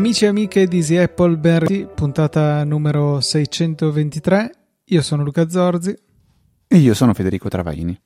Amici 0.00 0.24
e 0.24 0.28
amiche 0.28 0.66
di 0.66 0.78
Easy 0.78 0.96
Apple 0.96 1.36
Berry, 1.36 1.86
puntata 1.94 2.64
numero 2.64 3.20
623. 3.20 4.50
Io 4.86 5.02
sono 5.02 5.22
Luca 5.22 5.48
Zorzi. 5.48 5.94
E 6.66 6.76
io 6.78 6.94
sono 6.94 7.12
Federico 7.12 7.48
Travaini. 7.48 8.00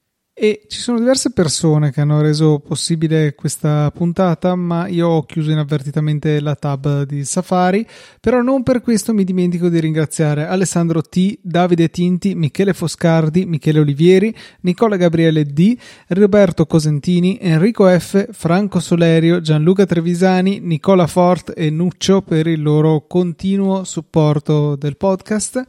E 0.45 0.67
ci 0.69 0.79
sono 0.79 0.99
diverse 0.99 1.31
persone 1.31 1.91
che 1.91 2.03
hanno 2.03 2.21
reso 2.21 2.59
possibile 2.59 3.35
questa 3.35 3.91
puntata, 3.91 4.55
ma 4.55 4.89
io 4.89 5.09
ho 5.09 5.23
chiuso 5.23 5.51
inavvertitamente 5.51 6.39
la 6.39 6.55
tab 6.55 7.05
di 7.05 7.25
Safari, 7.25 7.87
però 8.21 8.43
non 8.43 8.63
per 8.63 8.83
questo 8.83 9.15
mi 9.15 9.25
dimentico 9.25 9.71
di 9.71 9.81
ringraziare 9.81 10.45
Alessandro 10.45 11.01
T, 11.01 11.39
Davide 11.41 11.89
Tinti, 11.89 12.35
Michele 12.35 12.75
Foscardi, 12.75 13.47
Michele 13.47 13.79
Olivieri, 13.79 14.37
Nicola 14.61 14.97
Gabriele 14.97 15.47
D, 15.47 15.79
Roberto 16.09 16.67
Cosentini, 16.67 17.39
Enrico 17.41 17.89
F, 17.89 18.27
Franco 18.33 18.81
Solerio, 18.81 19.41
Gianluca 19.41 19.87
Trevisani, 19.87 20.61
Nicola 20.61 21.07
Fort 21.07 21.55
e 21.57 21.71
Nuccio 21.71 22.21
per 22.21 22.49
il 22.49 22.61
loro 22.61 23.07
continuo 23.07 23.85
supporto 23.85 24.77
del 24.77 24.99
podcast. 24.99 25.67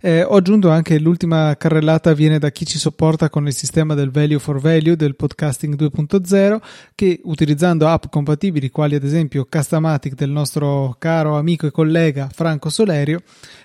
Eh, 0.00 0.22
ho 0.22 0.36
aggiunto 0.36 0.70
anche 0.70 1.00
l'ultima 1.00 1.56
carrellata 1.56 2.12
viene 2.12 2.38
da 2.38 2.50
chi 2.50 2.64
ci 2.64 2.78
sopporta 2.78 3.28
con 3.28 3.48
il 3.48 3.52
sistema 3.52 3.94
del 3.94 4.10
value 4.12 4.38
for 4.38 4.60
value 4.60 4.94
del 4.94 5.16
podcasting 5.16 5.74
2.0 5.76 6.60
che 6.94 7.20
utilizzando 7.24 7.88
app 7.88 8.04
compatibili 8.10 8.70
quali 8.70 8.94
ad 8.94 9.02
esempio 9.02 9.46
Castamatic 9.46 10.14
del 10.14 10.30
nostro 10.30 10.94
caro 10.98 11.36
amico 11.36 11.66
e 11.66 11.72
collega 11.72 12.28
Franco 12.32 12.68
Solerio 12.68 13.22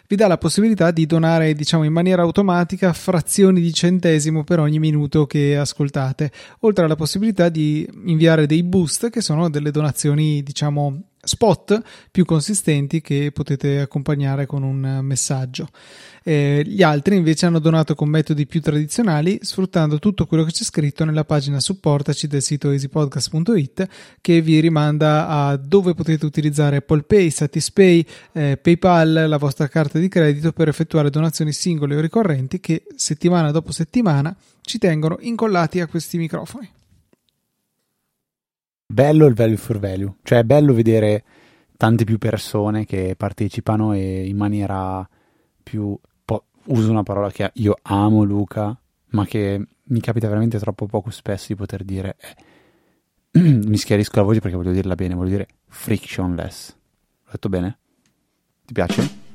vi 0.07 0.15
dà 0.15 0.27
la 0.27 0.37
possibilità 0.37 0.89
di 0.89 1.05
donare 1.05 1.53
diciamo 1.53 1.83
in 1.83 1.93
maniera 1.93 2.23
automatica 2.23 2.93
frazioni 2.93 3.61
di 3.61 3.73
centesimo 3.73 4.43
per 4.43 4.59
ogni 4.59 4.79
minuto 4.79 5.27
che 5.27 5.57
ascoltate 5.57 6.31
oltre 6.61 6.85
alla 6.85 6.95
possibilità 6.95 7.49
di 7.49 7.87
inviare 8.05 8.47
dei 8.47 8.63
boost 8.63 9.09
che 9.09 9.21
sono 9.21 9.49
delle 9.49 9.69
donazioni 9.69 10.41
diciamo 10.41 11.01
spot 11.27 11.81
più 12.09 12.25
consistenti 12.25 13.01
che 13.01 13.31
potete 13.33 13.79
accompagnare 13.79 14.45
con 14.45 14.63
un 14.63 14.99
messaggio. 15.01 15.69
Eh, 16.23 16.61
gli 16.65 16.83
altri 16.83 17.15
invece 17.15 17.45
hanno 17.45 17.59
donato 17.59 17.95
con 17.95 18.09
metodi 18.09 18.45
più 18.45 18.59
tradizionali 18.59 19.39
sfruttando 19.41 19.97
tutto 19.97 20.25
quello 20.25 20.43
che 20.43 20.51
c'è 20.51 20.65
scritto 20.65 21.05
nella 21.05 21.23
pagina 21.23 21.61
supportaci 21.61 22.27
del 22.27 22.41
sito 22.41 22.71
easypodcast.it 22.71 23.87
che 24.19 24.41
vi 24.41 24.59
rimanda 24.59 25.27
a 25.27 25.55
dove 25.55 25.93
potete 25.93 26.25
utilizzare 26.25 26.77
Apple 26.77 27.03
Pay, 27.03 27.29
Satispay, 27.29 28.05
eh, 28.33 28.57
PayPal, 28.61 29.25
la 29.27 29.37
vostra 29.37 29.69
carta 29.69 29.99
di 29.99 30.09
credito 30.09 30.51
per 30.51 30.67
effettuare 30.67 31.09
donazioni 31.09 31.53
singole 31.53 31.95
o 31.95 32.01
ricorrenti 32.01 32.59
che 32.59 32.83
settimana 32.95 33.51
dopo 33.51 33.71
settimana 33.71 34.35
ci 34.61 34.79
tengono 34.79 35.17
incollati 35.21 35.79
a 35.79 35.87
questi 35.87 36.17
microfoni 36.17 36.75
bello 38.87 39.25
il 39.25 39.33
value 39.33 39.57
for 39.57 39.79
value, 39.79 40.15
cioè 40.23 40.39
è 40.39 40.43
bello 40.43 40.73
vedere 40.73 41.23
tante 41.75 42.05
più 42.05 42.17
persone 42.17 42.85
che 42.85 43.15
partecipano 43.15 43.93
e 43.93 44.25
in 44.25 44.37
maniera 44.37 45.07
più 45.61 45.97
po- 46.23 46.45
uso 46.65 46.89
una 46.89 47.03
parola 47.03 47.29
che 47.29 47.51
io 47.55 47.77
amo 47.83 48.23
Luca, 48.23 48.79
ma 49.09 49.25
che 49.25 49.67
mi 49.83 49.99
capita 49.99 50.27
veramente 50.27 50.57
troppo 50.57 50.85
poco 50.85 51.11
spesso 51.11 51.47
di 51.49 51.55
poter 51.55 51.83
dire 51.83 52.15
eh, 52.19 53.39
mi 53.41 53.77
schiarisco 53.77 54.15
la 54.15 54.23
voce 54.23 54.39
perché 54.39 54.55
voglio 54.55 54.71
dirla 54.71 54.95
bene, 54.95 55.13
voglio 55.13 55.29
dire 55.29 55.47
frictionless. 55.67 56.75
L'ho 57.25 57.31
detto 57.31 57.49
bene? 57.49 57.77
Ti 58.65 58.73
piace? 58.73 59.25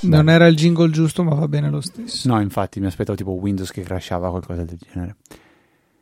Non 0.00 0.26
Beh. 0.26 0.32
era 0.32 0.46
il 0.46 0.54
jingle 0.54 0.90
giusto, 0.90 1.24
ma 1.24 1.34
va 1.34 1.48
bene 1.48 1.70
lo 1.70 1.80
stesso. 1.80 2.28
No, 2.28 2.40
infatti 2.40 2.78
mi 2.78 2.86
aspettavo 2.86 3.16
tipo 3.16 3.32
Windows 3.32 3.70
che 3.70 3.82
crashava 3.82 4.30
qualcosa 4.30 4.64
del 4.64 4.78
genere. 4.78 5.16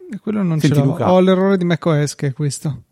E 0.09 0.19
quello 0.21 0.43
non 0.43 0.61
Senti, 0.61 0.77
ce 0.77 0.83
l'ho. 0.83 0.91
Luca. 0.91 1.13
Ho 1.13 1.21
l'errore 1.21 1.57
di 1.57 1.65
macOS 1.65 2.15
che 2.15 2.29
è 2.29 2.33
questo. 2.33 2.83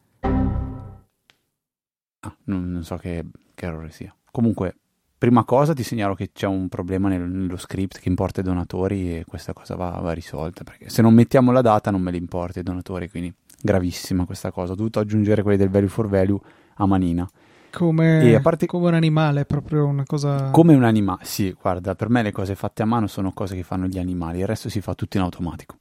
Ah, 2.20 2.36
non, 2.44 2.70
non, 2.70 2.82
so 2.82 2.96
che, 2.96 3.24
che, 3.54 3.66
errore 3.66 3.90
sia. 3.90 4.14
Comunque, 4.30 4.76
prima 5.16 5.44
cosa 5.44 5.74
ti 5.74 5.82
segnalo 5.82 6.14
che 6.14 6.32
c'è 6.32 6.46
un 6.46 6.68
problema 6.68 7.08
nel, 7.08 7.22
nello 7.22 7.56
script 7.56 7.98
che 7.98 8.08
importa 8.08 8.40
i 8.40 8.44
donatori 8.44 9.18
e 9.18 9.24
questa 9.26 9.52
cosa 9.52 9.76
va, 9.76 9.90
va, 10.00 10.12
risolta. 10.12 10.64
Perché 10.64 10.88
se 10.88 11.02
non 11.02 11.14
mettiamo 11.14 11.52
la 11.52 11.60
data 11.60 11.90
non 11.90 12.00
me 12.00 12.10
li 12.10 12.18
importa 12.18 12.60
i 12.60 12.62
donatori, 12.62 13.08
quindi 13.08 13.32
gravissima 13.60 14.24
questa 14.24 14.50
cosa. 14.50 14.72
Ho 14.72 14.76
dovuto 14.76 14.98
aggiungere 14.98 15.42
quelli 15.42 15.58
del 15.58 15.70
value 15.70 15.88
for 15.88 16.08
value 16.08 16.40
a 16.76 16.86
manina. 16.86 17.28
Come, 17.70 18.40
parte... 18.40 18.66
come, 18.66 18.88
un 18.88 18.94
animale, 18.94 19.44
proprio 19.44 19.86
una 19.86 20.04
cosa. 20.04 20.50
Come 20.50 20.74
un 20.74 20.84
animale, 20.84 21.24
sì, 21.24 21.54
guarda, 21.60 21.94
per 21.94 22.08
me 22.08 22.22
le 22.22 22.30
cose 22.30 22.54
fatte 22.54 22.82
a 22.82 22.86
mano 22.86 23.08
sono 23.08 23.32
cose 23.32 23.56
che 23.56 23.64
fanno 23.64 23.86
gli 23.86 23.98
animali, 23.98 24.38
il 24.38 24.46
resto 24.46 24.68
si 24.68 24.80
fa 24.80 24.94
tutto 24.94 25.16
in 25.16 25.24
automatico. 25.24 25.76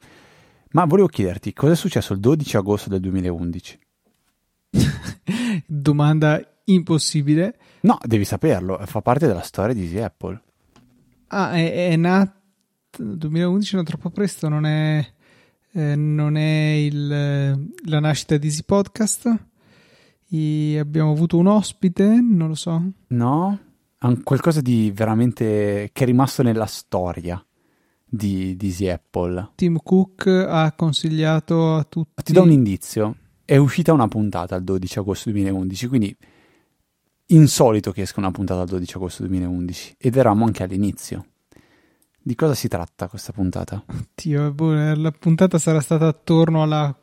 Ma 0.73 0.85
volevo 0.85 1.07
chiederti, 1.07 1.53
cosa 1.53 1.73
è 1.73 1.75
successo 1.75 2.13
il 2.13 2.19
12 2.19 2.57
agosto 2.57 2.89
del 2.89 2.99
2011? 2.99 3.79
Domanda 5.67 6.41
impossibile. 6.65 7.57
No, 7.81 7.99
devi 8.03 8.25
saperlo, 8.25 8.79
fa 8.85 9.01
parte 9.01 9.27
della 9.27 9.43
storia 9.43 9.75
di 9.75 9.83
Easy 9.83 9.99
Apple. 9.99 10.41
Ah, 11.27 11.51
è, 11.53 11.89
è 11.89 11.95
nato... 11.95 12.41
2011 12.97 13.75
non 13.75 13.85
troppo 13.85 14.09
presto, 14.09 14.49
non 14.49 14.65
è... 14.65 15.05
Eh, 15.75 15.95
non 15.95 16.37
è 16.37 16.71
il, 16.71 17.07
la 17.85 17.99
nascita 17.99 18.37
di 18.37 18.47
Easy 18.47 18.63
Podcast. 18.63 19.31
E 20.29 20.79
abbiamo 20.79 21.11
avuto 21.11 21.37
un 21.37 21.45
ospite, 21.45 22.03
non 22.19 22.47
lo 22.47 22.55
so. 22.55 22.81
No, 23.07 23.59
qualcosa 24.23 24.61
di 24.61 24.91
veramente 24.91 25.91
che 25.93 26.03
è 26.03 26.07
rimasto 26.07 26.41
nella 26.41 26.65
storia 26.65 27.43
di, 28.15 28.55
di 28.55 28.89
Apple. 28.89 29.53
Tim 29.55 29.79
Cook 29.81 30.27
ha 30.27 30.71
consigliato 30.73 31.75
a 31.75 31.83
tutti. 31.83 32.21
Ti 32.23 32.31
do 32.31 32.43
un 32.43 32.51
indizio: 32.51 33.15
è 33.43 33.57
uscita 33.57 33.91
una 33.91 34.07
puntata 34.07 34.55
il 34.55 34.63
12 34.63 34.99
agosto 34.99 35.31
2011, 35.31 35.87
quindi 35.87 36.15
insolito 37.27 37.91
che 37.91 38.01
esca 38.03 38.19
una 38.19 38.29
puntata 38.29 38.61
il 38.61 38.69
12 38.69 38.95
agosto 38.95 39.23
2011 39.23 39.95
ed 39.97 40.15
eravamo 40.15 40.45
anche 40.45 40.61
all'inizio. 40.61 41.25
Di 42.25 42.35
cosa 42.35 42.53
si 42.53 42.67
tratta 42.67 43.07
questa 43.07 43.33
puntata? 43.33 43.83
Dio, 44.13 44.53
boh, 44.53 44.93
la 44.93 45.11
puntata 45.11 45.57
sarà 45.57 45.81
stata 45.81 46.05
attorno 46.05 46.61
alla 46.61 46.95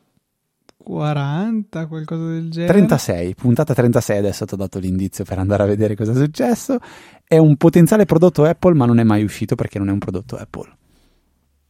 40, 0.77 1.87
qualcosa 1.87 2.25
del 2.25 2.49
genere. 2.49 2.71
36, 2.71 3.35
puntata 3.35 3.73
36, 3.73 4.17
adesso 4.17 4.45
ti 4.45 4.53
ho 4.53 4.57
dato 4.57 4.79
l'indizio 4.79 5.25
per 5.25 5.37
andare 5.37 5.63
a 5.63 5.65
vedere 5.65 5.95
cosa 5.95 6.13
è 6.13 6.15
successo. 6.15 6.77
È 7.23 7.37
un 7.37 7.57
potenziale 7.57 8.05
prodotto 8.05 8.45
Apple, 8.45 8.73
ma 8.75 8.85
non 8.85 8.97
è 8.97 9.03
mai 9.03 9.23
uscito 9.23 9.55
perché 9.55 9.77
non 9.77 9.89
è 9.89 9.91
un 9.91 9.99
prodotto 9.99 10.37
Apple 10.37 10.79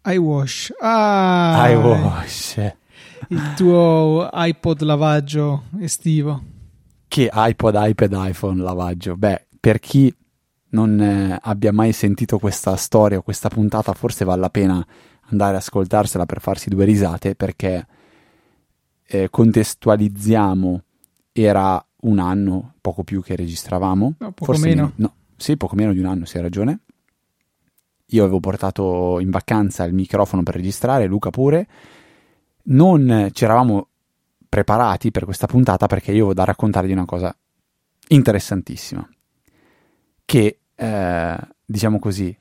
iWash. 0.03 0.73
Ah, 0.79 1.69
iWash. 1.69 2.73
Il 3.28 3.53
tuo 3.56 4.29
iPod 4.34 4.81
lavaggio 4.81 5.63
estivo. 5.79 6.44
Che 7.07 7.29
iPod, 7.31 7.75
iPad, 7.78 8.13
iPhone 8.16 8.61
lavaggio? 8.61 9.16
Beh, 9.16 9.45
per 9.59 9.79
chi 9.79 10.13
non 10.69 11.00
eh, 11.00 11.38
abbia 11.40 11.72
mai 11.72 11.94
sentito 11.94 12.40
questa 12.40 12.75
storia 12.75 13.19
o 13.19 13.22
questa 13.22 13.50
puntata, 13.50 13.94
forse 13.94 14.25
vale 14.25 14.41
la 14.41 14.50
pena 14.50 14.85
andare 15.29 15.51
ad 15.51 15.57
ascoltarsela 15.57 16.25
per 16.25 16.41
farsi 16.41 16.69
due 16.69 16.85
risate, 16.85 17.35
perché 17.35 17.85
eh, 19.06 19.29
contestualizziamo, 19.29 20.84
era 21.31 21.85
un 22.01 22.19
anno, 22.19 22.73
poco 22.81 23.03
più 23.03 23.22
che 23.22 23.35
registravamo. 23.35 24.16
No, 24.17 24.31
poco 24.31 24.53
forse 24.53 24.67
meno. 24.67 24.94
no, 24.95 25.13
sì, 25.35 25.57
poco 25.57 25.75
meno 25.75 25.94
di 25.94 26.00
un 26.00 26.06
anno, 26.06 26.25
si 26.25 26.38
hai 26.38 26.44
ragione 26.44 26.79
io 28.11 28.23
avevo 28.23 28.39
portato 28.39 29.19
in 29.19 29.29
vacanza 29.29 29.83
il 29.83 29.94
microfono 29.94 30.44
per 30.44 30.55
registrare, 30.55 31.05
Luca 31.05 31.29
pure. 31.29 31.67
Non 32.63 33.29
ci 33.31 33.44
eravamo 33.44 33.88
preparati 34.47 35.11
per 35.11 35.25
questa 35.25 35.47
puntata 35.47 35.88
perché 35.88 36.11
io 36.11 36.17
avevo 36.17 36.33
da 36.33 36.44
raccontargli 36.44 36.91
una 36.91 37.05
cosa 37.05 37.35
interessantissima. 38.09 39.07
Che, 40.25 40.59
eh, 40.75 41.37
diciamo 41.66 41.99
così, 41.99 42.37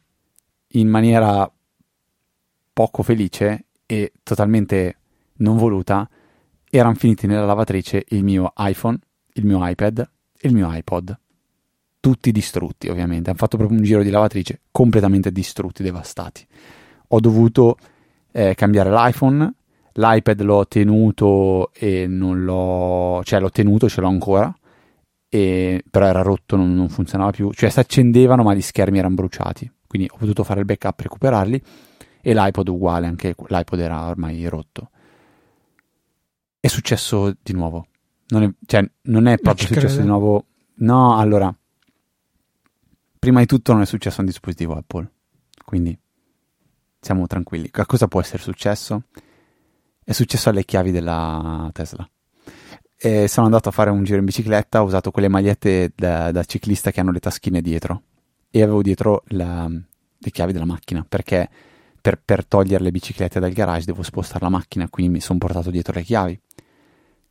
in 0.75 0.88
maniera 0.88 1.50
poco 2.72 3.02
felice 3.02 3.67
e 3.87 4.12
totalmente 4.22 4.96
non 5.38 5.56
voluta, 5.56 6.08
erano 6.69 6.94
finiti 6.94 7.26
nella 7.26 7.44
lavatrice 7.44 8.05
il 8.08 8.22
mio 8.22 8.52
iPhone, 8.56 8.99
il 9.34 9.44
mio 9.46 9.67
iPad 9.67 10.08
e 10.38 10.49
il 10.49 10.55
mio 10.55 10.69
iPod 10.72 11.19
tutti 12.00 12.32
distrutti 12.32 12.88
ovviamente, 12.88 13.31
hanno 13.31 13.38
fatto 13.38 13.56
proprio 13.56 13.79
un 13.79 13.85
giro 13.85 14.02
di 14.02 14.11
lavatrice 14.11 14.62
completamente 14.70 15.31
distrutti, 15.31 15.82
devastati. 15.82 16.47
Ho 17.08 17.20
dovuto 17.20 17.76
eh, 18.32 18.55
cambiare 18.55 18.91
l'iPhone, 18.91 19.52
l'iPad 19.93 20.41
l'ho 20.43 20.67
tenuto 20.67 21.73
e 21.73 22.06
non 22.06 22.44
l'ho, 22.44 23.23
cioè 23.25 23.41
l'ho 23.41 23.50
tenuto, 23.50 23.88
ce 23.88 24.00
l'ho 24.00 24.08
ancora, 24.08 24.52
e, 25.29 25.85
però 25.88 26.06
era 26.06 26.23
rotto, 26.23 26.56
non, 26.56 26.75
non 26.75 26.88
funzionava 26.88 27.31
più, 27.31 27.52
cioè 27.52 27.70
si 27.70 27.79
accendevano 27.79 28.43
ma 28.43 28.55
gli 28.55 28.62
schermi 28.62 28.99
erano 28.99 29.14
bruciati, 29.14 29.70
quindi 29.87 30.08
ho 30.11 30.17
potuto 30.17 30.43
fare 30.43 30.61
il 30.61 30.67
backup, 30.67 31.00
recuperarli 31.00 31.62
e 32.23 32.35
l'iPod 32.35 32.69
uguale, 32.69 33.06
anche 33.06 33.35
l'iPod 33.37 33.79
era 33.79 34.08
ormai 34.08 34.46
rotto. 34.49 34.91
È 36.58 36.67
successo 36.67 37.35
di 37.43 37.53
nuovo. 37.53 37.87
Non 38.29 38.43
è, 38.43 38.50
cioè, 38.67 38.88
non 39.03 39.26
è 39.26 39.38
proprio 39.38 39.67
successo 39.67 39.87
credo. 39.87 40.03
di 40.03 40.06
nuovo. 40.06 40.44
No, 40.75 41.17
allora, 41.17 41.53
prima 43.20 43.40
di 43.40 43.46
tutto 43.46 43.72
non 43.72 43.82
è 43.82 43.87
successo 43.87 44.17
a 44.17 44.20
un 44.20 44.26
dispositivo 44.26 44.75
Apple, 44.75 45.08
quindi 45.64 45.96
siamo 46.99 47.26
tranquilli. 47.26 47.70
cosa 47.70 48.08
può 48.08 48.20
essere 48.20 48.43
successo? 48.43 49.05
È 50.02 50.12
successo 50.12 50.49
alle 50.49 50.64
chiavi 50.64 50.90
della 50.90 51.70
Tesla. 51.72 52.08
E 52.96 53.28
sono 53.28 53.46
andato 53.46 53.69
a 53.69 53.72
fare 53.72 53.90
un 53.90 54.02
giro 54.05 54.19
in 54.19 54.25
bicicletta, 54.25 54.82
ho 54.82 54.87
usato 54.87 55.11
quelle 55.11 55.28
magliette 55.28 55.93
da, 55.94 56.32
da 56.32 56.44
ciclista 56.44 56.90
che 56.90 57.00
hanno 57.00 57.12
le 57.12 57.20
taschine 57.20 57.61
dietro 57.61 58.02
e 58.50 58.62
avevo 58.62 58.82
dietro 58.82 59.22
la, 59.28 59.69
le 59.69 60.31
chiavi 60.31 60.52
della 60.52 60.64
macchina 60.64 61.05
perché 61.08 61.49
per, 62.00 62.20
per, 62.22 62.46
togliere 62.46 62.82
le 62.82 62.90
biciclette 62.90 63.38
dal 63.38 63.52
garage 63.52 63.84
devo 63.84 64.02
spostare 64.02 64.44
la 64.44 64.50
macchina, 64.50 64.88
quindi 64.88 65.12
mi 65.12 65.20
sono 65.20 65.38
portato 65.38 65.70
dietro 65.70 65.93
le 65.94 66.02
chiavi. 66.02 66.40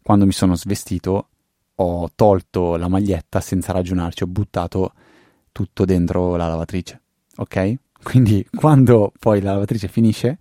Quando 0.02 0.26
mi 0.26 0.32
sono 0.32 0.56
svestito 0.56 1.30
ho 1.76 2.12
tolto 2.14 2.76
la 2.76 2.88
maglietta 2.88 3.42
senza 3.42 3.72
ragionarci, 3.72 4.24
ho 4.24 4.28
buttato 4.28 4.94
tutto 5.60 5.84
dentro 5.84 6.38
la 6.38 6.48
lavatrice, 6.48 7.02
ok? 7.36 7.76
Quindi 8.02 8.48
quando 8.56 9.12
poi 9.20 9.42
la 9.42 9.52
lavatrice 9.52 9.90
finisce, 9.90 10.40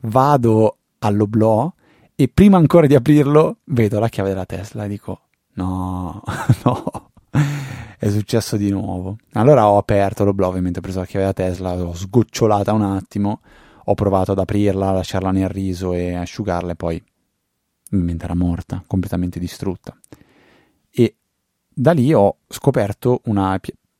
vado 0.00 0.78
all'oblò 0.98 1.72
e 2.16 2.26
prima 2.26 2.56
ancora 2.56 2.88
di 2.88 2.96
aprirlo 2.96 3.58
vedo 3.66 4.00
la 4.00 4.08
chiave 4.08 4.30
della 4.30 4.46
Tesla 4.46 4.84
e 4.84 4.88
dico 4.88 5.20
no, 5.52 6.20
no, 6.64 7.10
è 7.98 8.08
successo 8.10 8.56
di 8.56 8.70
nuovo. 8.70 9.18
Allora 9.34 9.68
ho 9.68 9.78
aperto 9.78 10.24
l'oblò, 10.24 10.48
ovviamente 10.48 10.80
ho 10.80 10.82
preso 10.82 10.98
la 10.98 11.06
chiave 11.06 11.32
della 11.32 11.50
Tesla, 11.50 11.76
l'ho 11.76 11.94
sgocciolata 11.94 12.72
un 12.72 12.82
attimo, 12.82 13.40
ho 13.84 13.94
provato 13.94 14.32
ad 14.32 14.40
aprirla, 14.40 14.90
lasciarla 14.90 15.30
nel 15.30 15.48
riso 15.48 15.92
e 15.92 16.14
asciugarla 16.14 16.72
e 16.72 16.76
poi 16.76 17.00
ovviamente 17.92 18.24
era 18.24 18.34
morta, 18.34 18.82
completamente 18.88 19.38
distrutta. 19.38 19.96
E 20.90 21.14
da 21.72 21.92
lì 21.92 22.12
ho 22.12 22.38
scoperto 22.48 23.20
una 23.26 23.52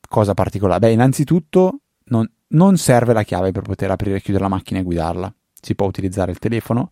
cosa 0.08 0.34
particolare. 0.34 0.80
Beh, 0.80 0.92
innanzitutto 0.92 1.80
non, 2.06 2.28
non 2.48 2.76
serve 2.76 3.12
la 3.12 3.22
chiave 3.22 3.52
per 3.52 3.62
poter 3.62 3.90
aprire 3.90 4.16
e 4.16 4.20
chiudere 4.20 4.44
la 4.44 4.50
macchina 4.50 4.80
e 4.80 4.82
guidarla. 4.82 5.32
Si 5.60 5.74
può 5.74 5.86
utilizzare 5.86 6.30
il 6.30 6.38
telefono. 6.38 6.90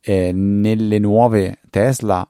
Eh, 0.00 0.32
nelle 0.32 0.98
nuove 0.98 1.58
Tesla 1.68 2.26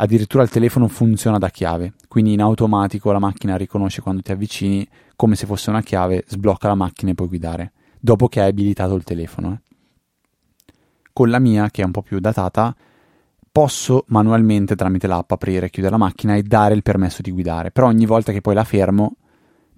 addirittura 0.00 0.44
il 0.44 0.50
telefono 0.50 0.86
funziona 0.86 1.38
da 1.38 1.50
chiave, 1.50 1.94
quindi 2.06 2.32
in 2.32 2.40
automatico 2.40 3.10
la 3.10 3.18
macchina 3.18 3.56
riconosce 3.56 4.00
quando 4.00 4.22
ti 4.22 4.30
avvicini 4.30 4.86
come 5.16 5.34
se 5.34 5.46
fosse 5.46 5.70
una 5.70 5.82
chiave, 5.82 6.24
sblocca 6.28 6.68
la 6.68 6.76
macchina 6.76 7.10
e 7.10 7.14
puoi 7.14 7.26
guidare, 7.26 7.72
dopo 7.98 8.28
che 8.28 8.40
hai 8.40 8.48
abilitato 8.48 8.94
il 8.94 9.02
telefono. 9.02 9.52
Eh. 9.52 10.72
Con 11.12 11.30
la 11.30 11.40
mia, 11.40 11.68
che 11.70 11.82
è 11.82 11.84
un 11.84 11.90
po' 11.90 12.02
più 12.02 12.20
datata, 12.20 12.76
posso 13.50 14.04
manualmente 14.08 14.76
tramite 14.76 15.08
l'app 15.08 15.32
aprire 15.32 15.66
e 15.66 15.70
chiudere 15.70 15.96
la 15.96 16.04
macchina 16.04 16.36
e 16.36 16.44
dare 16.44 16.74
il 16.74 16.82
permesso 16.82 17.20
di 17.20 17.32
guidare, 17.32 17.72
però 17.72 17.88
ogni 17.88 18.06
volta 18.06 18.30
che 18.30 18.40
poi 18.40 18.54
la 18.54 18.62
fermo 18.62 19.16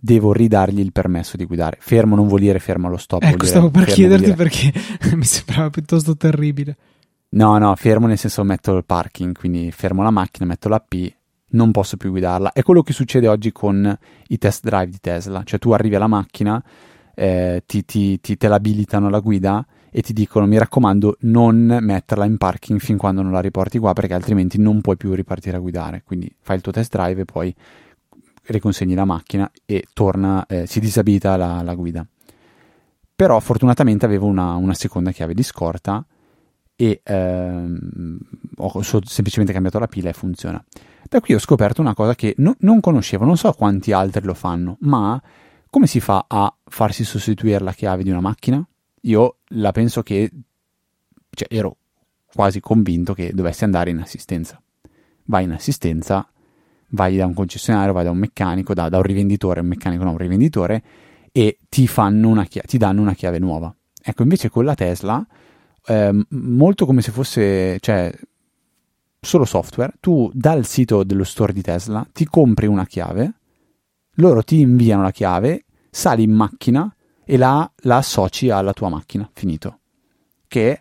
devo 0.00 0.32
ridargli 0.32 0.80
il 0.80 0.92
permesso 0.92 1.36
di 1.36 1.44
guidare. 1.44 1.76
Fermo 1.78 2.16
non 2.16 2.26
vuol 2.26 2.40
dire 2.40 2.58
fermo 2.58 2.86
allo 2.86 2.96
stop. 2.96 3.22
Ecco, 3.22 3.44
stavo 3.44 3.70
per 3.70 3.84
chiederti 3.84 4.32
perché 4.32 4.72
mi 5.14 5.24
sembrava 5.24 5.70
piuttosto 5.70 6.16
terribile. 6.16 6.76
No, 7.32 7.56
no, 7.58 7.74
fermo 7.76 8.06
nel 8.06 8.18
senso 8.18 8.42
metto 8.42 8.76
il 8.76 8.84
parking, 8.84 9.36
quindi 9.36 9.70
fermo 9.70 10.02
la 10.02 10.10
macchina, 10.10 10.46
metto 10.46 10.68
la 10.68 10.80
P, 10.80 11.12
non 11.50 11.70
posso 11.70 11.96
più 11.96 12.10
guidarla. 12.10 12.52
È 12.52 12.62
quello 12.62 12.82
che 12.82 12.92
succede 12.92 13.28
oggi 13.28 13.52
con 13.52 13.96
i 14.28 14.38
test 14.38 14.64
drive 14.64 14.88
di 14.88 14.98
Tesla, 15.00 15.42
cioè 15.44 15.60
tu 15.60 15.70
arrivi 15.70 15.94
alla 15.94 16.08
macchina, 16.08 16.60
eh, 17.14 17.62
ti, 17.66 17.84
ti, 17.84 18.20
ti, 18.20 18.36
te 18.36 18.48
l'abilitano 18.48 19.08
la 19.10 19.20
guida 19.20 19.64
e 19.92 20.02
ti 20.02 20.12
dicono 20.12 20.46
mi 20.46 20.56
raccomando 20.56 21.16
non 21.20 21.78
metterla 21.80 22.24
in 22.24 22.36
parking 22.36 22.78
fin 22.78 22.96
quando 22.96 23.22
non 23.22 23.32
la 23.32 23.40
riporti 23.40 23.78
qua 23.78 23.92
perché 23.92 24.14
altrimenti 24.14 24.56
non 24.58 24.80
puoi 24.80 24.96
più 24.96 25.12
ripartire 25.12 25.56
a 25.56 25.60
guidare. 25.60 26.02
Quindi 26.04 26.34
fai 26.40 26.56
il 26.56 26.62
tuo 26.62 26.72
test 26.72 26.90
drive 26.92 27.20
e 27.20 27.24
poi 27.24 27.54
riconsegni 28.50 28.94
la 28.94 29.04
macchina 29.04 29.50
e 29.64 29.86
torna, 29.92 30.44
eh, 30.46 30.66
si 30.66 30.80
disabilita 30.80 31.36
la, 31.36 31.62
la, 31.62 31.74
guida. 31.74 32.06
Però 33.14 33.38
fortunatamente 33.40 34.04
avevo 34.04 34.26
una, 34.26 34.54
una 34.54 34.74
seconda 34.74 35.12
chiave 35.12 35.34
di 35.34 35.42
scorta 35.42 36.04
e 36.74 37.00
ehm, 37.04 38.18
ho 38.56 38.82
semplicemente 38.82 39.52
cambiato 39.52 39.78
la 39.78 39.86
pila 39.86 40.08
e 40.08 40.14
funziona. 40.14 40.62
Da 41.08 41.20
qui 41.20 41.34
ho 41.34 41.38
scoperto 41.38 41.80
una 41.80 41.94
cosa 41.94 42.14
che 42.14 42.34
no, 42.38 42.54
non 42.60 42.80
conoscevo, 42.80 43.24
non 43.24 43.36
so 43.36 43.52
quanti 43.52 43.92
altri 43.92 44.24
lo 44.24 44.34
fanno, 44.34 44.76
ma 44.80 45.20
come 45.68 45.86
si 45.86 46.00
fa 46.00 46.24
a 46.26 46.54
farsi 46.64 47.04
sostituire 47.04 47.62
la 47.62 47.72
chiave 47.72 48.02
di 48.02 48.10
una 48.10 48.20
macchina? 48.20 48.66
Io 49.02 49.36
la 49.48 49.72
penso 49.72 50.02
che, 50.02 50.30
cioè 51.30 51.48
ero 51.50 51.76
quasi 52.32 52.60
convinto 52.60 53.12
che 53.12 53.32
dovessi 53.34 53.64
andare 53.64 53.90
in 53.90 53.98
assistenza. 53.98 54.60
Vai 55.24 55.44
in 55.44 55.52
assistenza, 55.52 56.28
vai 56.90 57.16
da 57.16 57.26
un 57.26 57.34
concessionario, 57.34 57.92
vai 57.92 58.04
da 58.04 58.10
un 58.10 58.18
meccanico, 58.18 58.74
da, 58.74 58.88
da 58.88 58.96
un 58.96 59.02
rivenditore, 59.02 59.60
un 59.60 59.66
meccanico 59.66 60.04
no, 60.04 60.10
un 60.10 60.16
rivenditore, 60.16 60.82
e 61.32 61.58
ti, 61.68 61.86
chia- 61.86 62.62
ti 62.66 62.78
danno 62.78 63.00
una 63.00 63.14
chiave 63.14 63.38
nuova. 63.38 63.74
Ecco, 64.02 64.22
invece 64.22 64.48
con 64.48 64.64
la 64.64 64.74
Tesla, 64.74 65.24
eh, 65.86 66.26
molto 66.30 66.86
come 66.86 67.02
se 67.02 67.12
fosse, 67.12 67.78
cioè, 67.80 68.12
solo 69.20 69.44
software, 69.44 69.92
tu 70.00 70.30
dal 70.32 70.64
sito 70.64 71.04
dello 71.04 71.24
store 71.24 71.52
di 71.52 71.62
Tesla 71.62 72.06
ti 72.12 72.24
compri 72.24 72.66
una 72.66 72.86
chiave, 72.86 73.34
loro 74.14 74.42
ti 74.42 74.60
inviano 74.60 75.02
la 75.02 75.10
chiave, 75.10 75.64
sali 75.90 76.22
in 76.22 76.32
macchina 76.32 76.92
e 77.24 77.36
la, 77.36 77.70
la 77.82 77.96
associ 77.96 78.50
alla 78.50 78.72
tua 78.72 78.88
macchina, 78.88 79.28
finito. 79.32 79.78
Che 80.48 80.80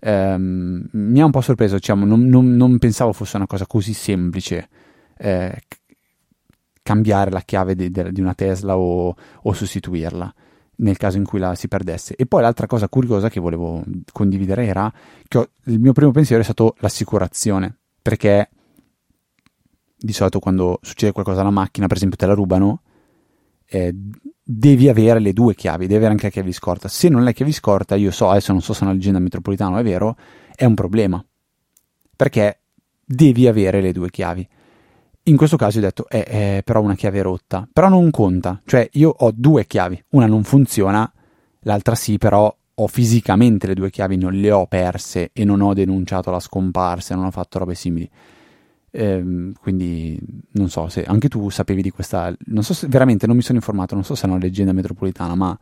ehm, 0.00 0.88
mi 0.90 1.20
ha 1.20 1.24
un 1.24 1.30
po' 1.30 1.40
sorpreso, 1.40 1.76
diciamo, 1.76 2.04
non, 2.04 2.26
non, 2.26 2.56
non 2.56 2.78
pensavo 2.78 3.12
fosse 3.12 3.36
una 3.36 3.46
cosa 3.46 3.66
così 3.66 3.92
semplice 3.92 4.68
eh, 5.16 5.60
cambiare 6.82 7.30
la 7.30 7.40
chiave 7.40 7.74
di, 7.74 7.90
di 7.90 8.20
una 8.20 8.34
Tesla 8.34 8.76
o, 8.76 9.14
o, 9.42 9.52
sostituirla 9.52 10.34
nel 10.76 10.96
caso 10.96 11.16
in 11.16 11.24
cui 11.24 11.38
la 11.38 11.54
si 11.54 11.68
perdesse. 11.68 12.14
E 12.16 12.26
poi 12.26 12.42
l'altra 12.42 12.66
cosa 12.66 12.88
curiosa 12.88 13.28
che 13.28 13.40
volevo 13.40 13.82
condividere 14.12 14.66
era 14.66 14.92
che 15.26 15.38
ho, 15.38 15.48
il 15.64 15.80
mio 15.80 15.92
primo 15.92 16.10
pensiero 16.10 16.42
è 16.42 16.44
stato 16.44 16.74
l'assicurazione, 16.78 17.76
perché 18.02 18.48
di 19.96 20.12
solito 20.12 20.38
quando 20.38 20.78
succede 20.82 21.12
qualcosa 21.12 21.40
alla 21.40 21.50
macchina, 21.50 21.86
per 21.86 21.96
esempio 21.96 22.18
te 22.18 22.26
la 22.26 22.34
rubano, 22.34 22.82
eh, 23.66 23.94
devi 24.42 24.88
avere 24.88 25.20
le 25.20 25.32
due 25.32 25.54
chiavi, 25.54 25.86
devi 25.86 25.94
avere 25.94 26.10
anche 26.10 26.24
la 26.26 26.30
chiave 26.30 26.48
di 26.48 26.54
scorta. 26.54 26.88
Se 26.88 27.08
non 27.08 27.26
hai 27.26 27.32
chiave 27.32 27.50
di 27.50 27.56
scorta, 27.56 27.94
io 27.94 28.10
so, 28.10 28.28
adesso 28.28 28.52
non 28.52 28.60
so 28.60 28.74
se 28.74 28.80
è 28.80 28.84
una 28.84 28.92
leggenda 28.92 29.18
metropolitana 29.18 29.76
o 29.76 29.78
è 29.78 29.82
vero, 29.82 30.16
è 30.54 30.64
un 30.64 30.74
problema. 30.74 31.24
Perché 32.14 32.60
devi 33.04 33.48
avere 33.48 33.80
le 33.80 33.92
due 33.92 34.10
chiavi. 34.10 34.46
In 35.26 35.36
questo 35.36 35.56
caso 35.56 35.78
ho 35.78 35.80
detto, 35.80 36.06
eh, 36.08 36.24
eh, 36.26 36.62
però 36.64 36.82
una 36.82 36.94
chiave 36.94 37.20
è 37.20 37.22
rotta, 37.22 37.66
però 37.72 37.88
non 37.88 38.10
conta, 38.10 38.60
cioè 38.66 38.86
io 38.92 39.08
ho 39.08 39.32
due 39.34 39.66
chiavi, 39.66 40.04
una 40.10 40.26
non 40.26 40.44
funziona, 40.44 41.10
l'altra 41.60 41.94
sì, 41.94 42.18
però 42.18 42.54
ho 42.76 42.86
fisicamente 42.88 43.66
le 43.66 43.74
due 43.74 43.88
chiavi, 43.88 44.16
non 44.16 44.34
le 44.34 44.50
ho 44.50 44.66
perse 44.66 45.30
e 45.32 45.44
non 45.44 45.62
ho 45.62 45.72
denunciato 45.72 46.30
la 46.30 46.40
scomparsa, 46.40 47.14
non 47.14 47.24
ho 47.24 47.30
fatto 47.30 47.58
robe 47.58 47.74
simili. 47.74 48.10
Ehm, 48.90 49.54
quindi 49.60 50.18
non 50.52 50.68
so 50.68 50.88
se 50.88 51.04
anche 51.04 51.28
tu 51.28 51.48
sapevi 51.48 51.80
di 51.80 51.90
questa, 51.90 52.32
non 52.46 52.62
so 52.62 52.74
se 52.74 52.86
veramente 52.86 53.26
non 53.26 53.36
mi 53.36 53.42
sono 53.42 53.58
informato, 53.58 53.94
non 53.94 54.04
so 54.04 54.14
se 54.14 54.26
è 54.26 54.30
una 54.30 54.38
leggenda 54.38 54.72
metropolitana, 54.72 55.34
ma 55.34 55.58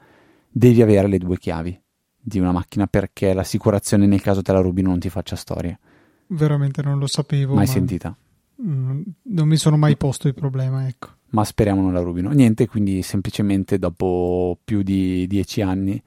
devi 0.50 0.83
avere 0.83 1.07
le 1.07 1.19
due 1.19 1.38
chiavi 1.38 1.81
di 2.19 2.38
una 2.38 2.52
macchina 2.52 2.87
perché 2.87 3.33
l'assicurazione 3.33 4.07
nel 4.07 4.21
caso 4.21 4.42
te 4.42 4.52
la 4.52 4.61
rubino 4.61 4.88
non 4.88 4.99
ti 4.99 5.09
faccia 5.09 5.37
storia. 5.37 5.78
Veramente 6.26 6.83
non 6.83 6.99
lo 6.99 7.07
sapevo. 7.07 7.54
Mai 7.54 7.66
ma... 7.66 7.71
sentita? 7.71 8.16
Mm, 8.61 9.02
non 9.23 9.49
mi 9.49 9.56
sono 9.56 9.76
mai 9.76 9.97
posto 9.97 10.28
il 10.28 10.35
problema, 10.35 10.87
ecco. 10.87 11.09
Ma 11.30 11.44
speriamo 11.44 11.80
non 11.80 11.92
la 11.92 12.00
rubino. 12.00 12.30
Niente, 12.30 12.66
quindi 12.68 13.02
semplicemente 13.02 13.78
dopo 13.78 14.59
più 14.62 14.82
di 14.82 15.26
dieci 15.26 15.62
anni 15.62 16.02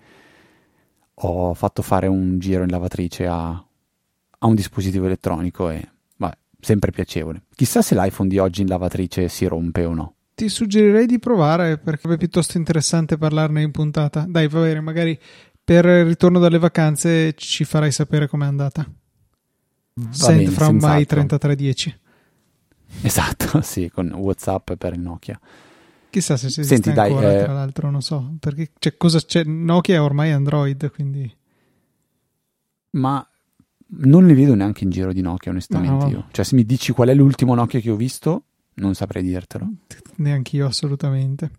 ho 1.16 1.54
fatto 1.54 1.82
fare 1.82 2.08
un 2.08 2.38
giro 2.40 2.64
in 2.64 2.70
lavatrice 2.70 3.26
a, 3.26 3.50
a 3.50 4.48
un 4.48 4.54
dispositivo 4.54 5.06
elettronico 5.06 5.70
e 5.70 5.88
vabbè, 6.18 6.38
sempre 6.60 6.92
piacevole. 6.92 7.44
Chissà 7.56 7.82
se 7.82 7.96
l'iPhone 7.96 8.30
di 8.30 8.38
oggi 8.38 8.62
in 8.62 8.68
lavatrice 8.68 9.28
si 9.30 9.46
rompe 9.46 9.86
o 9.86 9.94
no. 9.94 10.14
Ti 10.36 10.50
suggerirei 10.50 11.06
di 11.06 11.18
provare 11.18 11.78
perché 11.78 12.12
è 12.12 12.18
piuttosto 12.18 12.58
interessante 12.58 13.18
parlarne 13.18 13.62
in 13.62 13.72
puntata. 13.72 14.26
Dai, 14.28 14.48
va 14.48 14.62
bene, 14.62 14.82
magari 14.82 15.18
per 15.64 15.86
il 15.86 16.06
ritorno 16.06 16.38
dalle 16.38 16.60
vacanze 16.60 17.34
ci 17.36 17.64
farai 17.64 17.92
sapere 17.92 18.28
com'è 18.28 18.46
andata. 18.46 18.86
Va 19.94 20.12
Send 20.12 20.40
bene, 20.40 20.52
from 20.52 20.76
my 20.76 21.06
3310. 21.06 22.00
Esatto, 23.02 23.62
sì, 23.64 23.90
con 23.90 24.12
WhatsApp 24.14 24.74
per 24.74 24.94
il 24.94 25.00
Nokia. 25.00 25.40
Chissà 26.10 26.38
se 26.38 26.50
si 26.50 26.62
esiste 26.62 26.82
Senti, 26.82 27.00
ancora, 27.00 27.28
dai, 27.28 27.40
eh... 27.40 27.44
tra 27.44 27.54
l'altro, 27.54 27.90
non 27.90 28.02
so, 28.02 28.36
perché 28.40 28.72
c'è 28.80 28.96
cosa 28.96 29.20
c'è, 29.20 29.44
Nokia 29.44 29.96
è 29.96 30.02
ormai 30.02 30.32
Android, 30.32 30.90
quindi... 30.92 31.30
Ma 32.92 33.28
non 33.88 34.26
ne 34.26 34.34
vedo 34.34 34.56
neanche 34.56 34.84
in 34.84 34.90
giro 34.90 35.12
di 35.12 35.22
Nokia, 35.22 35.52
onestamente 35.52 36.06
no. 36.06 36.12
io. 36.12 36.26
Cioè, 36.32 36.46
se 36.46 36.56
mi 36.56 36.66
dici 36.66 36.94
qual 36.94 37.10
è 37.10 37.14
l'ultimo 37.14 37.54
Nokia 37.54 37.80
che 37.80 37.92
ho 37.92 37.96
visto, 37.96 38.44
non 38.76 38.96
saprei 38.96 39.24
dirtelo. 39.24 39.70
Neanche 40.16 40.56
io, 40.56 40.66
assolutamente. 40.66 41.52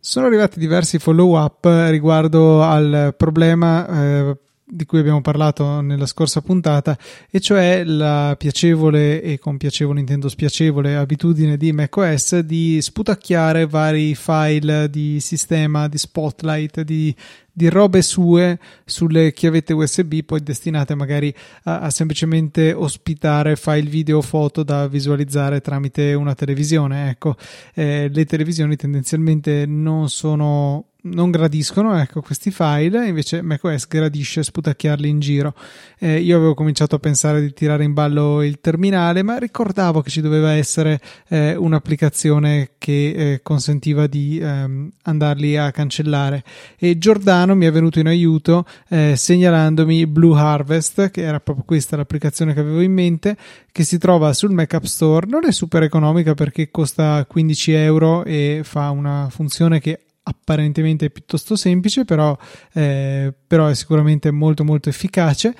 Sono 0.00 0.26
arrivati 0.26 0.60
diversi 0.60 0.98
follow 0.98 1.36
up 1.36 1.64
riguardo 1.88 2.62
al 2.62 3.14
problema 3.16 3.88
eh, 3.88 4.38
di 4.68 4.84
cui 4.84 4.98
abbiamo 4.98 5.20
parlato 5.20 5.80
nella 5.80 6.06
scorsa 6.06 6.40
puntata, 6.40 6.98
e 7.30 7.38
cioè 7.38 7.84
la 7.84 8.34
piacevole 8.36 9.22
e 9.22 9.38
con 9.38 9.56
piacevole 9.56 10.00
intendo 10.00 10.28
spiacevole 10.28 10.96
abitudine 10.96 11.56
di 11.56 11.72
macOS 11.72 12.40
di 12.40 12.82
sputacchiare 12.82 13.66
vari 13.66 14.14
file 14.16 14.90
di 14.90 15.20
sistema, 15.20 15.86
di 15.86 15.98
spotlight, 15.98 16.80
di 16.80 17.14
di 17.56 17.70
robe 17.70 18.02
sue 18.02 18.58
sulle 18.84 19.32
chiavette 19.32 19.72
USB 19.72 20.18
poi 20.26 20.42
destinate 20.42 20.94
magari 20.94 21.34
a, 21.62 21.78
a, 21.78 21.90
semplicemente 21.90 22.74
ospitare 22.74 23.56
file 23.56 23.88
video 23.88 24.18
o 24.18 24.20
foto 24.20 24.62
da 24.62 24.86
visualizzare 24.86 25.62
tramite 25.62 26.12
una 26.12 26.34
televisione. 26.34 27.08
Ecco, 27.08 27.34
eh, 27.72 28.10
le 28.12 28.24
televisioni 28.26 28.76
tendenzialmente 28.76 29.64
non 29.64 30.10
sono 30.10 30.88
non 31.12 31.30
gradiscono 31.30 31.98
ecco, 31.98 32.20
questi 32.20 32.50
file, 32.50 33.06
invece 33.06 33.42
macOS 33.42 33.86
gradisce 33.86 34.42
sputacchiarli 34.42 35.08
in 35.08 35.20
giro. 35.20 35.54
Eh, 35.98 36.20
io 36.20 36.36
avevo 36.36 36.54
cominciato 36.54 36.96
a 36.96 36.98
pensare 36.98 37.40
di 37.40 37.52
tirare 37.52 37.84
in 37.84 37.92
ballo 37.92 38.42
il 38.42 38.60
terminale, 38.60 39.22
ma 39.22 39.38
ricordavo 39.38 40.02
che 40.02 40.10
ci 40.10 40.20
doveva 40.20 40.52
essere 40.52 41.00
eh, 41.28 41.54
un'applicazione 41.54 42.70
che 42.78 43.32
eh, 43.32 43.40
consentiva 43.42 44.06
di 44.06 44.38
ehm, 44.38 44.90
andarli 45.02 45.56
a 45.56 45.70
cancellare. 45.70 46.42
E 46.78 46.98
Giordano 46.98 47.54
mi 47.54 47.66
è 47.66 47.72
venuto 47.72 47.98
in 47.98 48.08
aiuto 48.08 48.66
eh, 48.88 49.14
segnalandomi 49.16 50.06
Blue 50.06 50.38
Harvest, 50.38 51.10
che 51.10 51.22
era 51.22 51.40
proprio 51.40 51.64
questa 51.64 51.96
l'applicazione 51.96 52.54
che 52.54 52.60
avevo 52.60 52.80
in 52.80 52.92
mente, 52.92 53.36
che 53.72 53.84
si 53.84 53.98
trova 53.98 54.32
sul 54.32 54.52
Mac 54.52 54.74
App 54.74 54.84
Store. 54.84 55.26
Non 55.26 55.44
è 55.44 55.52
super 55.52 55.82
economica 55.82 56.34
perché 56.34 56.70
costa 56.70 57.24
15 57.26 57.72
euro 57.72 58.24
e 58.24 58.60
fa 58.64 58.90
una 58.90 59.28
funzione 59.30 59.80
che 59.80 60.00
apparentemente 60.28 61.10
piuttosto 61.10 61.56
semplice, 61.56 62.04
però, 62.04 62.36
eh, 62.72 63.32
però 63.46 63.66
è 63.68 63.74
sicuramente 63.74 64.30
molto 64.30 64.64
molto 64.64 64.88
efficace 64.88 65.54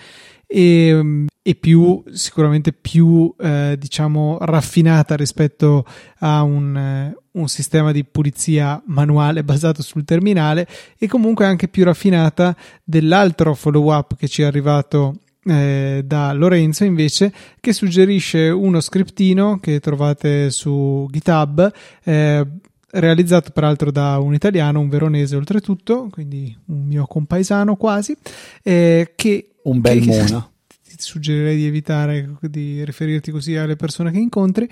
e, 0.46 1.24
e 1.42 1.54
più 1.56 2.02
sicuramente 2.12 2.72
più 2.72 3.34
eh, 3.38 3.76
diciamo 3.78 4.38
raffinata 4.40 5.16
rispetto 5.16 5.84
a 6.20 6.42
un, 6.42 6.76
eh, 6.76 7.16
un, 7.32 7.48
sistema 7.48 7.90
di 7.90 8.04
pulizia 8.04 8.80
manuale 8.86 9.42
basato 9.42 9.82
sul 9.82 10.04
terminale 10.04 10.68
e 10.98 11.08
comunque 11.08 11.46
anche 11.46 11.66
più 11.66 11.84
raffinata 11.84 12.56
dell'altro 12.84 13.54
follow 13.54 13.92
up 13.92 14.14
che 14.16 14.28
ci 14.28 14.42
è 14.42 14.44
arrivato 14.44 15.22
eh, 15.44 16.02
da 16.04 16.32
Lorenzo 16.32 16.84
invece 16.84 17.32
che 17.60 17.72
suggerisce 17.72 18.48
uno 18.48 18.80
scriptino 18.80 19.58
che 19.58 19.80
trovate 19.80 20.50
su 20.50 21.08
GitHub 21.10 21.72
eh, 22.04 22.46
realizzato 23.00 23.50
peraltro 23.50 23.90
da 23.90 24.18
un 24.18 24.34
italiano, 24.34 24.80
un 24.80 24.88
veronese 24.88 25.36
oltretutto, 25.36 26.08
quindi 26.10 26.56
un 26.66 26.84
mio 26.84 27.06
compaesano 27.06 27.76
quasi, 27.76 28.16
eh, 28.62 29.12
che... 29.14 29.50
Un 29.62 29.80
bel 29.80 30.00
che, 30.00 30.06
mona. 30.06 30.50
Ti 30.86 30.94
suggerirei 30.96 31.56
di 31.56 31.66
evitare 31.66 32.36
di 32.40 32.84
riferirti 32.84 33.30
così 33.30 33.56
alle 33.56 33.76
persone 33.76 34.10
che 34.10 34.18
incontri 34.18 34.68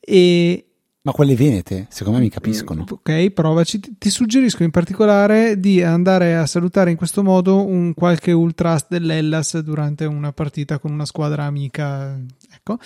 e, 0.00 0.64
ma 1.06 1.12
quelle 1.12 1.36
venete, 1.36 1.86
secondo 1.88 2.18
me 2.18 2.24
mi 2.24 2.30
capiscono. 2.30 2.82
Mm, 2.82 2.94
ok, 2.94 3.30
provaci. 3.30 3.78
Ti, 3.96 4.10
suggerisco 4.10 4.64
in 4.64 4.72
particolare 4.72 5.60
di 5.60 5.80
andare 5.80 6.34
a 6.34 6.46
salutare 6.46 6.90
in 6.90 6.96
questo 6.96 7.22
modo 7.22 7.64
un 7.64 7.94
qualche 7.94 8.32
ultras 8.32 8.86
dell'Ellas 8.88 9.56
durante 9.60 10.04
una 10.04 10.32
partita 10.32 10.80
con 10.80 10.90
una 10.90 11.04
squadra 11.04 11.44
amica. 11.44 12.18
Ecco, 12.52 12.78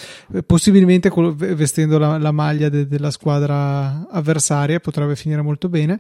possibilmente 0.44 1.10
vestendo 1.54 1.96
la, 1.96 2.18
la 2.18 2.30
maglia 2.30 2.68
de, 2.68 2.86
della 2.86 3.10
squadra 3.10 4.06
avversaria 4.10 4.80
potrebbe 4.80 5.16
finire 5.16 5.40
molto 5.40 5.70
bene. 5.70 5.98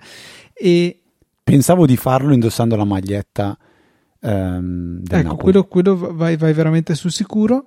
E 0.52 1.00
pensavo 1.42 1.86
di 1.86 1.96
farlo 1.96 2.34
indossando 2.34 2.76
la 2.76 2.84
maglietta. 2.84 3.56
Um, 4.20 5.00
del 5.00 5.20
ecco, 5.20 5.36
quello, 5.36 5.64
quello 5.64 5.96
vai, 6.12 6.36
vai 6.36 6.52
veramente 6.52 6.94
sul 6.94 7.12
sicuro. 7.12 7.64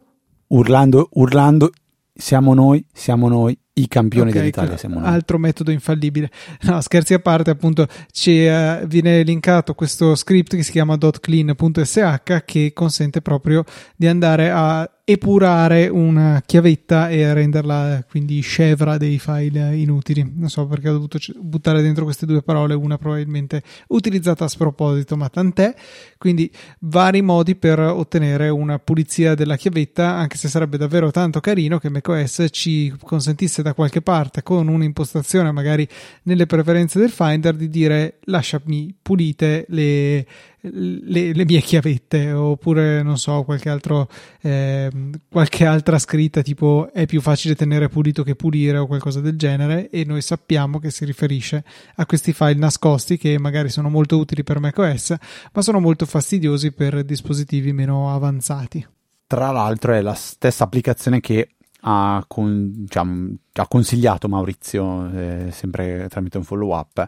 Urlando, 0.49 1.09
urlando, 1.13 1.71
siamo 2.13 2.53
noi, 2.53 2.85
siamo 2.93 3.27
noi, 3.27 3.57
i 3.75 3.87
campioni 3.87 4.29
okay, 4.29 4.41
dell'Italia 4.41 4.77
siamo 4.77 4.99
noi. 4.99 5.07
Altro 5.09 5.37
metodo 5.37 5.71
infallibile. 5.71 6.29
No, 6.63 6.79
scherzi 6.81 7.13
a 7.13 7.19
parte, 7.19 7.49
appunto, 7.49 7.87
ci 8.11 8.45
uh, 8.45 8.85
viene 8.85 9.23
linkato 9.23 9.73
questo 9.73 10.15
script 10.15 10.55
che 10.55 10.63
si 10.63 10.71
chiama 10.71 10.97
.clean.sh 10.97 12.41
che 12.45 12.71
consente 12.73 13.21
proprio 13.21 13.63
di 13.95 14.07
andare 14.07 14.49
a 14.49 14.89
epurare 15.05 15.89
una 15.89 16.41
chiavetta 16.45 17.09
e 17.09 17.33
renderla 17.33 18.05
quindi 18.09 18.39
scevra 18.39 18.97
dei 18.97 19.19
file 19.19 19.75
inutili. 19.75 20.31
Non 20.33 20.49
so 20.49 20.65
perché 20.65 20.87
ho 20.87 20.93
dovuto 20.93 21.17
buttare 21.41 21.81
dentro 21.81 22.05
queste 22.05 22.25
due 22.25 22.41
parole, 22.41 22.73
una 22.73 22.97
probabilmente 22.97 23.61
utilizzata 23.87 24.45
a 24.45 24.47
sproposito, 24.47 25.17
ma 25.17 25.27
tant'è. 25.27 25.75
Quindi 26.17 26.49
vari 26.79 27.21
modi 27.21 27.55
per 27.55 27.79
ottenere 27.79 28.47
una 28.47 28.79
pulizia 28.79 29.35
della 29.35 29.57
chiavetta, 29.57 30.13
anche 30.13 30.37
se 30.37 30.47
sarebbe 30.47 30.77
davvero 30.77 31.11
tanto 31.11 31.41
carino 31.41 31.79
che 31.79 31.89
macOS 31.89 32.47
ci 32.51 32.93
consentisse 33.01 33.61
da 33.61 33.73
qualche 33.73 34.01
parte 34.01 34.41
con 34.41 34.69
un'impostazione 34.69 35.51
magari 35.51 35.85
nelle 36.23 36.45
preferenze 36.45 36.99
del 36.99 37.09
Finder 37.09 37.55
di 37.55 37.69
dire 37.69 38.19
lasciami 38.23 38.95
pulite 39.01 39.65
le 39.67 40.25
le, 40.65 41.33
le, 41.33 41.45
mie 41.45 41.59
chiavette 41.59 42.31
oppure 42.31 43.03
non 43.03 43.17
so 43.17 43.43
qualche 43.43 43.69
altro 43.69 44.07
eh, 44.41 44.89
qualche 45.29 45.65
altra 45.65 45.99
scritta 45.99 46.41
tipo 46.41 46.89
è 46.93 47.05
più 47.05 47.19
facile 47.19 47.55
tenere 47.55 47.89
pulito 47.89 48.23
che 48.23 48.35
pulire 48.35 48.77
o 48.77 48.87
qualcosa 48.87 49.19
del 49.19 49.37
genere 49.37 49.89
e 49.89 50.05
noi 50.05 50.21
sappiamo 50.21 50.79
che 50.79 50.89
si 50.89 51.03
riferisce 51.03 51.63
a 51.95 52.05
questi 52.05 52.31
file 52.31 52.55
nascosti 52.55 53.17
che 53.17 53.37
magari 53.37 53.69
sono 53.69 53.89
molto 53.89 54.17
utili 54.17 54.43
per 54.43 54.59
macOS 54.59 55.15
ma 55.51 55.61
sono 55.61 55.79
molto 55.81 56.05
fastidiosi 56.05 56.71
per 56.71 57.03
dispositivi 57.03 57.73
meno 57.73 58.13
avanzati. 58.13 58.87
Tra 59.27 59.51
l'altro 59.51 59.93
è 59.93 60.01
la 60.01 60.13
stessa 60.13 60.63
applicazione 60.63 61.19
che 61.19 61.55
ha, 61.81 62.23
con, 62.27 62.71
diciamo, 62.73 63.35
ha 63.53 63.67
consigliato 63.67 64.29
Maurizio 64.29 65.09
eh, 65.11 65.47
sempre 65.51 66.07
tramite 66.09 66.37
un 66.37 66.43
follow 66.43 66.73
up 66.73 67.07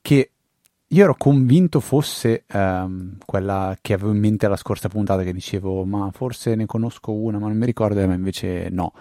che 0.00 0.33
io 0.94 1.02
ero 1.02 1.16
convinto 1.16 1.80
fosse 1.80 2.44
um, 2.52 3.16
quella 3.26 3.76
che 3.80 3.94
avevo 3.94 4.12
in 4.12 4.18
mente 4.20 4.46
la 4.46 4.54
scorsa 4.54 4.88
puntata 4.88 5.24
che 5.24 5.32
dicevo 5.32 5.84
ma 5.84 6.08
forse 6.12 6.54
ne 6.54 6.66
conosco 6.66 7.12
una 7.12 7.38
ma 7.40 7.48
non 7.48 7.56
mi 7.56 7.66
ricordo 7.66 8.06
ma 8.06 8.14
invece 8.14 8.68
no. 8.70 8.92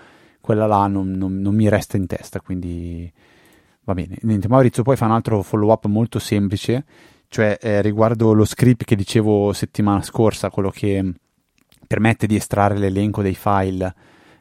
Quella 0.42 0.66
là 0.66 0.88
non, 0.88 1.12
non, 1.12 1.40
non 1.40 1.54
mi 1.54 1.70
resta 1.70 1.96
in 1.96 2.08
testa 2.08 2.40
quindi 2.42 3.12
va 3.84 3.94
bene. 3.94 4.18
Niente 4.22 4.48
Maurizio 4.48 4.82
poi 4.82 4.96
fa 4.96 5.06
un 5.06 5.12
altro 5.12 5.44
follow 5.44 5.70
up 5.70 5.86
molto 5.86 6.18
semplice 6.18 6.84
cioè 7.28 7.60
eh, 7.62 7.82
riguardo 7.84 8.34
lo 8.34 8.46
script 8.46 8.86
che 8.86 8.96
dicevo 8.96 9.54
settimana 9.54 10.02
scorsa 10.02 10.50
quello 10.50 10.72
che 10.72 11.14
permette 11.86 12.26
di 12.26 12.36
estrarre 12.36 12.80
l'elenco 12.80 13.22
dei 13.22 13.36
file 13.36 13.94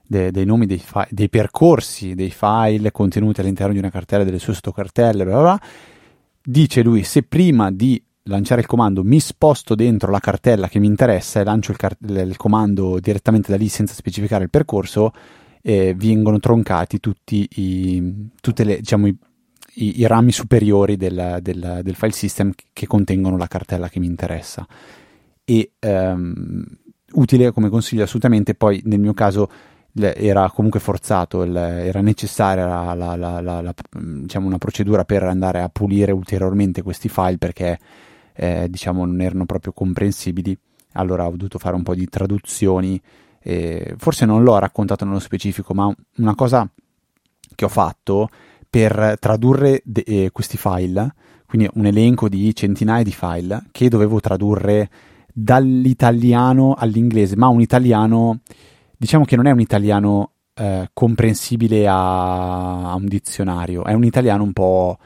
de, 0.06 0.30
dei 0.30 0.46
nomi 0.46 0.64
dei, 0.64 0.78
fi- 0.78 1.06
dei 1.10 1.28
percorsi 1.28 2.14
dei 2.14 2.30
file 2.30 2.90
contenuti 2.92 3.40
all'interno 3.40 3.74
di 3.74 3.78
una 3.78 3.90
cartella 3.90 4.24
delle 4.24 4.38
sue 4.38 4.54
sottocartelle 4.54 5.24
bla 5.24 5.34
bla 5.34 5.42
bla 5.42 5.60
dice 6.42 6.82
lui 6.82 7.04
se 7.04 7.22
prima 7.22 7.70
di 7.70 8.02
lanciare 8.24 8.60
il 8.60 8.66
comando 8.66 9.02
mi 9.02 9.20
sposto 9.20 9.74
dentro 9.74 10.10
la 10.10 10.20
cartella 10.20 10.68
che 10.68 10.78
mi 10.78 10.86
interessa 10.86 11.40
e 11.40 11.44
lancio 11.44 11.72
il, 11.72 11.76
car- 11.76 11.96
il 12.00 12.36
comando 12.36 13.00
direttamente 13.00 13.50
da 13.50 13.56
lì 13.56 13.68
senza 13.68 13.94
specificare 13.94 14.44
il 14.44 14.50
percorso, 14.50 15.12
eh, 15.62 15.94
vengono 15.96 16.38
troncati 16.38 17.00
tutti 17.00 17.48
i, 17.56 18.30
le, 18.56 18.76
diciamo, 18.76 19.06
i, 19.06 19.16
i, 19.74 20.00
i 20.00 20.06
rami 20.06 20.32
superiori 20.32 20.96
del, 20.96 21.38
del, 21.40 21.80
del, 21.82 21.94
file 21.94 22.12
system 22.12 22.52
che 22.72 22.86
contengono 22.86 23.36
la 23.36 23.46
cartella 23.46 23.88
che 23.88 24.00
mi 24.00 24.06
interessa. 24.06 24.66
E 25.44 25.72
um, 25.80 26.64
utile 27.12 27.52
come 27.52 27.68
consiglio 27.68 28.04
assolutamente, 28.04 28.54
poi 28.54 28.80
nel 28.84 29.00
mio 29.00 29.14
caso 29.14 29.50
era 29.94 30.50
comunque 30.50 30.80
forzato, 30.80 31.42
era 31.44 32.00
necessaria 32.00 32.94
la, 32.94 33.14
la, 33.14 33.40
la, 33.40 33.74
diciamo 33.90 34.46
una 34.46 34.58
procedura 34.58 35.04
per 35.04 35.22
andare 35.24 35.60
a 35.60 35.68
pulire 35.68 36.12
ulteriormente 36.12 36.82
questi 36.82 37.08
file 37.08 37.36
perché 37.36 37.78
eh, 38.34 38.66
diciamo 38.70 39.04
non 39.04 39.20
erano 39.20 39.44
proprio 39.44 39.72
comprensibili. 39.72 40.56
Allora 40.92 41.26
ho 41.26 41.30
dovuto 41.30 41.58
fare 41.58 41.74
un 41.76 41.82
po' 41.82 41.94
di 41.94 42.08
traduzioni. 42.08 43.00
Eh, 43.44 43.94
forse 43.98 44.24
non 44.24 44.42
l'ho 44.42 44.58
raccontato 44.58 45.04
nello 45.04 45.18
specifico, 45.18 45.74
ma 45.74 45.92
una 46.16 46.34
cosa 46.34 46.68
che 47.54 47.64
ho 47.64 47.68
fatto 47.68 48.28
per 48.68 49.16
tradurre 49.20 49.82
de- 49.84 50.04
eh, 50.06 50.30
questi 50.32 50.56
file, 50.56 51.14
quindi 51.46 51.68
un 51.74 51.84
elenco 51.84 52.28
di 52.28 52.54
centinaia 52.54 53.02
di 53.02 53.12
file 53.12 53.64
che 53.70 53.88
dovevo 53.88 54.20
tradurre 54.20 54.88
dall'italiano 55.32 56.74
all'inglese, 56.74 57.36
ma 57.36 57.48
un 57.48 57.60
italiano 57.60 58.40
diciamo 59.02 59.24
che 59.24 59.34
non 59.34 59.46
è 59.46 59.50
un 59.50 59.58
italiano 59.58 60.34
eh, 60.54 60.88
comprensibile 60.92 61.88
a, 61.88 62.92
a, 62.92 62.94
un 62.94 63.06
dizionario, 63.06 63.82
è 63.82 63.94
un 63.94 64.04
italiano 64.04 64.44
un 64.44 64.52
po' 64.52 64.96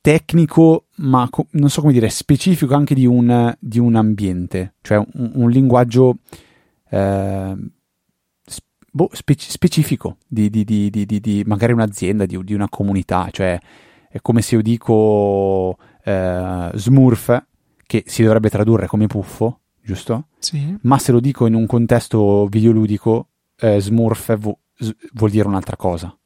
tecnico, 0.00 0.86
ma 0.96 1.28
co- 1.30 1.46
non 1.52 1.70
so 1.70 1.80
come 1.80 1.92
dire, 1.92 2.08
specifico 2.08 2.74
anche 2.74 2.96
di 2.96 3.06
un, 3.06 3.54
di 3.60 3.78
un 3.78 3.94
ambiente, 3.94 4.74
cioè 4.80 4.98
un, 4.98 5.30
un 5.34 5.48
linguaggio 5.48 6.16
eh, 6.90 7.54
boh, 8.90 9.08
spe- 9.12 9.36
specifico 9.38 10.16
di, 10.26 10.50
di, 10.50 10.64
di, 10.64 10.90
di, 10.90 11.44
magari 11.46 11.72
un'azienda, 11.72 12.26
di, 12.26 12.52
una 12.52 12.68
comunità, 12.68 13.28
cioè 13.30 13.56
è 14.10 14.20
come 14.20 14.42
se 14.42 14.56
io 14.56 14.62
dico 14.62 15.78
eh, 16.02 16.70
smurf, 16.74 17.44
che 17.86 18.02
si 18.06 18.24
dovrebbe 18.24 18.50
tradurre 18.50 18.88
come 18.88 19.06
puffo, 19.06 19.60
giusto? 19.82 20.26
Sì. 20.38 20.76
Ma 20.82 20.98
se 20.98 21.12
lo 21.12 21.20
dico 21.20 21.46
in 21.46 21.54
un 21.54 21.66
contesto 21.66 22.46
videoludico, 22.46 23.28
eh, 23.58 23.80
Smurf 23.80 24.36
vo- 24.38 24.58
s- 24.76 24.94
vuol 25.12 25.30
dire 25.30 25.46
un'altra 25.48 25.76
cosa. 25.76 26.16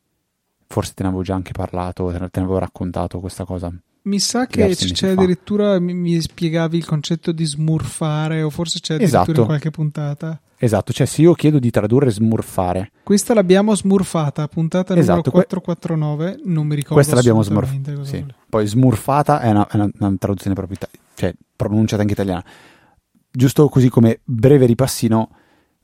Forse 0.69 0.93
te 0.95 1.03
ne 1.03 1.09
avevo 1.09 1.23
già 1.23 1.35
anche 1.35 1.53
parlato, 1.53 2.11
te 2.11 2.19
ne 2.19 2.29
avevo 2.33 2.59
raccontato 2.59 3.21
questa 3.21 3.45
cosa. 3.45 3.73
Mi 4.03 4.19
sa 4.21 4.47
che 4.47 4.75
c'è 4.75 5.11
addirittura, 5.11 5.79
mi, 5.81 5.93
mi 5.95 6.21
spiegavi 6.21 6.77
il 6.77 6.85
concetto 6.87 7.33
di 7.33 7.45
smurfare, 7.45 8.43
o 8.43 8.51
forse 8.51 8.79
c'è 8.81 8.95
addirittura 8.95 9.23
Esatto. 9.23 9.41
in 9.41 9.47
qualche 9.47 9.71
puntata. 9.71 10.41
Esatto, 10.59 10.93
cioè 10.93 11.07
se 11.07 11.21
io 11.23 11.35
chiedo 11.35 11.59
di 11.59 11.71
tradurre 11.71 12.11
smurfare, 12.11 12.93
Questa 13.03 13.35
l'abbiamo 13.35 13.75
smurfata, 13.75 14.47
puntata 14.49 14.95
numero 14.95 15.13
Esatto, 15.13 15.31
que- 15.31 15.45
449, 15.45 16.41
non 16.45 16.67
mi 16.67 16.75
ricordo 16.77 16.95
questa 16.95 17.15
l'abbiamo 17.17 17.43
smurfata. 17.43 18.05
Sì. 18.05 18.25
Poi 18.49 18.67
smurfata 18.67 19.41
è 19.41 19.51
una, 19.51 19.67
è 19.69 19.75
una- 19.77 19.91
una 19.99 20.15
traduzione 20.19 20.55
proprio, 20.55 20.77
ita- 20.81 20.89
cioè 21.15 21.35
pronunciata 21.55 22.01
anche 22.03 22.15
italiana. 22.15 22.45
Giusto 23.37 23.69
così 23.69 23.91
come 23.91 24.21
breve 24.25 24.65
ripassino, 24.65 25.29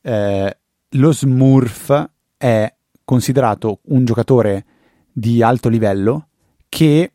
eh, 0.01 0.57
lo 0.89 1.13
smurf 1.13 2.11
è 2.39 2.75
considerato 3.05 3.81
un 3.89 4.07
giocatore 4.07 4.65
di 5.13 5.43
alto 5.43 5.69
livello 5.69 6.29
che 6.71 7.13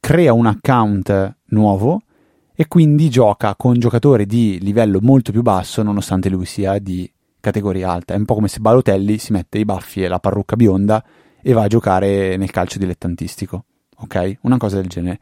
crea 0.00 0.32
un 0.32 0.46
account 0.46 1.36
nuovo 1.48 2.00
e 2.54 2.68
quindi 2.68 3.10
gioca 3.10 3.54
con 3.54 3.78
giocatori 3.78 4.24
di 4.24 4.58
livello 4.62 4.98
molto 5.02 5.30
più 5.30 5.42
basso 5.42 5.82
nonostante 5.82 6.30
lui 6.30 6.46
sia 6.46 6.78
di 6.78 7.12
categoria 7.38 7.90
alta. 7.90 8.14
È 8.14 8.16
un 8.16 8.24
po' 8.24 8.34
come 8.34 8.48
se 8.48 8.60
Balotelli 8.60 9.18
si 9.18 9.32
mette 9.32 9.58
i 9.58 9.66
baffi 9.66 10.02
e 10.02 10.08
la 10.08 10.20
parrucca 10.20 10.56
bionda 10.56 11.04
e 11.42 11.52
va 11.52 11.64
a 11.64 11.68
giocare 11.68 12.38
nel 12.38 12.50
calcio 12.50 12.78
dilettantistico. 12.78 13.66
Ok? 13.98 14.38
Una 14.40 14.56
cosa 14.56 14.76
del 14.76 14.86
genere. 14.86 15.20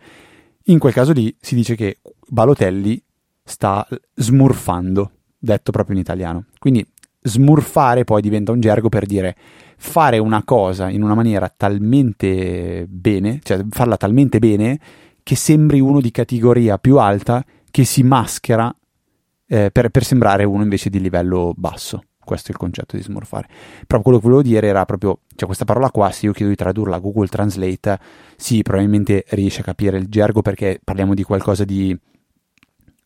In 0.67 0.79
quel 0.79 0.93
caso 0.93 1.11
lì 1.11 1.37
si 1.41 1.57
dice 1.57 1.75
che 1.75 1.99
Balotelli 2.29 3.03
sta 3.47 3.87
smurfando, 4.15 5.11
detto 5.39 5.71
proprio 5.71 5.95
in 5.95 6.03
italiano. 6.03 6.47
Quindi 6.59 6.85
smurfare 7.23 8.05
poi 8.05 8.21
diventa 8.21 8.53
un 8.53 8.61
gergo 8.61 8.89
per 8.89 9.07
dire 9.07 9.37
fare 9.79 10.19
una 10.19 10.43
cosa 10.45 10.91
in 10.91 11.03
una 11.03 11.15
maniera 11.15 11.53
talmente 11.55 12.87
bene, 12.89 13.39
cioè 13.43 13.65
farla 13.71 13.97
talmente 13.97 14.39
bene 14.39 14.79
che 15.23 15.37
sembri 15.37 15.81
uno 15.81 16.01
di 16.01 16.11
categoria 16.11 16.79
più 16.79 16.99
alta 16.99 17.45
che 17.71 17.85
si 17.85 18.03
maschera 18.03 18.75
eh, 19.49 19.71
per, 19.71 19.91
per 19.91 20.05
sembrare 20.05 20.45
uno 20.45 20.63
invece 20.63 20.91
di 20.91 21.01
livello 21.01 21.53
basso. 21.57 22.03
Questo 22.27 22.49
è 22.49 22.51
il 22.51 22.57
concetto 22.57 22.97
di 22.97 23.03
smorfare. 23.03 23.49
Però 23.87 24.03
quello 24.03 24.19
che 24.19 24.25
volevo 24.25 24.43
dire 24.43 24.67
era 24.67 24.85
proprio, 24.85 25.21
cioè 25.37 25.47
questa 25.47 25.65
parola 25.65 25.93
qua, 25.93 26.11
se 26.11 26.27
io 26.27 26.33
chiedo 26.33 26.51
di 26.51 26.57
tradurla 26.57 26.97
a 26.97 26.99
Google 26.99 27.29
Translate, 27.29 27.99
sì, 28.37 28.63
probabilmente 28.63 29.25
riesce 29.29 29.61
a 29.61 29.65
capire 29.65 29.99
il 29.99 30.09
gergo 30.09 30.43
perché 30.43 30.81
parliamo 30.83 31.15
di 31.15 31.23
qualcosa 31.23 31.65
di, 31.65 31.97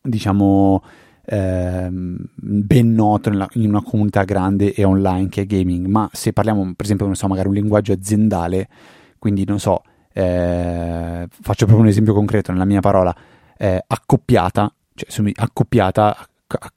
diciamo, 0.01 0.83
ehm, 1.25 2.17
ben 2.35 2.93
noto 2.93 3.29
nella- 3.29 3.49
in 3.53 3.69
una 3.69 3.83
comunità 3.83 4.23
grande 4.23 4.73
e 4.73 4.83
online 4.83 5.29
che 5.29 5.41
è 5.41 5.45
gaming. 5.45 5.85
Ma 5.87 6.09
se 6.11 6.33
parliamo, 6.33 6.73
per 6.75 6.85
esempio, 6.85 7.05
non 7.05 7.15
so, 7.15 7.27
magari 7.27 7.47
un 7.47 7.53
linguaggio 7.53 7.93
aziendale, 7.93 8.67
quindi 9.19 9.45
non 9.45 9.59
so, 9.59 9.83
eh, 10.13 11.27
faccio 11.29 11.65
proprio 11.65 11.79
un 11.79 11.87
esempio 11.87 12.13
concreto 12.13 12.51
nella 12.51 12.65
mia 12.65 12.81
parola, 12.81 13.15
eh, 13.57 13.83
accoppiata, 13.87 14.73
cioè 14.93 15.31
accoppiata 15.35 16.17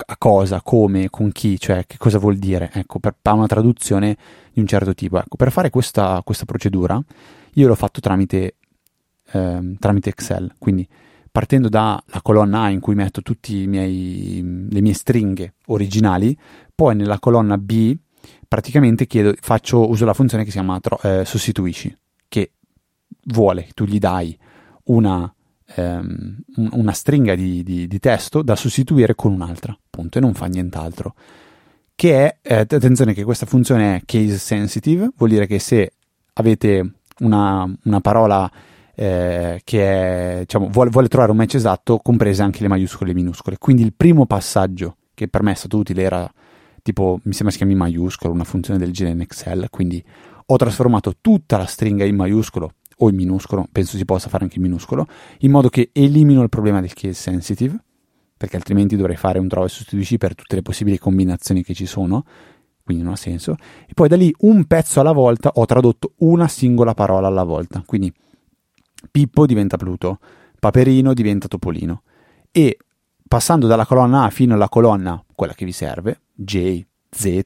a, 0.06 0.16
cosa, 0.18 0.60
come, 0.62 1.10
con 1.10 1.32
chi, 1.32 1.58
cioè 1.58 1.84
che 1.86 1.96
cosa 1.98 2.18
vuol 2.18 2.36
dire, 2.36 2.70
ecco, 2.72 2.98
per, 2.98 3.14
una 3.22 3.46
traduzione 3.46 4.16
di 4.52 4.60
un 4.60 4.66
certo 4.66 4.94
tipo. 4.94 5.18
Ecco, 5.18 5.36
per 5.36 5.50
fare 5.50 5.70
questa, 5.70 6.20
questa 6.24 6.44
procedura 6.44 7.02
io 7.54 7.68
l'ho 7.68 7.74
fatto 7.74 8.00
tramite, 8.00 8.56
ehm, 9.32 9.76
tramite 9.78 10.10
Excel, 10.10 10.52
quindi 10.58 10.86
partendo 11.34 11.68
dalla 11.68 12.00
colonna 12.22 12.62
A 12.62 12.68
in 12.70 12.78
cui 12.78 12.94
metto 12.94 13.20
tutte 13.20 13.52
le 13.52 13.66
mie 13.66 14.92
stringhe 14.92 15.54
originali, 15.66 16.38
poi 16.72 16.94
nella 16.94 17.18
colonna 17.18 17.58
B 17.58 17.96
praticamente 18.46 19.08
chiedo, 19.08 19.34
faccio, 19.40 19.88
uso 19.90 20.04
la 20.04 20.14
funzione 20.14 20.44
che 20.44 20.50
si 20.50 20.58
chiama 20.58 20.78
tro- 20.78 21.00
eh, 21.02 21.24
sostituisci, 21.24 21.92
che 22.28 22.52
vuole, 23.24 23.66
tu 23.74 23.84
gli 23.84 23.98
dai 23.98 24.38
una, 24.84 25.34
ehm, 25.74 26.36
un- 26.54 26.68
una 26.70 26.92
stringa 26.92 27.34
di, 27.34 27.64
di- 27.64 27.88
di 27.88 27.98
testo 27.98 28.40
da 28.42 28.54
sostituire 28.54 29.16
con 29.16 29.32
un'altra, 29.32 29.76
punto, 29.90 30.18
e 30.18 30.20
non 30.20 30.34
fa 30.34 30.46
nient'altro. 30.46 31.16
Che 31.96 32.14
è, 32.14 32.38
eh, 32.42 32.54
attenzione 32.58 33.12
che 33.12 33.24
questa 33.24 33.46
funzione 33.46 33.96
è 33.96 34.02
case 34.04 34.38
sensitive, 34.38 35.10
vuol 35.16 35.30
dire 35.30 35.48
che 35.48 35.58
se 35.58 35.94
avete 36.34 36.92
una, 37.18 37.68
una 37.82 38.00
parola 38.00 38.48
eh, 38.94 39.60
che 39.64 39.82
è, 39.82 40.38
diciamo, 40.40 40.68
vuole, 40.68 40.90
vuole 40.90 41.08
trovare 41.08 41.30
un 41.30 41.36
match 41.36 41.54
esatto, 41.54 41.98
comprese 41.98 42.42
anche 42.42 42.60
le 42.62 42.68
maiuscole 42.68 43.10
e 43.10 43.14
le 43.14 43.20
minuscole. 43.20 43.58
Quindi 43.58 43.82
il 43.82 43.94
primo 43.94 44.26
passaggio 44.26 44.96
che 45.14 45.28
per 45.28 45.42
me 45.42 45.52
è 45.52 45.54
stato 45.54 45.78
utile 45.78 46.02
era 46.02 46.30
tipo, 46.82 47.18
mi 47.22 47.32
sembra 47.32 47.50
si 47.50 47.56
chiami 47.56 47.74
maiuscolo, 47.74 48.32
una 48.32 48.44
funzione 48.44 48.78
del 48.78 48.92
genere 48.92 49.14
in 49.14 49.22
Excel, 49.22 49.68
quindi 49.70 50.04
ho 50.46 50.56
trasformato 50.56 51.14
tutta 51.20 51.56
la 51.56 51.64
stringa 51.64 52.04
in 52.04 52.16
maiuscolo 52.16 52.74
o 52.98 53.08
in 53.08 53.16
minuscolo, 53.16 53.66
penso 53.72 53.96
si 53.96 54.04
possa 54.04 54.28
fare 54.28 54.44
anche 54.44 54.56
in 54.56 54.62
minuscolo, 54.62 55.06
in 55.38 55.50
modo 55.50 55.68
che 55.68 55.90
elimino 55.92 56.42
il 56.42 56.48
problema 56.50 56.80
del 56.80 56.92
case 56.92 57.14
sensitive, 57.14 57.82
perché 58.36 58.56
altrimenti 58.56 58.96
dovrei 58.96 59.16
fare 59.16 59.38
un 59.38 59.48
trova 59.48 59.66
e 59.66 59.70
sostituisci 59.70 60.18
per 60.18 60.34
tutte 60.34 60.56
le 60.56 60.62
possibili 60.62 60.98
combinazioni 60.98 61.62
che 61.62 61.72
ci 61.72 61.86
sono, 61.86 62.24
quindi 62.84 63.02
non 63.02 63.14
ha 63.14 63.16
senso. 63.16 63.56
E 63.86 63.94
poi 63.94 64.08
da 64.08 64.16
lì 64.16 64.34
un 64.40 64.66
pezzo 64.66 65.00
alla 65.00 65.12
volta 65.12 65.52
ho 65.54 65.64
tradotto 65.64 66.12
una 66.18 66.48
singola 66.48 66.92
parola 66.92 67.26
alla 67.28 67.44
volta, 67.44 67.82
quindi 67.86 68.12
Pippo 69.10 69.46
diventa 69.46 69.76
Pluto, 69.76 70.18
Paperino 70.58 71.12
diventa 71.14 71.48
Topolino 71.48 72.02
e 72.50 72.78
passando 73.26 73.66
dalla 73.66 73.86
colonna 73.86 74.24
A 74.24 74.30
fino 74.30 74.54
alla 74.54 74.68
colonna, 74.68 75.22
quella 75.34 75.54
che 75.54 75.64
vi 75.64 75.72
serve, 75.72 76.20
J, 76.32 76.84
Z, 77.10 77.40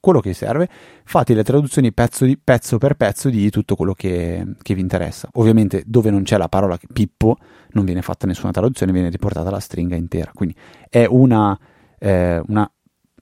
quello 0.00 0.20
che 0.20 0.34
serve, 0.34 0.68
fate 1.04 1.34
le 1.34 1.42
traduzioni 1.42 1.92
pezzo, 1.92 2.24
di- 2.24 2.38
pezzo 2.38 2.78
per 2.78 2.94
pezzo 2.94 3.28
di 3.28 3.50
tutto 3.50 3.74
quello 3.74 3.92
che, 3.92 4.54
che 4.62 4.74
vi 4.74 4.80
interessa. 4.80 5.28
Ovviamente 5.32 5.82
dove 5.84 6.10
non 6.10 6.22
c'è 6.22 6.36
la 6.36 6.48
parola 6.48 6.78
Pippo 6.92 7.36
non 7.72 7.84
viene 7.84 8.02
fatta 8.02 8.26
nessuna 8.26 8.52
traduzione, 8.52 8.92
viene 8.92 9.10
riportata 9.10 9.50
la 9.50 9.58
stringa 9.58 9.96
intera. 9.96 10.30
Quindi 10.32 10.54
è 10.88 11.04
una, 11.06 11.58
eh, 11.98 12.40
una- 12.46 12.70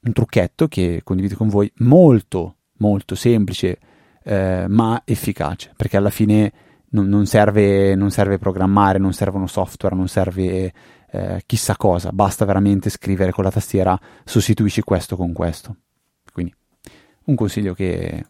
un 0.02 0.12
trucchetto 0.12 0.68
che 0.68 1.00
condivido 1.02 1.36
con 1.36 1.48
voi 1.48 1.72
molto, 1.76 2.56
molto 2.78 3.14
semplice, 3.14 3.78
eh, 4.22 4.66
ma 4.68 5.00
efficace, 5.06 5.72
perché 5.74 5.96
alla 5.96 6.10
fine 6.10 6.52
non, 6.94 7.06
non 7.08 7.26
serve, 7.26 7.94
non 7.94 8.10
serve 8.10 8.38
programmare, 8.38 8.98
non 8.98 9.12
servono 9.12 9.46
software, 9.46 9.94
non 9.94 10.08
serve 10.08 10.72
eh, 11.10 11.42
chissà 11.44 11.76
cosa, 11.76 12.10
basta 12.10 12.44
veramente 12.44 12.88
scrivere 12.88 13.32
con 13.32 13.44
la 13.44 13.50
tastiera 13.50 13.98
sostituisci 14.24 14.82
questo 14.82 15.16
con 15.16 15.32
questo. 15.32 15.76
Quindi 16.32 16.54
un 17.24 17.34
consiglio 17.34 17.74
che 17.74 18.24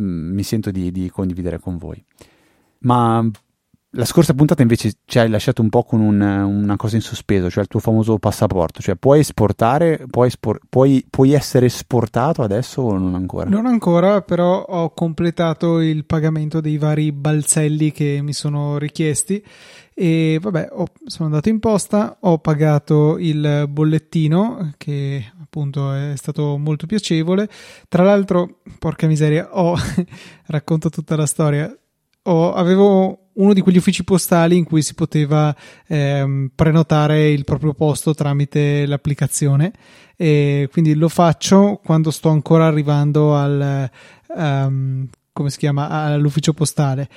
mm, 0.00 0.34
mi 0.34 0.42
sento 0.42 0.70
di, 0.70 0.90
di 0.90 1.08
condividere 1.10 1.58
con 1.58 1.76
voi. 1.76 2.04
Ma 2.80 3.28
la 3.92 4.04
scorsa 4.04 4.34
puntata 4.34 4.60
invece 4.60 4.92
ci 5.06 5.18
hai 5.18 5.30
lasciato 5.30 5.62
un 5.62 5.70
po' 5.70 5.82
con 5.82 6.00
un- 6.00 6.20
una 6.20 6.76
cosa 6.76 6.96
in 6.96 7.02
sospeso, 7.02 7.48
cioè 7.48 7.62
il 7.62 7.68
tuo 7.68 7.80
famoso 7.80 8.18
passaporto, 8.18 8.82
cioè 8.82 8.96
puoi 8.96 9.20
esportare, 9.20 10.04
puoi, 10.10 10.26
espor- 10.28 10.60
puoi- 10.68 11.06
puoi 11.08 11.32
essere 11.32 11.66
esportato 11.66 12.42
adesso 12.42 12.82
o 12.82 12.98
non 12.98 13.14
ancora? 13.14 13.48
Non 13.48 13.64
ancora, 13.64 14.20
però 14.20 14.60
ho 14.62 14.90
completato 14.92 15.80
il 15.80 16.04
pagamento 16.04 16.60
dei 16.60 16.76
vari 16.76 17.12
balzelli 17.12 17.90
che 17.90 18.20
mi 18.22 18.34
sono 18.34 18.76
richiesti 18.76 19.42
e 19.94 20.38
vabbè, 20.40 20.68
ho- 20.70 20.86
sono 21.06 21.28
andato 21.28 21.48
in 21.48 21.58
posta, 21.58 22.18
ho 22.20 22.38
pagato 22.38 23.16
il 23.18 23.64
bollettino 23.70 24.72
che 24.76 25.32
appunto 25.42 25.92
è 25.94 26.12
stato 26.16 26.58
molto 26.58 26.86
piacevole. 26.86 27.48
Tra 27.88 28.02
l'altro, 28.04 28.58
porca 28.78 29.06
miseria, 29.06 29.48
ho 29.58 29.74
racconto 30.48 30.90
tutta 30.90 31.16
la 31.16 31.24
storia. 31.26 31.74
Ho- 32.24 32.52
avevo 32.52 33.27
uno 33.38 33.52
di 33.52 33.60
quegli 33.60 33.76
uffici 33.76 34.04
postali 34.04 34.56
in 34.56 34.64
cui 34.64 34.82
si 34.82 34.94
poteva 34.94 35.54
ehm, 35.86 36.50
prenotare 36.54 37.30
il 37.30 37.44
proprio 37.44 37.74
posto 37.74 38.14
tramite 38.14 38.86
l'applicazione. 38.86 39.72
E 40.16 40.68
quindi 40.70 40.94
lo 40.94 41.08
faccio 41.08 41.80
quando 41.82 42.10
sto 42.10 42.28
ancora 42.28 42.66
arrivando 42.66 43.34
al 43.34 43.90
ehm, 44.36 45.08
come 45.32 45.50
si 45.50 45.58
chiama 45.58 45.88
all'ufficio 45.88 46.52
postale. 46.52 47.08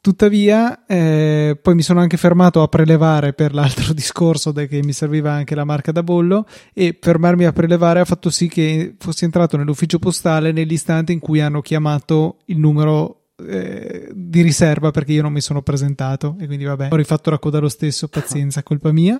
Tuttavia 0.00 0.84
eh, 0.86 1.58
poi 1.60 1.74
mi 1.74 1.82
sono 1.82 2.00
anche 2.00 2.18
fermato 2.18 2.62
a 2.62 2.68
prelevare 2.68 3.32
per 3.32 3.54
l'altro 3.54 3.92
discorso 3.94 4.52
che 4.52 4.80
mi 4.84 4.92
serviva 4.92 5.32
anche 5.32 5.54
la 5.54 5.64
marca 5.64 5.92
da 5.92 6.02
bollo 6.02 6.46
e 6.74 6.96
fermarmi 7.00 7.46
a 7.46 7.52
prelevare 7.52 8.00
ha 8.00 8.04
fatto 8.04 8.28
sì 8.28 8.46
che 8.46 8.96
fossi 8.98 9.24
entrato 9.24 9.56
nell'ufficio 9.56 9.98
postale 9.98 10.52
nell'istante 10.52 11.12
in 11.12 11.20
cui 11.20 11.40
hanno 11.40 11.62
chiamato 11.62 12.36
il 12.44 12.58
numero 12.58 13.23
eh, 13.36 14.10
di 14.12 14.42
riserva 14.42 14.90
perché 14.90 15.12
io 15.12 15.22
non 15.22 15.32
mi 15.32 15.40
sono 15.40 15.62
presentato 15.62 16.36
e 16.38 16.46
quindi 16.46 16.64
vabbè 16.64 16.88
ho 16.90 16.96
rifatto 16.96 17.30
la 17.30 17.38
coda 17.38 17.58
lo 17.58 17.68
stesso 17.68 18.08
pazienza 18.08 18.62
colpa 18.64 18.92
mia. 18.92 19.18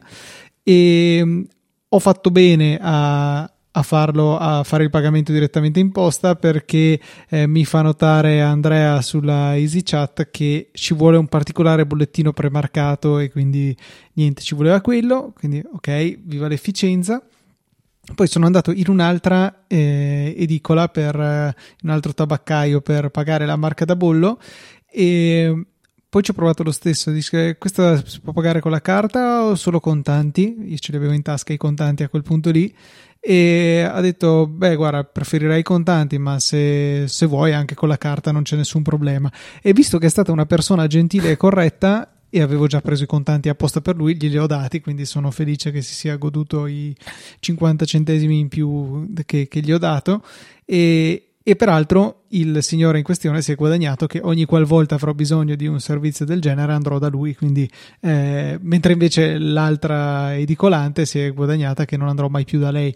E 0.62 1.24
mh, 1.24 1.42
ho 1.88 1.98
fatto 1.98 2.30
bene 2.30 2.78
a, 2.80 3.42
a 3.42 3.82
farlo 3.82 4.36
a 4.36 4.62
fare 4.64 4.84
il 4.84 4.90
pagamento 4.90 5.32
direttamente 5.32 5.80
in 5.80 5.92
posta 5.92 6.36
perché 6.36 7.00
eh, 7.28 7.46
mi 7.46 7.64
fa 7.64 7.82
notare 7.82 8.40
Andrea 8.40 9.00
sulla 9.02 9.56
EasyChat 9.56 10.30
che 10.30 10.70
ci 10.72 10.94
vuole 10.94 11.16
un 11.16 11.26
particolare 11.26 11.86
bollettino 11.86 12.32
premarcato 12.32 13.18
e 13.18 13.30
quindi 13.30 13.76
niente 14.14 14.42
ci 14.42 14.54
voleva 14.54 14.80
quello. 14.80 15.32
Quindi 15.36 15.62
ok 15.72 16.18
viva 16.22 16.48
l'efficienza 16.48 17.22
Poi 18.14 18.26
sono 18.26 18.46
andato 18.46 18.70
in 18.70 18.84
un'altra 18.88 19.64
eh, 19.66 20.34
edicola 20.36 20.88
per 20.88 21.14
eh, 21.14 21.54
un 21.82 21.90
altro 21.90 22.12
tabaccaio 22.12 22.80
per 22.80 23.08
pagare 23.10 23.46
la 23.46 23.56
marca 23.56 23.84
da 23.84 23.96
bollo 23.96 24.38
e 24.90 25.66
poi 26.08 26.22
ci 26.22 26.30
ho 26.30 26.34
provato 26.34 26.62
lo 26.62 26.70
stesso. 26.70 27.10
Dice 27.10 27.56
questa 27.58 28.04
si 28.06 28.20
può 28.20 28.32
pagare 28.32 28.60
con 28.60 28.70
la 28.70 28.80
carta 28.80 29.44
o 29.44 29.54
solo 29.56 29.80
contanti? 29.80 30.56
Io 30.66 30.76
ce 30.76 30.92
li 30.92 30.98
avevo 30.98 31.12
in 31.12 31.22
tasca 31.22 31.52
i 31.52 31.56
contanti 31.56 32.02
a 32.02 32.08
quel 32.08 32.22
punto 32.22 32.50
lì 32.50 32.72
e 33.18 33.80
ha 33.80 34.00
detto 34.02 34.46
beh 34.46 34.76
guarda 34.76 35.02
preferirei 35.02 35.60
i 35.60 35.62
contanti 35.62 36.18
ma 36.18 36.38
se, 36.38 37.08
se, 37.08 37.24
vuoi 37.24 37.54
anche 37.54 37.74
con 37.74 37.88
la 37.88 37.96
carta 37.96 38.30
non 38.32 38.42
c'è 38.42 38.54
nessun 38.54 38.82
problema 38.82 39.32
e 39.62 39.72
visto 39.72 39.96
che 39.96 40.06
è 40.06 40.10
stata 40.10 40.30
una 40.30 40.44
persona 40.44 40.86
gentile 40.86 41.30
e 41.30 41.36
corretta 41.38 42.13
e 42.34 42.42
avevo 42.42 42.66
già 42.66 42.80
preso 42.80 43.04
i 43.04 43.06
contanti 43.06 43.48
apposta 43.48 43.80
per 43.80 43.94
lui, 43.94 44.16
glieli 44.16 44.38
ho 44.38 44.48
dati, 44.48 44.80
quindi 44.80 45.04
sono 45.04 45.30
felice 45.30 45.70
che 45.70 45.82
si 45.82 45.94
sia 45.94 46.16
goduto 46.16 46.66
i 46.66 46.92
50 47.38 47.84
centesimi 47.84 48.40
in 48.40 48.48
più 48.48 49.06
che, 49.24 49.46
che 49.46 49.60
gli 49.60 49.70
ho 49.70 49.78
dato. 49.78 50.20
E, 50.64 51.34
e 51.40 51.54
peraltro 51.54 52.24
il 52.30 52.60
signore 52.60 52.98
in 52.98 53.04
questione 53.04 53.40
si 53.40 53.52
è 53.52 53.54
guadagnato 53.54 54.08
che 54.08 54.18
ogni 54.20 54.46
qualvolta 54.46 54.96
avrò 54.96 55.14
bisogno 55.14 55.54
di 55.54 55.68
un 55.68 55.78
servizio 55.78 56.24
del 56.24 56.40
genere 56.40 56.72
andrò 56.72 56.98
da 56.98 57.06
lui, 57.06 57.36
quindi, 57.36 57.70
eh, 58.00 58.58
mentre 58.60 58.94
invece 58.94 59.38
l'altra 59.38 60.36
edicolante 60.36 61.06
si 61.06 61.20
è 61.20 61.32
guadagnata 61.32 61.84
che 61.84 61.96
non 61.96 62.08
andrò 62.08 62.26
mai 62.26 62.44
più 62.44 62.58
da 62.58 62.72
lei. 62.72 62.92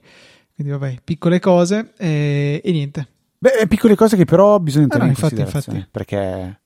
Quindi 0.53 0.73
vabbè, 0.73 0.97
piccole 1.05 1.39
cose 1.39 1.93
eh, 1.97 2.61
e 2.65 2.73
niente. 2.73 3.07
Beh, 3.39 3.69
piccole 3.69 3.95
cose 3.95 4.17
che 4.17 4.25
però 4.25 4.59
bisogna 4.59 4.89
tenere 4.89 5.11
ah, 5.11 5.13
no, 5.13 5.13
in 5.13 5.17
infatti, 5.17 5.35
considerazione, 5.37 5.79
infatti. 5.79 5.97
perché 5.97 6.61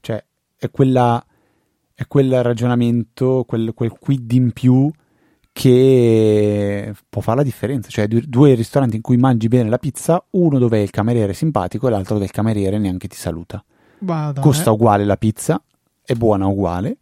cioè, 0.00 0.24
è 0.56 0.70
quella 0.70 1.22
è 1.98 2.06
quel 2.06 2.42
ragionamento, 2.42 3.44
quel, 3.48 3.72
quel 3.72 3.90
quid 3.90 4.30
in 4.32 4.52
più 4.52 4.90
che 5.50 6.92
può 7.08 7.22
fare 7.22 7.38
la 7.38 7.42
differenza. 7.42 7.88
Cioè, 7.88 8.06
due 8.06 8.52
ristoranti 8.52 8.96
in 8.96 9.02
cui 9.02 9.16
mangi 9.16 9.48
bene 9.48 9.70
la 9.70 9.78
pizza, 9.78 10.22
uno 10.32 10.58
dove 10.58 10.82
il 10.82 10.90
cameriere 10.90 11.32
è 11.32 11.34
simpatico 11.34 11.86
e 11.86 11.90
l'altro 11.90 12.12
dove 12.12 12.26
il 12.26 12.32
cameriere 12.32 12.76
neanche 12.76 13.08
ti 13.08 13.16
saluta. 13.16 13.64
Madonna, 14.00 14.46
Costa 14.46 14.68
eh. 14.68 14.74
uguale 14.74 15.06
la 15.06 15.16
pizza, 15.16 15.62
è 16.04 16.12
buona 16.12 16.46
uguale, 16.46 16.98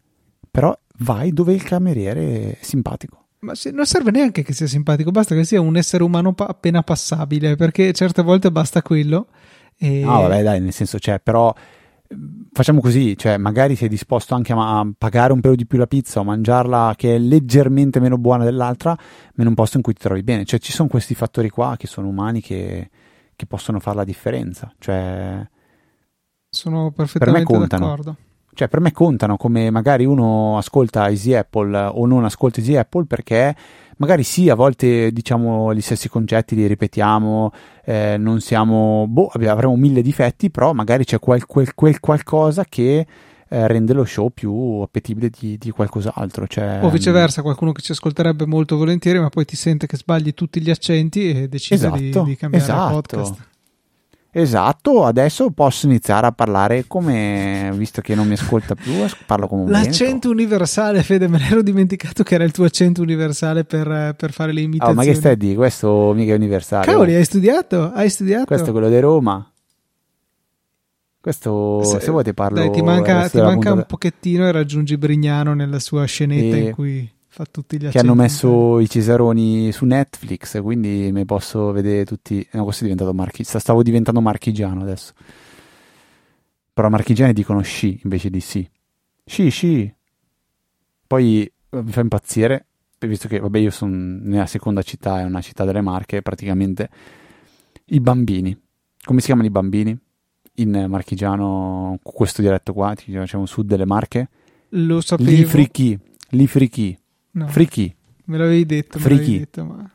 però 0.49 0.73
vai 0.99 1.33
dove 1.33 1.51
il 1.51 1.63
cameriere 1.63 2.51
è 2.51 2.57
simpatico. 2.61 3.23
Ma 3.39 3.53
se, 3.53 3.71
non 3.71 3.85
serve 3.85 4.11
neanche 4.11 4.43
che 4.43 4.53
sia 4.53 4.67
simpatico, 4.67 5.11
basta 5.11 5.35
che 5.35 5.43
sia 5.43 5.59
un 5.59 5.75
essere 5.75 6.03
umano 6.03 6.31
pa- 6.31 6.45
appena 6.45 6.83
passabile, 6.83 7.57
perché 7.57 7.91
certe 7.91 8.21
volte 8.21 8.49
basta 8.49 8.81
quello. 8.81 9.27
E... 9.77 9.99
No, 9.99 10.21
vabbè, 10.21 10.41
dai, 10.41 10.61
nel 10.61 10.71
senso, 10.71 10.97
cioè, 10.99 11.19
però 11.19 11.53
facciamo 12.51 12.81
così, 12.81 13.17
cioè 13.17 13.37
magari 13.37 13.75
sei 13.75 13.89
disposto 13.89 14.35
anche 14.35 14.53
a 14.55 14.87
pagare 14.97 15.33
un 15.33 15.41
pelo 15.41 15.55
di 15.55 15.65
più 15.65 15.77
la 15.77 15.87
pizza 15.87 16.19
o 16.19 16.23
mangiarla 16.23 16.93
che 16.95 17.15
è 17.15 17.17
leggermente 17.17 17.99
meno 17.99 18.17
buona 18.17 18.43
dell'altra, 18.43 18.91
ma 18.91 19.43
in 19.43 19.47
un 19.47 19.55
posto 19.55 19.77
in 19.77 19.83
cui 19.83 19.93
ti 19.93 20.01
trovi 20.01 20.23
bene. 20.23 20.45
Cioè 20.45 20.59
ci 20.59 20.71
sono 20.71 20.87
questi 20.87 21.15
fattori 21.15 21.49
qua 21.49 21.75
che 21.77 21.87
sono 21.87 22.07
umani 22.07 22.41
che, 22.41 22.89
che 23.35 23.45
possono 23.45 23.79
fare 23.79 23.97
la 23.97 24.03
differenza. 24.03 24.71
Cioè, 24.77 25.47
sono 26.49 26.91
perfettamente 26.91 27.51
per 27.51 27.67
d'accordo. 27.67 28.17
Cioè, 28.53 28.69
per 28.69 28.79
me 28.79 28.93
contano 28.93 29.35
come 29.35 29.69
magari 29.69 30.05
uno 30.05 30.57
ascolta 30.57 31.09
Easy 31.09 31.33
Apple 31.33 31.77
o 31.77 32.05
non 32.05 32.23
ascolta 32.23 32.59
Easy 32.59 32.77
Apple 32.77 33.05
perché 33.05 33.53
magari 33.97 34.23
sì, 34.23 34.49
a 34.49 34.55
volte 34.55 35.11
diciamo 35.11 35.73
gli 35.73 35.81
stessi 35.81 36.09
concetti 36.09 36.55
li 36.55 36.67
ripetiamo, 36.67 37.51
eh, 37.83 38.17
non 38.17 38.41
siamo, 38.41 39.05
boh, 39.07 39.27
avremo 39.27 39.75
mille 39.75 40.01
difetti, 40.01 40.49
però 40.49 40.73
magari 40.73 41.05
c'è 41.05 41.19
quel, 41.19 41.45
quel, 41.45 41.73
quel 41.73 41.99
qualcosa 41.99 42.65
che 42.67 43.05
eh, 43.47 43.67
rende 43.67 43.93
lo 43.93 44.05
show 44.05 44.29
più 44.29 44.81
appetibile 44.81 45.29
di, 45.29 45.57
di 45.57 45.69
qualcos'altro. 45.69 46.47
Cioè, 46.47 46.79
o 46.81 46.89
viceversa, 46.89 47.41
qualcuno 47.41 47.71
che 47.71 47.81
ci 47.81 47.91
ascolterebbe 47.91 48.45
molto 48.45 48.77
volentieri, 48.77 49.19
ma 49.19 49.29
poi 49.29 49.45
ti 49.45 49.55
sente 49.55 49.87
che 49.87 49.97
sbagli 49.97 50.33
tutti 50.33 50.61
gli 50.61 50.69
accenti 50.69 51.29
e 51.29 51.47
decide 51.47 51.75
esatto, 51.75 51.97
di, 51.97 52.23
di, 52.23 52.35
cambiare 52.35 52.65
esatto. 52.65 52.93
podcast. 52.93 53.47
Esatto, 54.37 55.05
adesso 55.05 55.49
posso 55.51 55.85
iniziare 55.85 56.27
a 56.27 56.33
parlare 56.33 56.83
come, 56.87 57.71
visto 57.75 58.01
che 58.01 58.15
non 58.15 58.27
mi 58.27 58.33
ascolta 58.33 58.75
più, 58.75 58.91
parlo 59.25 59.47
come 59.47 59.61
un 59.61 59.71
L'accento 59.71 60.29
universale, 60.29 61.03
Fede, 61.03 61.29
me 61.29 61.39
l'ero 61.39 61.61
dimenticato 61.61 62.21
che 62.23 62.35
era 62.35 62.43
il 62.43 62.51
tuo 62.51 62.65
accento 62.65 63.01
universale 63.01 63.63
per, 63.63 64.13
per 64.17 64.33
fare 64.33 64.51
le 64.51 64.59
imitazioni. 64.59 64.91
Oh, 64.91 65.01
ma 65.01 65.09
che 65.09 65.15
stai 65.15 65.37
di? 65.37 65.55
Questo 65.55 66.11
mica 66.13 66.33
è 66.33 66.35
universale. 66.35 66.85
Cavoli, 66.85 67.15
hai 67.15 67.23
studiato? 67.23 67.93
Hai 67.93 68.09
studiato? 68.09 68.43
Questo 68.43 68.67
è 68.67 68.71
quello 68.73 68.89
di 68.89 68.99
Roma. 68.99 69.49
Questo, 71.21 71.81
se, 71.85 72.01
se 72.01 72.11
vuoi 72.11 72.25
ti 72.25 72.33
parlo... 72.33 72.57
Dai, 72.57 72.71
ti 72.71 72.81
manca, 72.81 73.29
ti 73.29 73.39
manca 73.39 73.71
un 73.71 73.85
pochettino 73.87 74.45
e 74.49 74.51
raggiungi 74.51 74.97
Brignano 74.97 75.53
nella 75.53 75.79
sua 75.79 76.03
scenetta 76.03 76.57
E- 76.57 76.59
in 76.59 76.71
cui 76.71 77.09
fa 77.35 77.43
tutti 77.43 77.75
gli 77.75 77.85
accenti. 77.85 77.97
che 77.97 77.99
hanno 77.99 78.15
messo 78.15 78.79
i 78.79 78.87
Cesaroni 78.87 79.69
su 79.73 79.83
Netflix, 79.83 80.61
quindi 80.61 81.11
mi 81.11 81.25
posso 81.25 81.73
vedere 81.73 82.05
tutti. 82.05 82.47
No, 82.53 82.63
questo 82.63 82.83
è 82.83 82.87
diventato 82.87 83.13
marchigiano. 83.13 83.59
Stavo 83.59 83.83
diventando 83.83 84.21
marchigiano 84.21 84.81
adesso. 84.81 85.11
Però 86.73 86.87
marchigiani 86.87 87.33
dicono 87.33 87.61
sci 87.61 87.99
invece 88.03 88.29
di 88.29 88.39
sì. 88.39 88.69
Sci, 89.25 89.49
sci. 89.49 89.93
Poi 91.05 91.43
eh, 91.43 91.83
mi 91.83 91.91
fa 91.91 91.99
impazzire, 91.99 92.67
visto 92.99 93.27
che, 93.27 93.39
vabbè, 93.39 93.57
io 93.59 93.71
sono 93.71 93.93
nella 93.93 94.45
seconda 94.45 94.81
città, 94.81 95.19
è 95.19 95.23
una 95.25 95.41
città 95.41 95.65
delle 95.65 95.81
Marche, 95.81 96.21
praticamente. 96.21 96.89
I 97.87 97.99
bambini. 97.99 98.57
Come 99.03 99.19
si 99.19 99.25
chiamano 99.25 99.47
i 99.47 99.51
bambini? 99.51 99.97
In 100.55 100.85
marchigiano, 100.87 101.99
questo 102.01 102.41
dialetto 102.41 102.71
qua, 102.71 102.95
diciamo 103.05 103.45
sud 103.45 103.67
delle 103.67 103.85
Marche. 103.85 104.29
Lo 104.69 105.01
sapevo. 105.01 105.29
Li 105.29 105.43
frichi. 105.43 105.99
Li 106.29 106.47
frichi. 106.47 106.97
No, 107.35 107.47
Frichi. 107.47 107.93
me 108.25 108.37
l'avevi 108.37 108.65
detto, 108.65 108.97
Friki. 108.99 109.19
l'avevi 109.19 109.39
detto, 109.39 109.65
ma... 109.65 109.89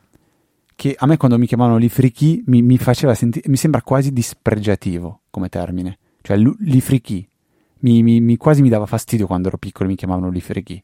che 0.76 0.94
a 0.98 1.06
me 1.06 1.16
quando 1.16 1.38
mi 1.38 1.46
chiamavano 1.46 1.78
lifrichi 1.78 2.42
mi, 2.46 2.60
mi 2.62 2.76
faceva 2.76 3.14
sentire, 3.14 3.48
mi 3.48 3.56
sembra 3.56 3.80
quasi 3.82 4.12
dispregiativo 4.12 5.22
come 5.30 5.48
termine, 5.48 5.98
cioè 6.20 6.36
lu- 6.36 6.56
lifrichi, 6.60 7.26
mi, 7.80 8.02
mi, 8.02 8.20
mi- 8.20 8.36
quasi 8.36 8.60
mi 8.60 8.68
dava 8.68 8.84
fastidio 8.86 9.26
quando 9.26 9.48
ero 9.48 9.56
piccolo 9.56 9.88
e 9.88 9.92
mi 9.92 9.96
chiamavano 9.96 10.30
lifrichi. 10.30 10.82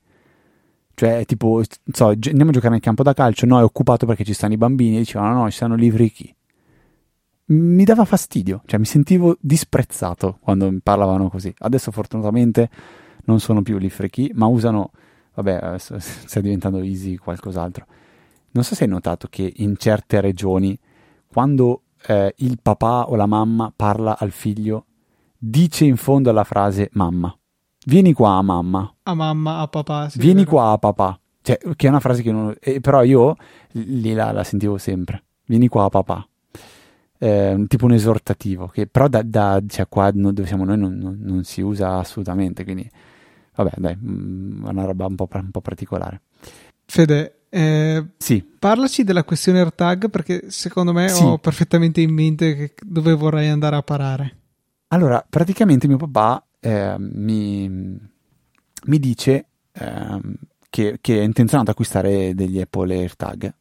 Cioè, 0.95 1.27
tipo, 1.27 1.63
so, 1.93 2.07
andiamo 2.07 2.49
a 2.49 2.53
giocare 2.55 2.73
nel 2.73 2.81
campo 2.81 3.03
da 3.03 3.13
calcio, 3.13 3.45
no, 3.45 3.59
è 3.61 3.63
occupato 3.63 4.07
perché 4.07 4.25
ci 4.25 4.33
stanno 4.33 4.55
i 4.55 4.57
bambini, 4.57 4.97
e 4.97 5.01
dicevano 5.01 5.43
no, 5.43 5.51
ci 5.51 5.57
stanno 5.57 5.75
lifrichi. 5.75 6.35
Mi 7.49 7.85
dava 7.85 8.07
fastidio, 8.07 8.63
cioè 8.65 8.79
mi 8.81 8.87
sentivo 8.87 9.37
disprezzato 9.39 10.39
quando 10.41 10.71
mi 10.71 10.81
parlavano 10.83 11.29
così. 11.29 11.55
Adesso 11.59 11.91
fortunatamente 11.91 12.71
non 13.27 13.41
sono 13.41 13.61
più 13.61 13.77
lifrichi, 13.77 14.31
ma 14.35 14.47
usano, 14.47 14.91
vabbè, 15.37 15.59
adesso 15.63 15.97
sta 15.99 16.41
diventando 16.41 16.81
easy 16.83 17.17
qualcos'altro. 17.17 17.87
Non 18.51 18.65
so 18.65 18.75
se 18.75 18.85
hai 18.85 18.91
notato 18.91 19.29
che 19.31 19.53
in 19.57 19.77
certe 19.77 20.21
regioni, 20.21 20.77
quando 21.27 21.83
eh, 22.09 22.35
il 22.39 22.59
papà 22.61 23.09
o 23.09 23.15
la 23.15 23.27
mamma 23.27 23.73
parla 23.75 24.19
al 24.19 24.31
figlio, 24.33 24.87
dice 25.39 25.85
in 25.85 25.97
fondo 25.97 26.31
alla 26.31 26.45
frase 26.45 26.89
mamma. 26.93 27.37
Vieni 27.87 28.13
qua, 28.13 28.41
mamma. 28.43 28.93
A 29.05 29.15
mamma, 29.15 29.59
a 29.59 29.69
papà. 29.69 30.09
sì, 30.09 30.19
Vieni 30.19 30.45
qua, 30.45 30.77
papà. 30.81 31.21
Cioè, 31.43 31.59
che 31.77 31.87
è 31.87 31.91
una 31.91 32.01
frase 32.01 32.23
che 32.23 32.33
non... 32.33 32.53
eh, 32.59 32.81
però 32.81 33.05
io 33.05 33.37
lì 33.73 34.13
la, 34.15 34.33
la 34.33 34.43
sentivo 34.43 34.79
sempre. 34.79 35.23
Vieni 35.47 35.69
qua, 35.69 35.89
papà. 35.89 36.27
Eh, 37.19 37.65
tipo 37.69 37.85
un 37.87 37.93
esortativo, 37.93 38.67
che 38.67 38.87
però 38.89 39.09
da, 39.09 39.23
da 39.23 39.63
cioè 39.67 39.89
qua 39.89 40.11
no- 40.13 40.33
dove 40.33 40.47
siamo 40.47 40.65
noi 40.65 40.77
non, 40.77 40.97
non- 40.97 41.19
non 41.19 41.45
si 41.45 41.63
usa 41.63 41.97
assolutamente, 41.99 42.63
quindi 42.65 42.91
vabbè 43.57 43.73
dai, 43.77 43.97
mm, 43.97 44.67
è 44.67 44.71
una 44.71 44.85
roba 44.85 45.07
un 45.07 45.15
po', 45.17 45.29
un 45.33 45.51
po' 45.51 45.61
particolare. 45.61 46.21
Fede, 46.85 47.41
eh, 47.49 48.05
Sì, 48.19 48.43
parlaci 48.43 49.03
della 49.03 49.25
questione 49.25 49.61
AirTag 49.61 50.09
perché 50.11 50.51
secondo 50.51 50.93
me 50.93 51.09
Sì. 51.09 51.23
ho 51.23 51.39
perfettamente 51.39 52.01
in 52.01 52.13
mente 52.13 52.75
dove 52.83 53.15
vorrei 53.15 53.49
andare 53.49 53.77
a 53.77 53.83
parare. 53.83 54.37
Allora, 54.89 55.25
praticamente 55.29 55.89
mio 55.89 55.97
papà 55.97 56.45
eh, 56.61 56.95
mi, 56.99 57.69
mi 57.69 58.99
dice 58.99 59.47
ehm, 59.73 60.35
che, 60.71 60.99
che 61.01 61.19
è 61.19 61.23
intenzionato 61.23 61.71
ad 61.71 61.77
acquistare 61.77 62.35
degli 62.35 62.61
Apple 62.61 62.95
AirTag. 62.95 63.55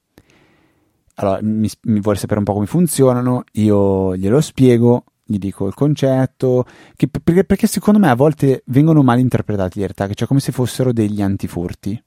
Allora, 1.16 1.40
mi, 1.42 1.70
mi 1.84 2.00
vuole 2.02 2.18
sapere 2.18 2.40
un 2.40 2.46
po' 2.46 2.54
come 2.54 2.66
funzionano, 2.66 3.44
io 3.54 4.16
glielo 4.18 4.42
spiego, 4.42 5.06
gli 5.26 5.38
dico 5.38 5.66
il 5.68 5.74
concetto, 5.74 6.66
che- 6.96 7.08
perché, 7.08 7.44
perché 7.44 7.68
secondo 7.68 8.00
me 8.00 8.10
a 8.10 8.16
volte 8.16 8.64
vengono 8.68 9.02
mal 9.02 9.20
interpretati 9.20 9.80
gli 9.80 9.84
AirTag, 9.84 10.14
cioè 10.14 10.28
come 10.28 10.40
se 10.40 10.52
fossero 10.52 10.94
degli 10.94 11.22
antifurti. 11.22 12.02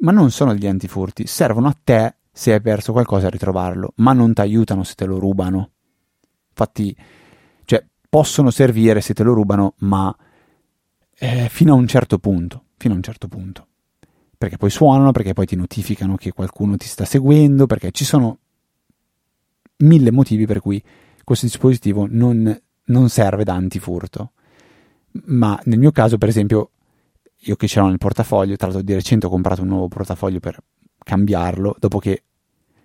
Ma 0.00 0.12
non 0.12 0.30
sono 0.30 0.52
degli 0.52 0.68
antifurti, 0.68 1.26
servono 1.26 1.66
a 1.66 1.76
te 1.82 2.14
se 2.30 2.52
hai 2.52 2.60
perso 2.60 2.92
qualcosa 2.92 3.26
a 3.26 3.30
ritrovarlo, 3.30 3.94
ma 3.96 4.12
non 4.12 4.32
ti 4.32 4.40
aiutano 4.40 4.84
se 4.84 4.94
te 4.94 5.04
lo 5.06 5.18
rubano. 5.18 5.70
Infatti, 6.50 6.96
cioè, 7.64 7.84
possono 8.08 8.50
servire 8.50 9.00
se 9.00 9.14
te 9.14 9.24
lo 9.24 9.32
rubano, 9.32 9.74
ma 9.78 10.14
eh, 11.18 11.48
fino 11.50 11.72
a 11.72 11.76
un 11.76 11.88
certo 11.88 12.18
punto, 12.18 12.66
fino 12.76 12.94
a 12.94 12.96
un 12.96 13.02
certo 13.02 13.26
punto. 13.26 13.66
Perché 14.38 14.56
poi 14.56 14.70
suonano, 14.70 15.10
perché 15.10 15.32
poi 15.32 15.46
ti 15.46 15.56
notificano 15.56 16.14
che 16.14 16.30
qualcuno 16.30 16.76
ti 16.76 16.86
sta 16.86 17.04
seguendo, 17.04 17.66
perché 17.66 17.90
ci 17.90 18.04
sono 18.04 18.38
mille 19.78 20.12
motivi 20.12 20.46
per 20.46 20.60
cui 20.60 20.82
questo 21.28 21.44
dispositivo 21.44 22.06
non, 22.08 22.58
non 22.84 23.08
serve 23.10 23.44
da 23.44 23.52
antifurto. 23.52 24.32
Ma 25.26 25.60
nel 25.64 25.78
mio 25.78 25.90
caso, 25.90 26.16
per 26.16 26.30
esempio, 26.30 26.70
io 27.40 27.54
che 27.54 27.68
ce 27.68 27.80
l'ho 27.80 27.88
nel 27.88 27.98
portafoglio, 27.98 28.56
tra 28.56 28.68
l'altro 28.68 28.82
di 28.82 28.94
recente 28.94 29.26
ho 29.26 29.28
comprato 29.28 29.60
un 29.60 29.68
nuovo 29.68 29.88
portafoglio 29.88 30.40
per 30.40 30.58
cambiarlo, 30.98 31.76
dopo 31.78 31.98
che 31.98 32.22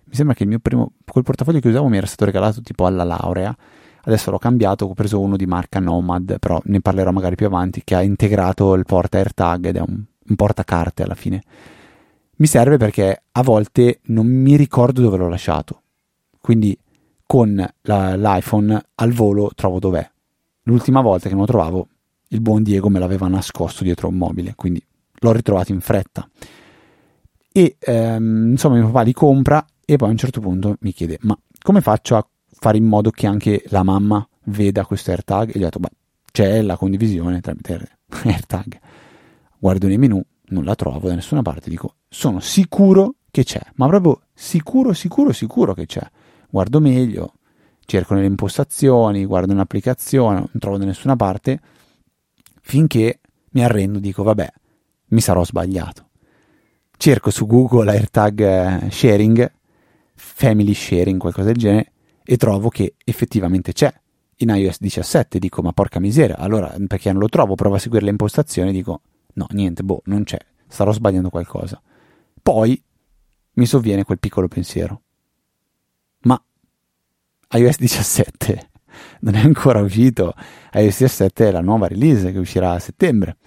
Mi 0.04 0.16
sembra 0.16 0.36
che 0.36 0.44
il 0.44 0.50
mio 0.50 0.60
primo, 0.60 0.92
quel 1.06 1.24
portafoglio 1.24 1.62
che 1.62 1.70
usavo 1.70 1.88
mi 1.88 1.96
era 1.96 2.06
stato 2.06 2.26
regalato 2.26 2.62
tipo 2.62 2.86
alla 2.86 3.06
laurea. 3.06 3.56
Adesso 4.04 4.30
l'ho 4.30 4.38
cambiato, 4.40 4.86
ho 4.86 4.94
preso 4.94 5.22
uno 5.22 5.38
di 5.38 5.46
marca 5.46 5.80
Nomad, 5.80 6.38
però 6.38 6.60
ne 6.66 6.82
parlerò 6.82 7.12
magari 7.12 7.36
più 7.36 7.46
avanti, 7.46 7.82
che 7.86 7.96
ha 7.96 8.02
integrato 8.02 8.74
il 8.74 8.84
porta 8.84 9.20
AirTag 9.20 9.68
ed 9.68 9.78
è 9.78 9.80
un, 9.80 10.04
un 10.28 10.36
portacarte 10.36 11.04
alla 11.04 11.16
fine. 11.16 11.42
Mi 12.36 12.46
serve 12.46 12.76
perché 12.76 13.24
a 13.32 13.42
volte 13.42 14.02
non 14.08 14.28
mi 14.28 14.58
ricordo 14.58 15.02
dove 15.02 15.16
l'ho 15.16 15.30
lasciato. 15.30 15.82
Quindi 16.42 16.78
con 17.34 17.68
la, 17.82 18.16
l'iPhone 18.16 18.80
al 18.94 19.12
volo 19.12 19.50
trovo 19.56 19.80
dov'è. 19.80 20.08
L'ultima 20.66 21.02
volta 21.02 21.30
che 21.30 21.34
non 21.34 21.46
lo 21.46 21.48
trovavo, 21.48 21.88
il 22.28 22.42
buon 22.42 22.62
Diego 22.62 22.90
me 22.90 23.00
l'aveva 23.00 23.28
nascosto 23.28 23.84
dietro 23.84 24.08
un 24.08 24.18
mobile, 24.18 24.54
quindi 24.56 24.86
l'ho 25.12 25.32
ritrovato 25.32 25.72
in 25.72 25.82
fretta. 25.82 26.30
E 27.52 27.78
ehm, 27.80 28.52
insomma, 28.52 28.76
mio 28.76 28.86
papà 28.86 29.02
li 29.02 29.14
compra 29.14 29.66
e 29.84 29.96
poi 29.96 30.10
a 30.10 30.12
un 30.12 30.18
certo 30.18 30.42
punto 30.42 30.76
mi 30.82 30.94
chiede: 30.94 31.18
Ma 31.22 31.36
come 31.60 31.82
faccio 31.82 32.18
a 32.18 32.28
fare 32.52 32.78
in 32.78 32.86
modo 32.86 33.10
che 33.10 33.26
anche 33.26 33.64
la 33.70 33.82
mamma 33.82 34.24
veda 34.44 34.86
questo 34.86 35.10
AirTag? 35.10 35.56
E 35.56 35.58
gli 35.58 35.64
ho 35.64 35.66
detto: 35.66 35.80
Beh, 35.80 35.92
c'è 36.32 36.62
la 36.62 36.78
condivisione 36.78 37.42
tramite 37.42 37.98
AirTag. 38.26 38.80
Guardo 39.58 39.88
nei 39.88 39.98
menu, 39.98 40.24
non 40.50 40.66
la 40.66 40.76
trovo 40.76 41.08
da 41.08 41.16
nessuna 41.16 41.42
parte. 41.42 41.72
Dico: 41.72 41.96
Sono 42.08 42.40
sicuro 42.42 43.16
che 43.32 43.44
c'è, 43.44 43.62
ma 43.78 43.88
proprio 43.88 44.22
sicuro, 44.36 44.94
sicuro, 44.94 45.32
sicuro 45.32 45.74
che 45.74 45.88
c'è. 45.88 46.08
Guardo 46.54 46.80
meglio, 46.80 47.34
cerco 47.84 48.14
nelle 48.14 48.28
impostazioni, 48.28 49.26
guardo 49.26 49.54
un'applicazione, 49.54 50.36
non 50.38 50.60
trovo 50.60 50.78
da 50.78 50.86
nessuna 50.86 51.16
parte, 51.16 51.60
finché 52.62 53.22
mi 53.54 53.64
arrendo, 53.64 53.98
dico: 53.98 54.22
Vabbè, 54.22 54.54
mi 55.08 55.20
sarò 55.20 55.44
sbagliato. 55.44 56.10
Cerco 56.96 57.32
su 57.32 57.48
Google 57.48 57.90
AirTag 57.90 58.40
eh, 58.40 58.92
sharing, 58.92 59.52
family 60.14 60.76
sharing, 60.76 61.20
qualcosa 61.20 61.48
del 61.48 61.58
genere, 61.58 61.92
e 62.24 62.38
trovo 62.38 62.70
che 62.70 62.98
effettivamente 63.04 63.74
c'è 63.74 63.92
in 64.36 64.50
iOS 64.50 64.78
17. 64.80 65.40
Dico, 65.40 65.64
ma 65.64 65.72
porca 65.74 66.00
miseria, 66.00 66.38
allora 66.38 66.72
perché 66.86 67.12
non 67.12 67.20
lo 67.20 67.30
trovo? 67.30 67.56
Provo 67.56 67.78
a 67.78 67.80
seguire 67.80 68.06
le 68.06 68.12
impostazioni, 68.12 68.72
dico, 68.72 69.02
no, 69.34 69.48
niente, 69.54 69.82
boh, 69.82 70.04
non 70.06 70.24
c'è, 70.24 70.38
starò 70.68 70.92
sbagliando 70.92 71.32
qualcosa. 71.32 71.82
Poi 72.44 72.80
mi 73.54 73.66
sovviene 73.66 74.04
quel 74.04 74.20
piccolo 74.20 74.48
pensiero. 74.48 75.02
IOS 77.54 77.78
17 77.78 78.70
non 79.22 79.36
è 79.36 79.40
ancora 79.40 79.80
uscito, 79.80 80.34
iOS 80.74 81.00
17 81.00 81.48
è 81.48 81.52
la 81.52 81.62
nuova 81.62 81.88
release 81.88 82.32
che 82.32 82.40
uscirà 82.40 82.72
a 82.74 82.80
settembre 82.80 83.38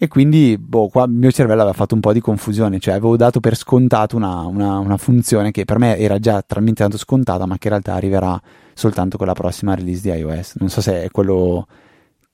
e 0.00 0.06
quindi, 0.06 0.56
boh, 0.56 0.86
qua 0.86 1.04
il 1.04 1.10
mio 1.10 1.32
cervello 1.32 1.62
aveva 1.62 1.74
fatto 1.74 1.96
un 1.96 2.00
po' 2.00 2.12
di 2.12 2.20
confusione, 2.20 2.78
cioè 2.78 2.94
avevo 2.94 3.16
dato 3.16 3.40
per 3.40 3.56
scontato 3.56 4.14
una, 4.14 4.42
una, 4.42 4.78
una 4.78 4.96
funzione 4.96 5.50
che 5.50 5.64
per 5.64 5.80
me 5.80 5.98
era 5.98 6.20
già 6.20 6.40
talmente 6.40 6.82
tanto 6.82 6.96
scontata, 6.96 7.46
ma 7.46 7.58
che 7.58 7.66
in 7.66 7.70
realtà 7.70 7.94
arriverà 7.94 8.40
soltanto 8.74 9.18
con 9.18 9.26
la 9.26 9.32
prossima 9.32 9.74
release 9.74 10.02
di 10.02 10.16
iOS. 10.16 10.54
Non 10.60 10.68
so 10.68 10.80
se 10.80 11.02
è 11.02 11.10
quello 11.10 11.66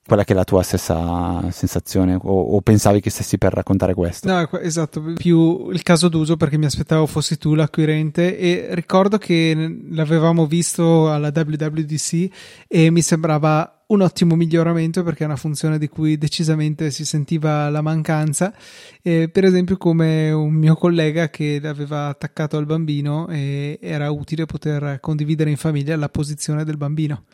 quella 0.07 0.25
che 0.25 0.33
è 0.33 0.37
la 0.37 0.45
tua 0.45 0.63
stessa 0.63 1.51
sensazione 1.51 2.15
o, 2.15 2.19
o, 2.21 2.61
pensavi 2.61 3.01
che 3.01 3.11
stessi 3.11 3.39
per 3.39 3.53
raccontare 3.55 3.95
questo? 3.95 4.29
No, 4.29 4.51
esatto, 4.59 5.03
più 5.15 5.71
il 5.71 5.83
caso 5.83 6.09
d'uso 6.09 6.37
perché 6.37 6.59
mi 6.59 6.67
aspettavo 6.67 7.07
fossi 7.07 7.39
tu 7.39 7.55
l'acquirente 7.55 8.39
e 8.39 8.69
ricordo 8.73 9.17
che 9.17 9.81
l'avevamo 9.91 10.47
visto 10.47 11.11
alla 11.11 11.33
WWDC 11.35 12.29
e 12.69 12.91
mi 12.91 13.01
sembrava 13.01 13.85
un 13.87 14.01
ottimo 14.03 14.35
miglioramento 14.35 15.03
perché 15.03 15.25
è 15.25 15.27
una 15.27 15.37
funzione 15.37 15.79
di 15.79 15.89
cui 15.89 16.19
decisamente 16.19 16.91
si 16.91 17.05
sentiva 17.05 17.69
la 17.71 17.81
mancanza, 17.83 18.55
eh, 19.03 19.29
per 19.29 19.45
esempio 19.45 19.77
come 19.77 20.31
un 20.33 20.53
mio 20.53 20.75
collega 20.75 21.29
che 21.29 21.59
l'aveva 21.63 22.09
attaccato 22.09 22.57
al 22.57 22.67
bambino 22.67 23.29
e 23.29 23.79
era 23.81 24.11
utile 24.11 24.47
poter 24.47 24.99
condividere 25.01 25.51
in 25.51 25.57
famiglia 25.57 25.97
la 25.97 26.09
posizione 26.09 26.65
del 26.65 26.77
bambino 26.77 27.25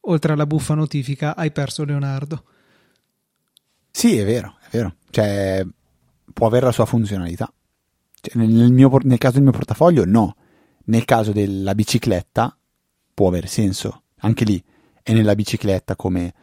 oltre 0.00 0.32
alla 0.32 0.46
buffa 0.46 0.74
notifica 0.74 1.36
hai 1.36 1.50
perso 1.50 1.84
Leonardo. 1.84 2.44
Sì, 3.90 4.16
è 4.16 4.24
vero, 4.24 4.56
è 4.62 4.68
vero. 4.70 4.96
Cioè, 5.10 5.66
può 6.32 6.46
avere 6.46 6.66
la 6.66 6.72
sua 6.72 6.86
funzionalità. 6.86 7.52
Cioè, 8.20 8.36
nel, 8.42 8.72
mio, 8.72 8.90
nel 9.02 9.18
caso 9.18 9.34
del 9.34 9.42
mio 9.42 9.52
portafoglio, 9.52 10.04
no. 10.04 10.36
Nel 10.84 11.04
caso 11.04 11.32
della 11.32 11.74
bicicletta, 11.74 12.56
può 13.12 13.28
avere 13.28 13.46
senso. 13.46 14.02
Anche 14.20 14.44
lì 14.44 14.62
è 15.02 15.12
nella 15.12 15.34
bicicletta 15.34 15.96
come 15.96 16.34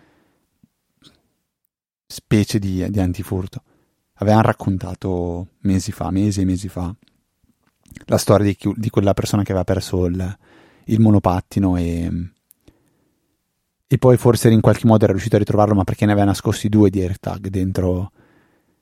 specie 2.05 2.59
di, 2.59 2.89
di 2.89 2.99
antifurto. 2.99 3.63
Avevano 4.15 4.43
raccontato 4.43 5.49
mesi 5.59 5.91
fa, 5.91 6.09
mesi 6.09 6.41
e 6.41 6.45
mesi 6.45 6.69
fa, 6.69 6.93
la 8.05 8.17
storia 8.17 8.45
di, 8.45 8.57
di 8.75 8.89
quella 8.89 9.13
persona 9.13 9.43
che 9.43 9.51
aveva 9.51 9.65
perso 9.65 10.05
il, 10.05 10.37
il 10.85 10.99
monopattino 10.99 11.77
e 11.77 12.31
e 13.87 13.97
poi 13.97 14.17
forse 14.17 14.49
in 14.49 14.61
qualche 14.61 14.85
modo 14.85 15.03
era 15.03 15.13
riuscito 15.13 15.35
a 15.35 15.39
ritrovarlo, 15.39 15.73
ma 15.73 15.83
perché 15.83 16.05
ne 16.05 16.11
aveva 16.11 16.27
nascosti 16.27 16.69
due 16.69 16.89
di 16.89 17.01
AirTag 17.01 17.47
dentro, 17.47 18.11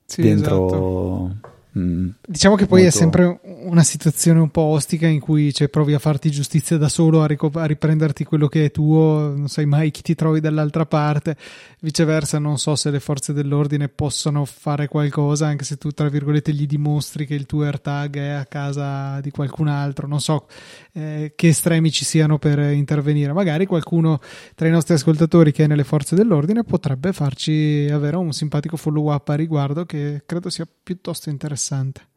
sì, 0.06 0.22
dentro 0.22 0.66
esatto. 0.66 1.55
Mm, 1.78 2.10
diciamo 2.26 2.56
che 2.56 2.68
poi 2.68 2.84
molto... 2.84 2.96
è 2.96 3.00
sempre 3.00 3.40
una 3.44 3.84
situazione 3.84 4.40
un 4.40 4.50
po' 4.50 4.62
ostica 4.62 5.08
in 5.08 5.20
cui 5.20 5.54
cioè, 5.54 5.68
provi 5.68 5.94
a 5.94 6.00
farti 6.00 6.32
giustizia 6.32 6.78
da 6.78 6.88
solo, 6.88 7.22
a, 7.22 7.28
ric- 7.28 7.50
a, 7.54 7.66
riprenderti 7.66 8.24
quello 8.24 8.48
che 8.48 8.66
è 8.66 8.72
tuo, 8.72 9.34
non 9.36 9.50
sai 9.50 9.66
mai 9.66 9.92
chi 9.92 10.02
ti 10.02 10.16
trovi 10.16 10.40
dall'altra 10.40 10.86
parte, 10.86 11.36
viceversa 11.82 12.40
non 12.40 12.58
so 12.60 12.78
se 12.78 12.92
le 12.92 13.02
forze 13.02 13.34
dell'ordine 13.34 13.90
possono 13.90 14.46
fare 14.46 14.88
qualcosa 14.88 15.48
anche 15.48 15.66
se 15.66 15.78
tu 15.78 15.92
tra 15.92 16.08
virgolette 16.08 16.54
gli 16.54 16.66
dimostri 16.66 17.26
che 17.26 17.36
il 17.36 17.46
tuo 17.46 17.64
AirTag 17.64 18.18
è 18.18 18.30
a 18.30 18.46
casa 18.46 19.20
di 19.20 19.32
qualcun 19.32 19.68
altro, 19.68 20.08
non 20.08 20.22
so 20.22 20.48
eh, 20.94 21.34
che 21.36 21.48
estremi 21.50 21.92
ci 21.92 22.06
siano 22.06 22.38
per 22.38 22.58
intervenire, 22.58 23.34
magari 23.34 23.66
qualcuno 23.66 24.22
tra 24.56 24.66
i 24.66 24.72
nostri 24.72 24.94
ascoltatori 24.94 25.52
che 25.52 25.66
è 25.66 25.68
nelle 25.68 25.84
forze 25.84 26.16
dell'ordine 26.16 26.64
potrebbe 26.64 27.12
farci 27.12 27.90
avere 27.92 28.16
un 28.16 28.32
simpatico 28.32 28.78
follow 28.78 29.12
up 29.12 29.28
a 29.28 29.36
riguardo 29.36 29.86
che 29.86 30.24
credo 30.26 30.50
sia 30.50 30.66
piuttosto 30.82 31.30
interessante 31.30 31.64
interessante. 31.66 32.08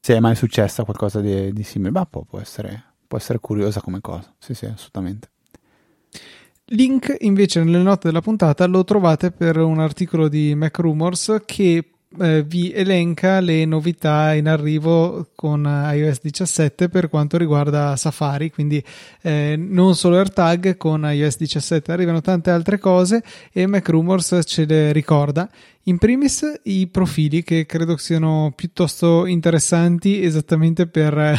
Se 0.00 0.14
è 0.14 0.20
mai 0.20 0.34
successa 0.36 0.84
qualcosa 0.84 1.20
di, 1.20 1.52
di 1.52 1.62
simile, 1.62 1.90
bah, 1.90 2.06
può, 2.06 2.22
può, 2.22 2.38
essere, 2.38 2.82
può 3.06 3.18
essere 3.18 3.40
curiosa 3.40 3.80
come 3.80 4.00
cosa. 4.00 4.32
Sì, 4.38 4.54
sì, 4.54 4.66
assolutamente. 4.66 5.30
Link 6.70 7.16
invece 7.20 7.64
nelle 7.64 7.82
note 7.82 8.08
della 8.08 8.20
puntata 8.20 8.66
lo 8.66 8.84
trovate 8.84 9.30
per 9.30 9.56
un 9.56 9.80
articolo 9.80 10.28
di 10.28 10.54
Mac 10.54 10.78
Rumors 10.78 11.42
che 11.46 11.92
eh, 12.20 12.42
vi 12.42 12.72
elenca 12.72 13.40
le 13.40 13.64
novità 13.64 14.32
in 14.34 14.48
arrivo 14.48 15.28
con 15.34 15.64
iOS 15.64 16.20
17 16.22 16.88
per 16.88 17.08
quanto 17.08 17.36
riguarda 17.36 17.96
Safari, 17.96 18.50
quindi 18.50 18.82
eh, 19.22 19.56
non 19.58 19.94
solo 19.94 20.16
AirTag, 20.16 20.76
con 20.76 21.06
iOS 21.10 21.36
17 21.38 21.92
arrivano 21.92 22.20
tante 22.20 22.50
altre 22.50 22.78
cose 22.78 23.22
e 23.52 23.66
Mac 23.66 23.88
Rumors 23.88 24.40
ce 24.44 24.64
le 24.64 24.92
ricorda. 24.92 25.48
In 25.88 25.96
primis 25.96 26.44
i 26.64 26.86
profili 26.88 27.42
che 27.42 27.64
credo 27.64 27.96
siano 27.96 28.52
piuttosto 28.54 29.24
interessanti 29.24 30.22
esattamente 30.22 30.86
per 30.86 31.14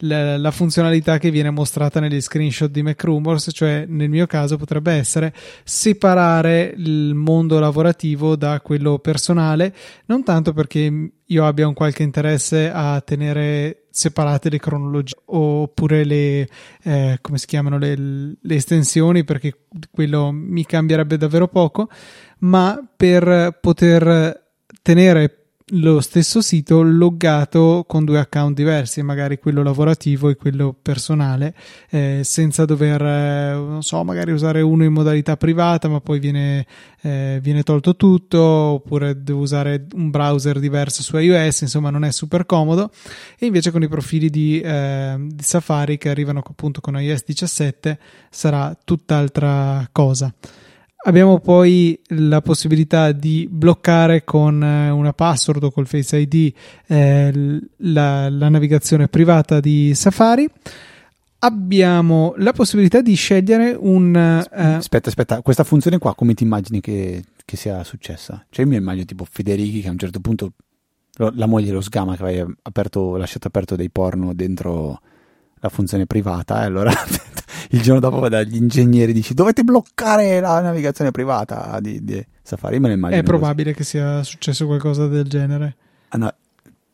la, 0.00 0.36
la, 0.36 0.50
funzionalità 0.50 1.16
che 1.16 1.30
viene 1.30 1.48
mostrata 1.48 1.98
negli 1.98 2.20
screenshot 2.20 2.70
di 2.70 2.82
Mac 2.82 3.02
Rumors, 3.02 3.48
cioè 3.54 3.86
nel 3.88 4.10
mio 4.10 4.26
caso 4.26 4.58
potrebbe 4.58 4.92
essere 4.92 5.32
separare 5.64 6.74
il 6.76 7.14
mondo 7.14 7.58
lavorativo 7.58 8.36
da 8.36 8.60
quello 8.60 8.98
personale, 8.98 9.74
non 10.04 10.22
tanto 10.22 10.52
perché 10.52 11.12
io 11.24 11.46
abbia 11.46 11.66
un 11.66 11.72
qualche 11.72 12.02
interesse 12.02 12.70
a 12.70 13.00
tenere 13.00 13.85
separate 13.96 14.50
le 14.50 14.58
cronologie 14.58 15.16
oppure 15.24 16.04
le 16.04 16.48
eh, 16.82 17.18
come 17.22 17.38
si 17.38 17.46
chiamano 17.46 17.78
le, 17.78 17.96
le 17.96 18.54
estensioni 18.54 19.24
perché 19.24 19.66
quello 19.90 20.30
mi 20.32 20.66
cambierebbe 20.66 21.16
davvero 21.16 21.48
poco 21.48 21.88
ma 22.40 22.78
per 22.94 23.58
poter 23.60 24.50
tenere 24.82 25.45
lo 25.70 26.00
stesso 26.00 26.42
sito 26.42 26.80
loggato 26.82 27.84
con 27.88 28.04
due 28.04 28.20
account 28.20 28.54
diversi, 28.54 29.02
magari 29.02 29.40
quello 29.40 29.64
lavorativo 29.64 30.28
e 30.28 30.36
quello 30.36 30.72
personale, 30.80 31.56
eh, 31.90 32.20
senza 32.22 32.64
dover, 32.64 33.02
eh, 33.02 33.52
non 33.54 33.82
so, 33.82 34.04
magari 34.04 34.30
usare 34.30 34.60
uno 34.60 34.84
in 34.84 34.92
modalità 34.92 35.36
privata, 35.36 35.88
ma 35.88 36.00
poi 36.00 36.20
viene, 36.20 36.64
eh, 37.00 37.40
viene, 37.42 37.64
tolto 37.64 37.96
tutto, 37.96 38.38
oppure 38.40 39.20
devo 39.24 39.40
usare 39.40 39.86
un 39.94 40.10
browser 40.10 40.60
diverso 40.60 41.02
su 41.02 41.16
iOS, 41.16 41.62
insomma, 41.62 41.90
non 41.90 42.04
è 42.04 42.12
super 42.12 42.46
comodo. 42.46 42.92
E 43.36 43.46
invece 43.46 43.72
con 43.72 43.82
i 43.82 43.88
profili 43.88 44.30
di, 44.30 44.60
eh, 44.60 45.16
di 45.18 45.42
Safari 45.42 45.98
che 45.98 46.10
arrivano 46.10 46.44
appunto 46.46 46.80
con 46.80 47.00
iOS 47.00 47.24
17 47.24 47.98
sarà 48.30 48.76
tutt'altra 48.84 49.88
cosa. 49.90 50.32
Abbiamo 51.06 51.38
poi 51.38 51.96
la 52.08 52.40
possibilità 52.40 53.12
di 53.12 53.46
bloccare 53.48 54.24
con 54.24 54.60
eh, 54.60 54.90
una 54.90 55.12
password 55.12 55.62
o 55.62 55.70
col 55.70 55.86
Face 55.86 56.16
ID 56.16 56.52
eh, 56.88 57.60
la, 57.76 58.28
la, 58.28 58.48
navigazione 58.48 59.06
privata 59.06 59.60
di 59.60 59.94
Safari. 59.94 60.48
Abbiamo 61.38 62.34
la 62.38 62.52
possibilità 62.52 63.02
di 63.02 63.14
scegliere 63.14 63.76
un. 63.78 64.16
Eh... 64.16 64.64
Aspetta, 64.74 65.08
aspetta, 65.08 65.42
questa 65.42 65.62
funzione 65.62 65.98
qua 65.98 66.12
come 66.16 66.34
ti 66.34 66.42
immagini 66.42 66.80
che, 66.80 67.22
che 67.44 67.56
sia 67.56 67.84
successa? 67.84 68.44
Cioè, 68.50 68.64
io 68.64 68.70
mi 68.72 68.76
immagino 68.76 69.04
tipo 69.04 69.24
Federichi 69.30 69.82
che 69.82 69.88
a 69.88 69.92
un 69.92 69.98
certo 69.98 70.18
punto 70.18 70.54
la 71.18 71.46
moglie 71.46 71.70
lo 71.70 71.80
sgama 71.80 72.16
che 72.16 72.22
aveva 72.24 72.52
lasciato 73.16 73.46
aperto 73.46 73.76
dei 73.76 73.90
porno 73.90 74.34
dentro 74.34 75.00
la 75.60 75.68
funzione 75.68 76.04
privata 76.04 76.62
e 76.62 76.64
allora 76.64 76.92
il 77.70 77.80
giorno 77.82 78.00
dopo 78.00 78.18
va 78.18 78.28
dagli 78.28 78.56
ingegneri 78.56 79.10
e 79.10 79.14
dici 79.14 79.34
dovete 79.34 79.62
bloccare 79.62 80.40
la 80.40 80.60
navigazione 80.60 81.10
privata 81.10 81.78
di, 81.80 82.04
di 82.04 82.24
Safari, 82.42 82.78
me 82.78 82.88
ne 82.88 82.94
immagino. 82.94 83.20
È 83.20 83.24
probabile 83.24 83.72
così. 83.72 83.82
che 83.82 83.84
sia 83.84 84.22
successo 84.22 84.66
qualcosa 84.66 85.06
del 85.06 85.26
genere. 85.26 85.76
Ah, 86.08 86.18
no, 86.18 86.34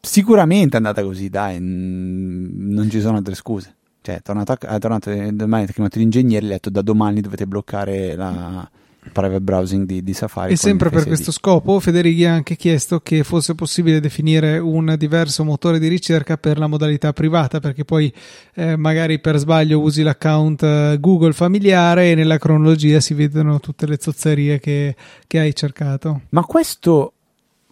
sicuramente 0.00 0.74
è 0.74 0.76
andata 0.76 1.02
così, 1.02 1.28
dai, 1.28 1.58
non 1.60 2.88
ci 2.90 3.00
sono 3.00 3.18
altre 3.18 3.34
scuse. 3.34 3.74
Cioè, 4.00 4.16
è 4.16 4.22
tornato, 4.22 4.58
è 4.58 4.78
tornato 4.78 5.10
domani, 5.32 5.64
ha 5.64 5.66
chiamato 5.66 5.98
gli 5.98 6.02
ingegneri 6.02 6.46
e 6.46 6.48
ha 6.48 6.52
detto 6.52 6.70
da 6.70 6.82
domani 6.82 7.20
dovete 7.20 7.46
bloccare 7.46 8.16
la 8.16 8.68
private 9.10 9.40
browsing 9.40 9.86
di, 9.86 10.02
di 10.02 10.14
Safari. 10.14 10.52
E 10.52 10.56
sempre 10.56 10.90
per 10.90 11.06
questo 11.06 11.32
scopo 11.32 11.80
Federighi 11.80 12.24
ha 12.24 12.32
anche 12.32 12.54
chiesto 12.56 13.00
che 13.00 13.24
fosse 13.24 13.54
possibile 13.54 14.00
definire 14.00 14.58
un 14.58 14.94
diverso 14.96 15.44
motore 15.44 15.78
di 15.78 15.88
ricerca 15.88 16.36
per 16.36 16.58
la 16.58 16.66
modalità 16.66 17.12
privata, 17.12 17.58
perché 17.58 17.84
poi 17.84 18.12
eh, 18.54 18.76
magari 18.76 19.18
per 19.18 19.38
sbaglio 19.38 19.80
usi 19.80 20.02
l'account 20.02 20.62
eh, 20.62 20.96
Google 21.00 21.32
familiare 21.32 22.12
e 22.12 22.14
nella 22.14 22.38
cronologia 22.38 23.00
si 23.00 23.14
vedono 23.14 23.58
tutte 23.58 23.86
le 23.86 23.98
zozzerie 24.00 24.60
che, 24.60 24.94
che 25.26 25.38
hai 25.38 25.54
cercato. 25.54 26.22
Ma 26.30 26.44
questo, 26.44 27.14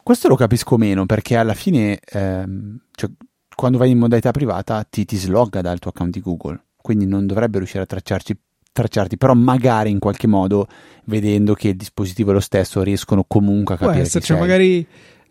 questo, 0.03 0.29
lo 0.29 0.37
capisco 0.37 0.77
meno, 0.77 1.07
perché 1.07 1.37
alla 1.37 1.55
fine, 1.55 2.01
ehm, 2.05 2.79
cioè, 2.93 3.09
quando 3.55 3.79
vai 3.79 3.91
in 3.91 3.99
modalità 3.99 4.33
privata 4.33 4.83
ti, 4.83 5.05
ti 5.05 5.17
slogga 5.17 5.61
dal 5.61 5.79
tuo 5.79 5.91
account 5.91 6.13
di 6.13 6.21
Google, 6.21 6.61
quindi 6.81 7.07
non 7.07 7.27
dovrebbe 7.27 7.59
riuscire 7.59 7.85
a 7.85 7.87
tracciarci 7.87 8.37
tracciarti, 8.73 9.17
però 9.17 9.35
magari 9.35 9.91
in 9.91 9.99
qualche 9.99 10.27
modo, 10.27 10.67
vedendo 11.05 11.55
che 11.55 11.69
il 11.69 11.77
dispositivo 11.77 12.31
è 12.31 12.35
lo 12.35 12.41
stesso, 12.41 12.83
riescono 12.83 13.25
comunque 13.27 13.75
a 13.75 13.79
capire 13.79 13.99
può 13.99 14.07
essere, 14.07 14.25
cioè 14.25 14.39
magari 14.39 14.87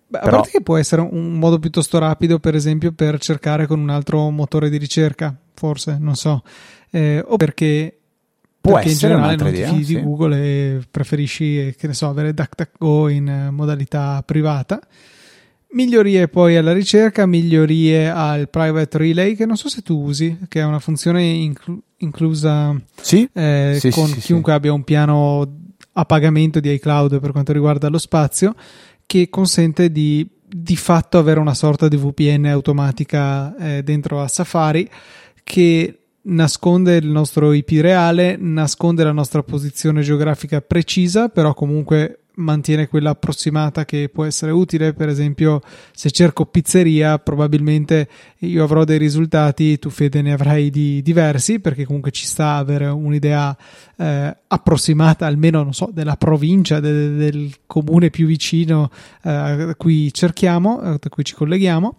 Beh, 0.10 0.18
Però... 0.18 0.32
A 0.32 0.36
parte 0.38 0.50
che 0.50 0.62
può 0.62 0.76
essere 0.76 1.04
un 1.04 1.34
modo 1.34 1.60
piuttosto 1.60 2.00
rapido, 2.00 2.40
per 2.40 2.56
esempio, 2.56 2.92
per 2.94 3.20
cercare 3.20 3.68
con 3.68 3.80
un 3.80 3.92
altro 3.92 4.32
motore 4.32 4.72
di 4.72 4.78
ricerca, 4.78 5.36
forse, 5.54 5.98
non 6.00 6.16
so. 6.16 6.42
Eh, 6.90 7.24
o 7.24 7.38
perché, 7.38 7.96
può 8.60 8.74
perché 8.74 8.90
essere 8.90 9.14
in 9.14 9.20
generale 9.20 9.36
non 9.36 9.54
idea, 9.54 9.70
ti 9.70 9.74
fidi 9.76 9.86
sì. 9.86 9.96
di 9.96 10.02
Google 10.02 10.38
e 10.38 10.82
preferisci, 10.90 11.76
che 11.78 11.86
ne 11.86 11.94
so, 11.94 12.08
avere 12.08 12.34
DuckDuckGo 12.34 13.08
in 13.10 13.50
modalità 13.52 14.24
privata. 14.26 14.80
Migliorie 15.74 16.28
poi 16.28 16.58
alla 16.58 16.74
ricerca, 16.74 17.28
migliorie 17.28 18.10
al 18.10 18.50
private 18.50 18.98
relay, 18.98 19.36
che 19.36 19.46
non 19.46 19.58
so 19.58 19.70
se 19.70 19.84
tu 19.84 20.02
usi, 20.06 20.40
che 20.48 20.62
è 20.62 20.64
una 20.64 20.80
funzione 20.80 21.22
inclu- 21.24 21.84
inclusa 22.00 22.76
sì? 23.00 23.28
Eh, 23.34 23.78
sì, 23.80 23.90
con 23.90 24.08
sì, 24.08 24.20
chiunque 24.20 24.54
abbia 24.54 24.74
un 24.74 24.84
piano 24.84 25.58
a 25.94 26.06
pagamento 26.06 26.60
di 26.60 26.72
iCloud 26.74 27.20
per 27.20 27.32
quanto 27.32 27.54
riguarda 27.54 27.90
lo 27.90 27.98
spazio, 27.98 28.54
che 29.06 29.30
consente 29.30 29.92
di 29.92 30.28
di 30.50 30.76
fatto 30.76 31.20
avere 31.20 31.40
una 31.40 31.54
sorta 31.54 31.88
di 31.88 31.96
VPN 31.96 32.48
automatica 32.48 33.56
eh, 33.56 33.84
dentro 33.84 34.20
a 34.20 34.28
Safari 34.28 34.90
che 35.44 36.00
nasconde 36.22 36.96
il 36.96 37.08
nostro 37.08 37.54
IP 37.54 37.70
reale, 37.82 38.36
nasconde 38.38 39.04
la 39.04 39.12
nostra 39.12 39.44
posizione 39.44 40.02
geografica 40.02 40.60
precisa, 40.62 41.30
però 41.30 41.54
comunque 41.54 42.22
mantiene 42.40 42.88
quella 42.88 43.12
approssimata 43.12 43.86
che 43.86 44.10
può 44.10 44.26
essere 44.26 44.52
utile. 44.52 44.94
Per 44.94 45.08
esempio, 45.08 45.62
se 45.92 46.10
cerco 46.12 46.46
pizzeria, 46.46 47.20
probabilmente 47.20 48.08
io 48.40 48.64
avrò 48.64 48.84
dei 48.84 48.98
risultati, 48.98 49.78
tu 49.78 49.90
Fede 49.90 50.22
ne 50.22 50.34
avrai 50.34 50.70
di 50.70 51.02
diversi, 51.02 51.60
perché 51.60 51.86
comunque 51.86 52.12
ci 52.12 52.26
sta 52.26 52.56
avere 52.56 52.88
un'idea 52.88 53.56
eh, 53.98 54.38
approssimata, 54.48 55.26
almeno 55.26 55.64
non 55.64 55.74
so, 55.74 55.90
della 55.94 56.16
provincia, 56.16 56.80
de- 56.80 57.16
del 57.16 57.54
comune 57.66 58.10
più 58.10 58.26
vicino 58.26 58.90
eh, 59.24 59.30
a 59.30 59.76
cui 59.76 60.12
cerchiamo, 60.14 60.80
a 60.80 61.00
cui 61.10 61.24
ci 61.24 61.36
colleghiamo. 61.36 61.96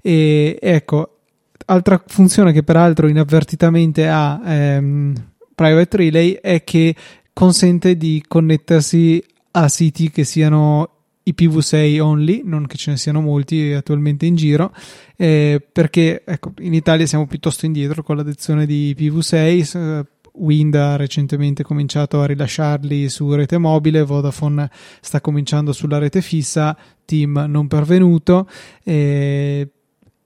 E 0.00 0.58
ecco, 0.60 1.18
altra 1.66 2.02
funzione 2.06 2.52
che 2.52 2.62
peraltro 2.62 3.08
inavvertitamente 3.08 4.08
ha 4.08 4.40
ehm, 4.44 5.14
Private 5.54 5.96
Relay 5.96 6.32
è 6.32 6.64
che 6.64 6.94
consente 7.32 7.96
di 7.96 8.22
connettersi 8.26 9.22
a 9.56 9.68
siti 9.68 10.10
che 10.10 10.24
siano 10.24 10.88
IPv6 11.26 12.00
only, 12.00 12.42
non 12.44 12.66
che 12.66 12.76
ce 12.76 12.90
ne 12.90 12.96
siano 12.96 13.20
molti 13.20 13.72
attualmente 13.72 14.26
in 14.26 14.34
giro, 14.34 14.72
eh, 15.16 15.64
perché 15.72 16.22
ecco, 16.24 16.52
in 16.58 16.74
Italia 16.74 17.06
siamo 17.06 17.26
piuttosto 17.26 17.64
indietro 17.64 18.02
con 18.02 18.16
l'adozione 18.16 18.66
di 18.66 18.94
IPv6. 18.96 20.04
Wind 20.36 20.74
ha 20.74 20.96
recentemente 20.96 21.62
cominciato 21.62 22.20
a 22.20 22.26
rilasciarli 22.26 23.08
su 23.08 23.32
rete 23.32 23.56
mobile, 23.56 24.02
Vodafone 24.02 24.68
sta 25.00 25.20
cominciando 25.20 25.72
sulla 25.72 25.98
rete 25.98 26.20
fissa, 26.20 26.76
Team 27.04 27.44
non 27.48 27.68
pervenuto. 27.68 28.48
Eh, 28.82 29.68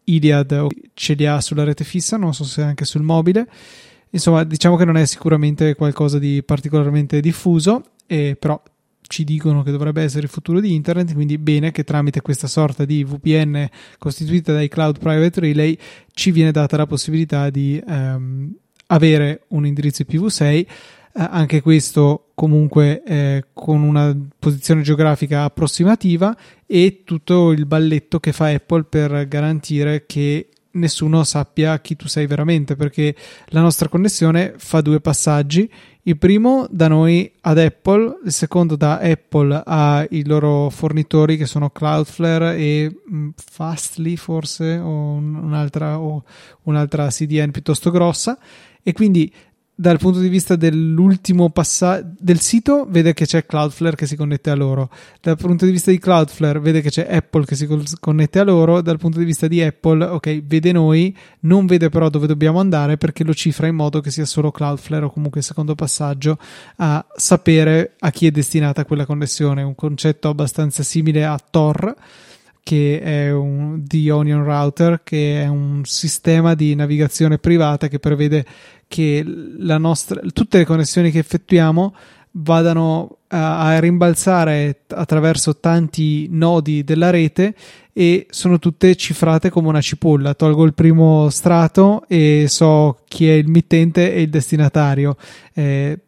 Iliad 0.04 0.66
ce 0.94 1.12
li 1.12 1.26
ha 1.26 1.40
sulla 1.42 1.64
rete 1.64 1.84
fissa, 1.84 2.16
non 2.16 2.32
so 2.32 2.44
se 2.44 2.62
anche 2.62 2.86
sul 2.86 3.02
mobile. 3.02 3.46
Insomma, 4.10 4.44
diciamo 4.44 4.76
che 4.76 4.86
non 4.86 4.96
è 4.96 5.04
sicuramente 5.04 5.74
qualcosa 5.74 6.18
di 6.18 6.42
particolarmente 6.42 7.20
diffuso, 7.20 7.82
eh, 8.06 8.34
però 8.40 8.60
ci 9.08 9.24
dicono 9.24 9.62
che 9.62 9.72
dovrebbe 9.72 10.02
essere 10.02 10.24
il 10.24 10.28
futuro 10.28 10.60
di 10.60 10.74
internet, 10.74 11.14
quindi 11.14 11.38
bene 11.38 11.72
che 11.72 11.82
tramite 11.82 12.20
questa 12.20 12.46
sorta 12.46 12.84
di 12.84 13.02
VPN 13.02 13.68
costituita 13.98 14.52
dai 14.52 14.68
cloud 14.68 14.98
private 14.98 15.40
relay 15.40 15.76
ci 16.12 16.30
viene 16.30 16.52
data 16.52 16.76
la 16.76 16.86
possibilità 16.86 17.50
di 17.50 17.82
ehm, 17.84 18.54
avere 18.88 19.44
un 19.48 19.66
indirizzo 19.66 20.02
IPv6, 20.02 20.44
eh, 20.44 20.66
anche 21.14 21.62
questo 21.62 22.28
comunque 22.34 23.02
eh, 23.02 23.44
con 23.52 23.82
una 23.82 24.16
posizione 24.38 24.82
geografica 24.82 25.42
approssimativa 25.42 26.36
e 26.66 27.02
tutto 27.04 27.50
il 27.50 27.66
balletto 27.66 28.20
che 28.20 28.32
fa 28.32 28.48
Apple 28.48 28.84
per 28.84 29.26
garantire 29.26 30.04
che 30.06 30.48
nessuno 30.72 31.24
sappia 31.24 31.78
chi 31.80 31.96
tu 31.96 32.06
sei 32.08 32.26
veramente 32.26 32.76
perché 32.76 33.14
la 33.46 33.60
nostra 33.60 33.88
connessione 33.88 34.54
fa 34.56 34.80
due 34.80 35.00
passaggi. 35.00 35.70
Il 36.02 36.16
primo 36.16 36.66
da 36.70 36.88
noi 36.88 37.30
ad 37.42 37.58
Apple, 37.58 38.20
il 38.24 38.32
secondo 38.32 38.76
da 38.76 38.98
Apple 38.98 39.62
ai 39.64 40.24
loro 40.24 40.70
fornitori 40.70 41.36
che 41.36 41.44
sono 41.44 41.68
Cloudflare 41.70 42.56
e 42.56 42.94
mm, 43.12 43.28
Fastly 43.36 44.16
forse 44.16 44.78
o 44.78 45.12
un'altra, 45.12 45.98
o 45.98 46.24
un'altra 46.62 47.08
CDN 47.08 47.50
piuttosto 47.50 47.90
grossa. 47.90 48.38
E 48.82 48.92
quindi 48.94 49.30
dal 49.80 49.98
punto 49.98 50.18
di 50.18 50.28
vista 50.28 50.56
dell'ultimo 50.56 51.50
passaggio 51.50 52.08
del 52.18 52.40
sito 52.40 52.84
vede 52.88 53.14
che 53.14 53.26
c'è 53.26 53.46
Cloudflare 53.46 53.94
che 53.94 54.06
si 54.06 54.16
connette 54.16 54.50
a 54.50 54.56
loro. 54.56 54.90
Dal 55.20 55.36
punto 55.36 55.66
di 55.66 55.70
vista 55.70 55.92
di 55.92 56.00
Cloudflare 56.00 56.58
vede 56.58 56.80
che 56.80 56.90
c'è 56.90 57.06
Apple 57.08 57.44
che 57.44 57.54
si 57.54 57.68
connette 58.00 58.40
a 58.40 58.42
loro. 58.42 58.80
Dal 58.80 58.98
punto 58.98 59.20
di 59.20 59.24
vista 59.24 59.46
di 59.46 59.62
Apple 59.62 60.04
ok 60.04 60.42
vede 60.42 60.72
noi 60.72 61.16
non 61.40 61.66
vede 61.66 61.90
però 61.90 62.08
dove 62.08 62.26
dobbiamo 62.26 62.58
andare 62.58 62.96
perché 62.96 63.22
lo 63.22 63.32
cifra 63.32 63.68
in 63.68 63.76
modo 63.76 64.00
che 64.00 64.10
sia 64.10 64.24
solo 64.24 64.50
Cloudflare 64.50 65.04
o 65.04 65.12
comunque 65.12 65.38
il 65.38 65.46
secondo 65.46 65.76
passaggio 65.76 66.38
a 66.78 67.06
sapere 67.14 67.94
a 68.00 68.10
chi 68.10 68.26
è 68.26 68.32
destinata 68.32 68.84
quella 68.84 69.06
connessione. 69.06 69.62
Un 69.62 69.76
concetto 69.76 70.28
abbastanza 70.28 70.82
simile 70.82 71.24
a 71.24 71.38
Tor 71.38 71.94
che 72.68 73.00
è 73.00 73.32
un 73.32 73.82
The 73.86 74.10
Onion 74.10 74.44
Router, 74.44 75.00
che 75.02 75.42
è 75.42 75.46
un 75.46 75.80
sistema 75.86 76.54
di 76.54 76.74
navigazione 76.74 77.38
privata 77.38 77.88
che 77.88 77.98
prevede 77.98 78.44
che 78.88 79.22
nostra, 79.24 80.20
tutte 80.32 80.58
le 80.58 80.64
connessioni 80.64 81.10
che 81.10 81.18
effettuiamo 81.18 81.94
vadano 82.32 83.18
a, 83.28 83.66
a, 83.66 83.78
rimbalzare 83.78 84.82
attraverso 84.88 85.58
tanti 85.58 86.28
nodi 86.30 86.84
della 86.84 87.10
rete 87.10 87.54
e 87.92 88.26
sono 88.30 88.58
tutte 88.58 88.94
cifrate 88.96 89.50
come 89.50 89.68
una 89.68 89.80
cipolla. 89.80 90.34
Tolgo 90.34 90.64
il 90.64 90.74
primo 90.74 91.28
strato 91.30 92.04
e 92.08 92.46
so 92.48 93.00
chi 93.06 93.28
è 93.28 93.32
il 93.32 93.48
mittente 93.48 94.14
e 94.14 94.22
il 94.22 94.30
destinatario. 94.30 95.16
Eh, 95.52 95.98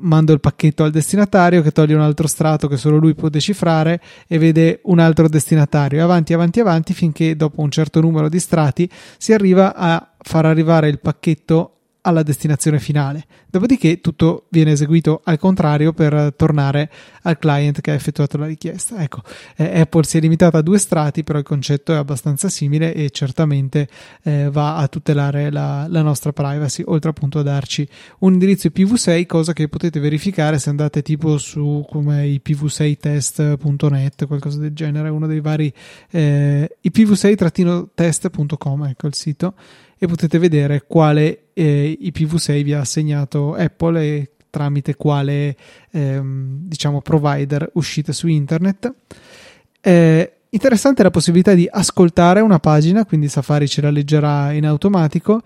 mando 0.00 0.32
il 0.32 0.40
pacchetto 0.40 0.84
al 0.84 0.90
destinatario 0.90 1.62
che 1.62 1.72
toglie 1.72 1.94
un 1.94 2.02
altro 2.02 2.26
strato 2.26 2.68
che 2.68 2.76
solo 2.76 2.98
lui 2.98 3.14
può 3.14 3.30
decifrare 3.30 4.00
e 4.26 4.38
vede 4.38 4.80
un 4.84 4.98
altro 4.98 5.28
destinatario. 5.28 6.02
Avanti, 6.02 6.34
avanti, 6.34 6.60
avanti 6.60 6.92
finché 6.92 7.34
dopo 7.36 7.62
un 7.62 7.70
certo 7.70 8.00
numero 8.00 8.28
di 8.28 8.38
strati 8.38 8.88
si 9.16 9.32
arriva 9.32 9.74
a 9.74 10.14
far 10.18 10.44
arrivare 10.46 10.88
il 10.88 10.98
pacchetto 10.98 11.73
alla 12.06 12.22
destinazione 12.22 12.78
finale. 12.78 13.24
Dopodiché 13.50 14.00
tutto 14.00 14.46
viene 14.50 14.72
eseguito 14.72 15.22
al 15.24 15.38
contrario 15.38 15.92
per 15.92 16.34
tornare 16.36 16.90
al 17.22 17.38
client 17.38 17.80
che 17.80 17.92
ha 17.92 17.94
effettuato 17.94 18.36
la 18.36 18.46
richiesta. 18.46 19.02
Ecco, 19.02 19.22
eh, 19.56 19.80
Apple 19.80 20.04
si 20.04 20.18
è 20.18 20.20
limitata 20.20 20.58
a 20.58 20.62
due 20.62 20.78
strati, 20.78 21.24
però 21.24 21.38
il 21.38 21.44
concetto 21.44 21.92
è 21.92 21.96
abbastanza 21.96 22.48
simile 22.48 22.94
e 22.94 23.10
certamente 23.10 23.88
eh, 24.22 24.48
va 24.50 24.76
a 24.76 24.86
tutelare 24.88 25.50
la, 25.50 25.86
la, 25.88 26.02
nostra 26.02 26.32
privacy, 26.32 26.82
oltre 26.86 27.10
appunto 27.10 27.38
a 27.38 27.42
darci 27.42 27.88
un 28.20 28.34
indirizzo 28.34 28.68
IPv6, 28.68 29.26
cosa 29.26 29.54
che 29.54 29.68
potete 29.68 30.00
verificare 30.00 30.58
se 30.58 30.68
andate 30.68 31.00
tipo 31.02 31.38
su 31.38 31.86
come 31.88 32.26
ipv6test.net, 32.26 34.26
qualcosa 34.26 34.58
del 34.58 34.74
genere, 34.74 35.08
uno 35.08 35.26
dei 35.26 35.40
vari 35.40 35.72
eh, 36.10 36.76
ipv6-test.com, 36.82 38.84
ecco 38.84 39.06
il 39.06 39.14
sito 39.14 39.54
e 40.04 40.08
potete 40.08 40.38
vedere 40.38 40.84
quale 40.86 41.46
eh, 41.52 41.98
IPv6 42.00 42.62
vi 42.62 42.72
ha 42.72 42.80
assegnato 42.80 43.54
Apple 43.54 44.02
e 44.02 44.30
tramite 44.50 44.94
quale 44.94 45.56
ehm, 45.90 46.58
diciamo 46.68 47.00
provider 47.00 47.68
uscite 47.74 48.12
su 48.12 48.28
internet. 48.28 48.92
Eh, 49.80 50.32
interessante 50.50 51.02
la 51.02 51.10
possibilità 51.10 51.54
di 51.54 51.68
ascoltare 51.70 52.40
una 52.40 52.60
pagina, 52.60 53.04
quindi 53.04 53.28
Safari 53.28 53.66
ce 53.66 53.80
la 53.80 53.90
leggerà 53.90 54.52
in 54.52 54.66
automatico 54.66 55.42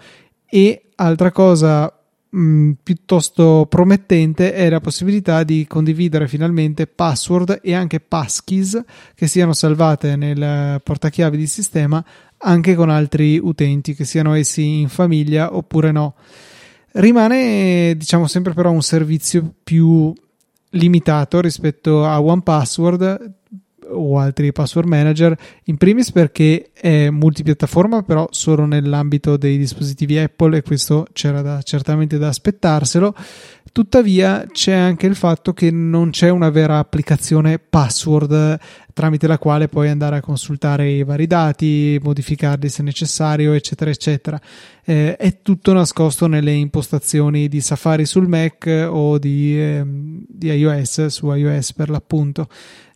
e 0.47 0.83
altra 0.97 1.31
cosa 1.31 1.98
mh, 2.31 2.41
mm, 2.41 2.71
piuttosto 2.83 3.67
promettente 3.69 4.53
è 4.53 4.69
la 4.69 4.81
possibilità 4.81 5.45
di 5.45 5.67
condividere 5.67 6.29
finalmente 6.29 6.87
password 6.87 7.61
e 7.63 7.75
anche 7.75 8.01
passkeys 8.01 8.83
che 9.15 9.27
siano 9.27 9.53
salvate 9.53 10.17
nel 10.17 10.81
portachiavi 10.83 11.37
di 11.37 11.47
sistema 11.47 12.05
anche 12.39 12.75
con 12.75 12.91
altri 12.91 13.39
utenti, 13.39 13.95
che 13.95 14.05
siano 14.05 14.35
essi 14.35 14.81
in 14.81 14.89
famiglia 14.89 15.55
oppure 15.55 15.91
no. 15.91 16.15
Rimane, 16.93 17.95
diciamo, 17.97 18.27
sempre 18.27 18.55
però 18.55 18.71
un 18.71 18.83
servizio 18.83 19.55
più 19.63 20.13
limitato 20.71 21.41
rispetto 21.41 22.05
a 22.05 22.21
OnePassword 22.21 23.35
o 23.91 24.19
altri 24.19 24.53
password 24.53 24.89
manager, 24.89 25.37
in 25.65 25.77
primis 25.77 26.13
perché 26.13 26.71
è 26.73 27.11
multipiattaforma, 27.11 28.03
però 28.03 28.29
solo 28.31 28.65
nell'ambito 28.65 29.37
dei 29.37 29.57
dispositivi 29.57 30.19
Apple 30.19 30.59
e 30.59 30.63
questo 30.63 31.07
c'era 31.13 31.43
da, 31.43 31.63
certamente 31.63 32.19
da 32.19 32.29
aspettarselo. 32.29 33.15
Tuttavia 33.73 34.47
c'è 34.51 34.73
anche 34.73 35.07
il 35.07 35.15
fatto 35.15 35.53
che 35.53 35.71
non 35.71 36.11
c'è 36.11 36.29
una 36.29 36.51
vera 36.51 36.79
applicazione 36.79 37.59
password 37.59 38.59
tramite 38.99 39.29
la 39.29 39.39
quale 39.39 39.69
puoi 39.69 39.89
andare 39.91 40.17
a 40.17 40.21
consultare 40.21 40.91
i 40.91 41.05
vari 41.05 41.29
dati, 41.29 42.01
modificarli 42.03 42.69
se 42.69 42.83
necessario, 42.83 43.53
eccetera, 43.53 43.93
eccetera. 43.93 44.41
Eh, 44.85 45.15
è 45.15 45.41
tutto 45.41 45.73
nascosto 45.73 46.27
nelle 46.27 46.51
impostazioni 46.51 47.47
di 47.47 47.61
Safari 47.61 48.05
sul 48.05 48.27
Mac 48.27 48.67
o 48.89 49.19
di, 49.19 49.57
eh, 49.57 49.85
di 49.87 50.51
iOS 50.51 51.07
su 51.07 51.33
iOS 51.33 51.75
per 51.75 51.91
l'appunto 51.91 52.49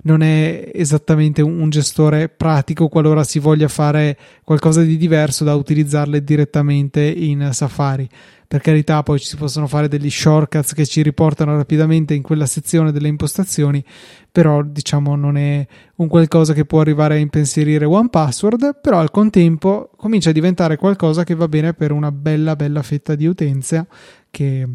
non 0.05 0.23
è 0.23 0.70
esattamente 0.75 1.43
un 1.43 1.70
gestore 1.70 2.29
pratico 2.29 2.89
qualora 2.89 3.23
si 3.23 3.39
voglia 3.39 3.68
fare 3.68 4.18
qualcosa 4.43 4.83
di 4.83 4.97
diverso 4.97 5.45
da 5.45 5.55
utilizzarle 5.55 6.25
direttamente 6.25 7.03
in 7.03 7.51
Safari. 7.53 8.09
Per 8.53 8.61
carità, 8.61 9.03
poi 9.03 9.18
ci 9.18 9.28
si 9.28 9.36
possono 9.36 9.66
fare 9.66 9.88
degli 9.88 10.11
shortcuts 10.11 10.74
che 10.74 10.84
ci 10.84 11.00
riportano 11.00 11.57
rapidamente 11.57 12.12
in 12.12 12.20
quella 12.20 12.44
sezione 12.44 12.92
delle 12.92 13.09
impostazioni, 13.09 13.82
però 14.30 14.61
diciamo 14.61 15.16
non 15.16 15.38
è 15.38 15.66
un 15.94 16.07
qualcosa 16.07 16.53
che 16.53 16.66
può 16.66 16.80
arrivare 16.82 17.14
a 17.14 17.16
impensierire 17.16 17.86
OnePassword, 17.86 18.80
però 18.82 18.98
al 18.98 19.11
contempo 19.11 19.88
comincia 19.96 20.28
a 20.28 20.32
diventare 20.34 20.76
qualcosa 20.76 21.24
che 21.24 21.34
va 21.34 21.48
bene 21.48 21.72
per 21.72 21.92
una 21.92 22.12
bella 22.12 22.55
bella 22.55 22.82
fetta 22.82 23.14
di 23.14 23.24
utenza 23.24 23.86
che 24.30 24.68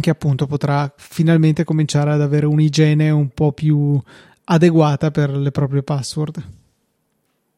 che 0.00 0.08
appunto 0.08 0.46
potrà 0.46 0.90
finalmente 0.96 1.64
cominciare 1.64 2.12
ad 2.12 2.22
avere 2.22 2.46
un'igiene 2.46 3.10
un 3.10 3.28
po' 3.28 3.52
più 3.52 4.00
adeguata 4.44 5.10
per 5.10 5.36
le 5.36 5.50
proprie 5.50 5.82
password. 5.82 6.42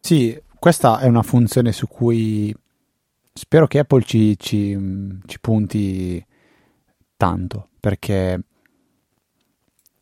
Sì, 0.00 0.36
questa 0.58 0.98
è 0.98 1.06
una 1.06 1.22
funzione 1.22 1.70
su 1.70 1.86
cui 1.86 2.52
spero 3.38 3.68
che 3.68 3.78
Apple 3.78 4.02
ci, 4.02 4.36
ci, 4.36 4.76
ci 5.24 5.40
punti 5.40 6.24
tanto, 7.16 7.68
perché 7.78 8.40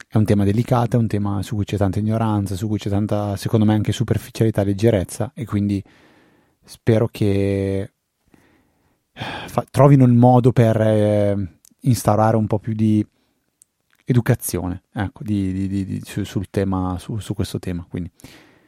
è 0.09 0.17
un 0.17 0.25
tema 0.25 0.45
delicato, 0.45 0.97
è 0.97 0.99
un 0.99 1.07
tema 1.07 1.43
su 1.43 1.55
cui 1.55 1.67
c'è 1.67 1.77
tanta 1.77 1.99
ignoranza, 1.99 2.57
su 2.57 2.67
cui 2.67 2.79
c'è 2.79 2.89
tanta, 2.89 3.37
secondo 3.37 3.67
me, 3.67 3.75
anche 3.75 3.93
superficialità 3.93 4.65
leggerezza, 4.65 5.33
e 5.35 5.45
quindi 5.45 5.83
spero 6.65 7.09
che 7.09 7.93
fa, 9.13 9.67
trovino 9.71 10.07
il 10.07 10.13
modo 10.13 10.53
per 10.53 10.81
eh, 10.81 11.59
instaurare 11.81 12.37
un 12.37 12.47
po' 12.47 12.59
più 12.59 12.73
di 12.73 13.07
educazione 14.09 14.85
ecco, 14.93 15.23
di, 15.23 15.69
di, 15.69 15.85
di, 15.85 16.01
su, 16.05 16.25
sul 16.25 16.49
tema, 16.49 16.97
su, 16.99 17.19
su, 17.19 17.35
questo 17.35 17.59
tema. 17.59 17.85
Quindi 17.87 18.11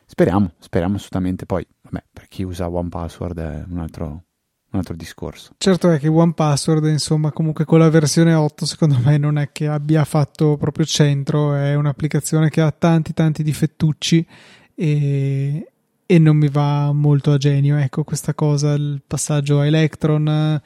speriamo, 0.05 0.53
speriamo 0.59 0.97
assolutamente. 0.97 1.47
Poi, 1.47 1.67
vabbè, 1.83 2.05
per 2.13 2.29
chi 2.29 2.43
usa 2.43 2.69
OnePassword 2.69 3.39
è 3.39 3.65
un 3.69 3.79
altro, 3.79 4.25
un 4.71 4.79
altro 4.79 4.95
discorso. 4.95 5.55
Certo 5.57 5.91
è 5.91 5.99
che 5.99 6.09
OnePassword, 6.09 6.87
insomma, 6.87 7.33
comunque 7.33 7.65
con 7.65 7.79
la 7.79 7.89
versione 7.89 8.35
8, 8.35 8.67
secondo 8.67 8.99
me 9.03 9.17
non 9.17 9.39
è 9.39 9.51
che 9.51 9.67
abbia 9.67 10.05
fatto 10.05 10.57
proprio 10.59 10.85
centro, 10.85 11.55
è 11.55 11.75
un'applicazione 11.75 12.51
che 12.51 12.61
ha 12.61 12.71
tanti 12.71 13.15
tanti 13.15 13.43
difettucci 13.43 14.27
e, 14.75 15.73
e 16.05 16.19
non 16.19 16.37
mi 16.37 16.49
va 16.49 16.93
molto 16.93 17.33
a 17.33 17.39
genio, 17.39 17.79
ecco 17.79 18.05
questa 18.05 18.35
cosa, 18.35 18.75
il 18.75 19.01
passaggio 19.07 19.61
a 19.61 19.67
Electron, 19.67 20.61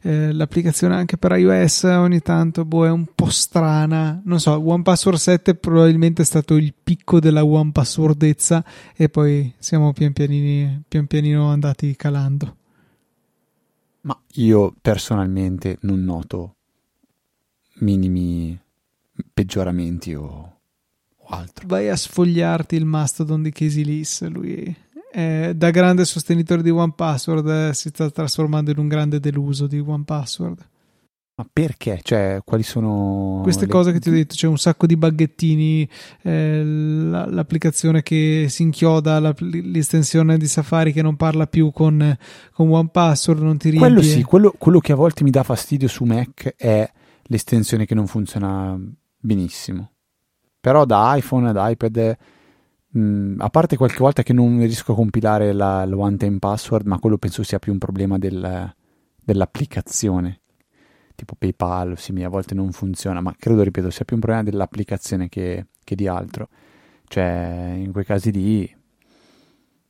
eh, 0.00 0.32
l'applicazione 0.32 0.94
anche 0.94 1.18
per 1.18 1.32
iOS 1.32 1.82
ogni 1.82 2.20
tanto 2.20 2.64
boh, 2.64 2.86
è 2.86 2.90
un 2.90 3.04
po' 3.14 3.28
strana, 3.28 4.18
non 4.24 4.40
so, 4.40 4.58
OnePassword 4.66 5.18
7 5.18 5.54
probabilmente 5.56 6.22
è 6.22 6.24
stato 6.24 6.56
il 6.56 6.72
picco 6.82 7.20
della 7.20 7.44
OnePasswordezza 7.44 8.64
e 8.96 9.10
poi 9.10 9.52
siamo 9.58 9.92
pian, 9.92 10.14
pianini, 10.14 10.84
pian 10.88 11.06
pianino 11.06 11.50
andati 11.50 11.94
calando. 11.96 12.56
Ma 14.02 14.20
io 14.34 14.74
personalmente 14.80 15.78
non 15.82 16.02
noto 16.02 16.56
minimi 17.76 18.58
peggioramenti 19.32 20.14
o 20.14 20.60
altro. 21.26 21.66
Vai 21.66 21.88
a 21.88 21.96
sfogliarti 21.96 22.76
il 22.76 22.84
Mastodon 22.84 23.42
di 23.42 23.52
Casey 23.52 23.84
Lees, 23.84 24.28
lui 24.28 24.76
è, 25.12 25.52
da 25.54 25.70
grande 25.70 26.04
sostenitore 26.04 26.62
di 26.62 26.70
OnePassword 26.70 27.48
eh, 27.48 27.74
si 27.74 27.88
sta 27.88 28.10
trasformando 28.10 28.70
in 28.70 28.78
un 28.78 28.88
grande 28.88 29.20
deluso 29.20 29.66
di 29.66 29.78
OnePassword. 29.78 30.68
Ma 31.34 31.46
perché? 31.50 32.00
Cioè, 32.02 32.40
quali 32.44 32.62
sono 32.62 33.40
queste 33.42 33.64
le... 33.64 33.70
cose 33.70 33.92
che 33.92 34.00
ti 34.00 34.10
ho 34.10 34.12
detto? 34.12 34.34
C'è 34.34 34.46
un 34.46 34.58
sacco 34.58 34.86
di 34.86 34.96
baghettini, 34.96 35.88
eh, 36.22 36.62
l'applicazione 36.62 38.02
che 38.02 38.46
si 38.50 38.62
inchioda, 38.62 39.18
l'estensione 39.38 40.36
di 40.36 40.46
Safari 40.46 40.92
che 40.92 41.00
non 41.00 41.16
parla 41.16 41.46
più 41.46 41.70
con, 41.70 42.16
con 42.52 42.70
OnePassword, 42.70 43.40
non 43.40 43.56
ti 43.56 43.70
riempie. 43.70 43.92
Quello 43.92 44.02
sì, 44.02 44.22
quello, 44.22 44.54
quello 44.58 44.78
che 44.80 44.92
a 44.92 44.96
volte 44.96 45.24
mi 45.24 45.30
dà 45.30 45.42
fastidio 45.42 45.88
su 45.88 46.04
Mac 46.04 46.54
è 46.54 46.90
l'estensione 47.22 47.86
che 47.86 47.94
non 47.94 48.06
funziona 48.06 48.78
benissimo. 49.18 49.92
Però 50.60 50.84
da 50.84 51.16
iPhone 51.16 51.48
ad 51.48 51.56
iPad, 51.58 52.16
mh, 52.88 53.00
mm, 53.00 53.40
a 53.40 53.48
parte 53.48 53.78
qualche 53.78 53.98
volta 53.98 54.22
che 54.22 54.34
non 54.34 54.58
riesco 54.58 54.92
a 54.92 54.96
compilare 54.96 55.54
la, 55.54 55.86
la 55.86 55.96
one 55.96 56.16
time 56.16 56.38
password, 56.38 56.86
ma 56.86 56.98
quello 56.98 57.16
penso 57.16 57.42
sia 57.42 57.58
più 57.58 57.72
un 57.72 57.78
problema 57.78 58.18
del, 58.18 58.70
dell'applicazione. 59.24 60.41
Tipo 61.14 61.34
PayPal, 61.36 61.98
sì, 61.98 62.22
a 62.22 62.28
volte 62.28 62.54
non 62.54 62.72
funziona, 62.72 63.20
ma 63.20 63.34
credo, 63.38 63.62
ripeto, 63.62 63.90
sia 63.90 64.04
più 64.04 64.16
un 64.16 64.22
problema 64.22 64.42
dell'applicazione 64.42 65.28
che, 65.28 65.66
che 65.84 65.94
di 65.94 66.06
altro. 66.06 66.48
Cioè, 67.06 67.74
in 67.76 67.92
quei 67.92 68.04
casi 68.04 68.32
lì, 68.32 68.76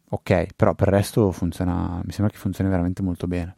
ok, 0.09 0.47
però 0.55 0.75
per 0.75 0.89
il 0.89 0.95
resto 0.95 1.31
funziona, 1.31 2.01
mi 2.05 2.13
sembra 2.13 2.33
che 2.33 2.39
funzioni 2.39 2.69
veramente 2.69 3.03
molto 3.03 3.27
bene. 3.27 3.57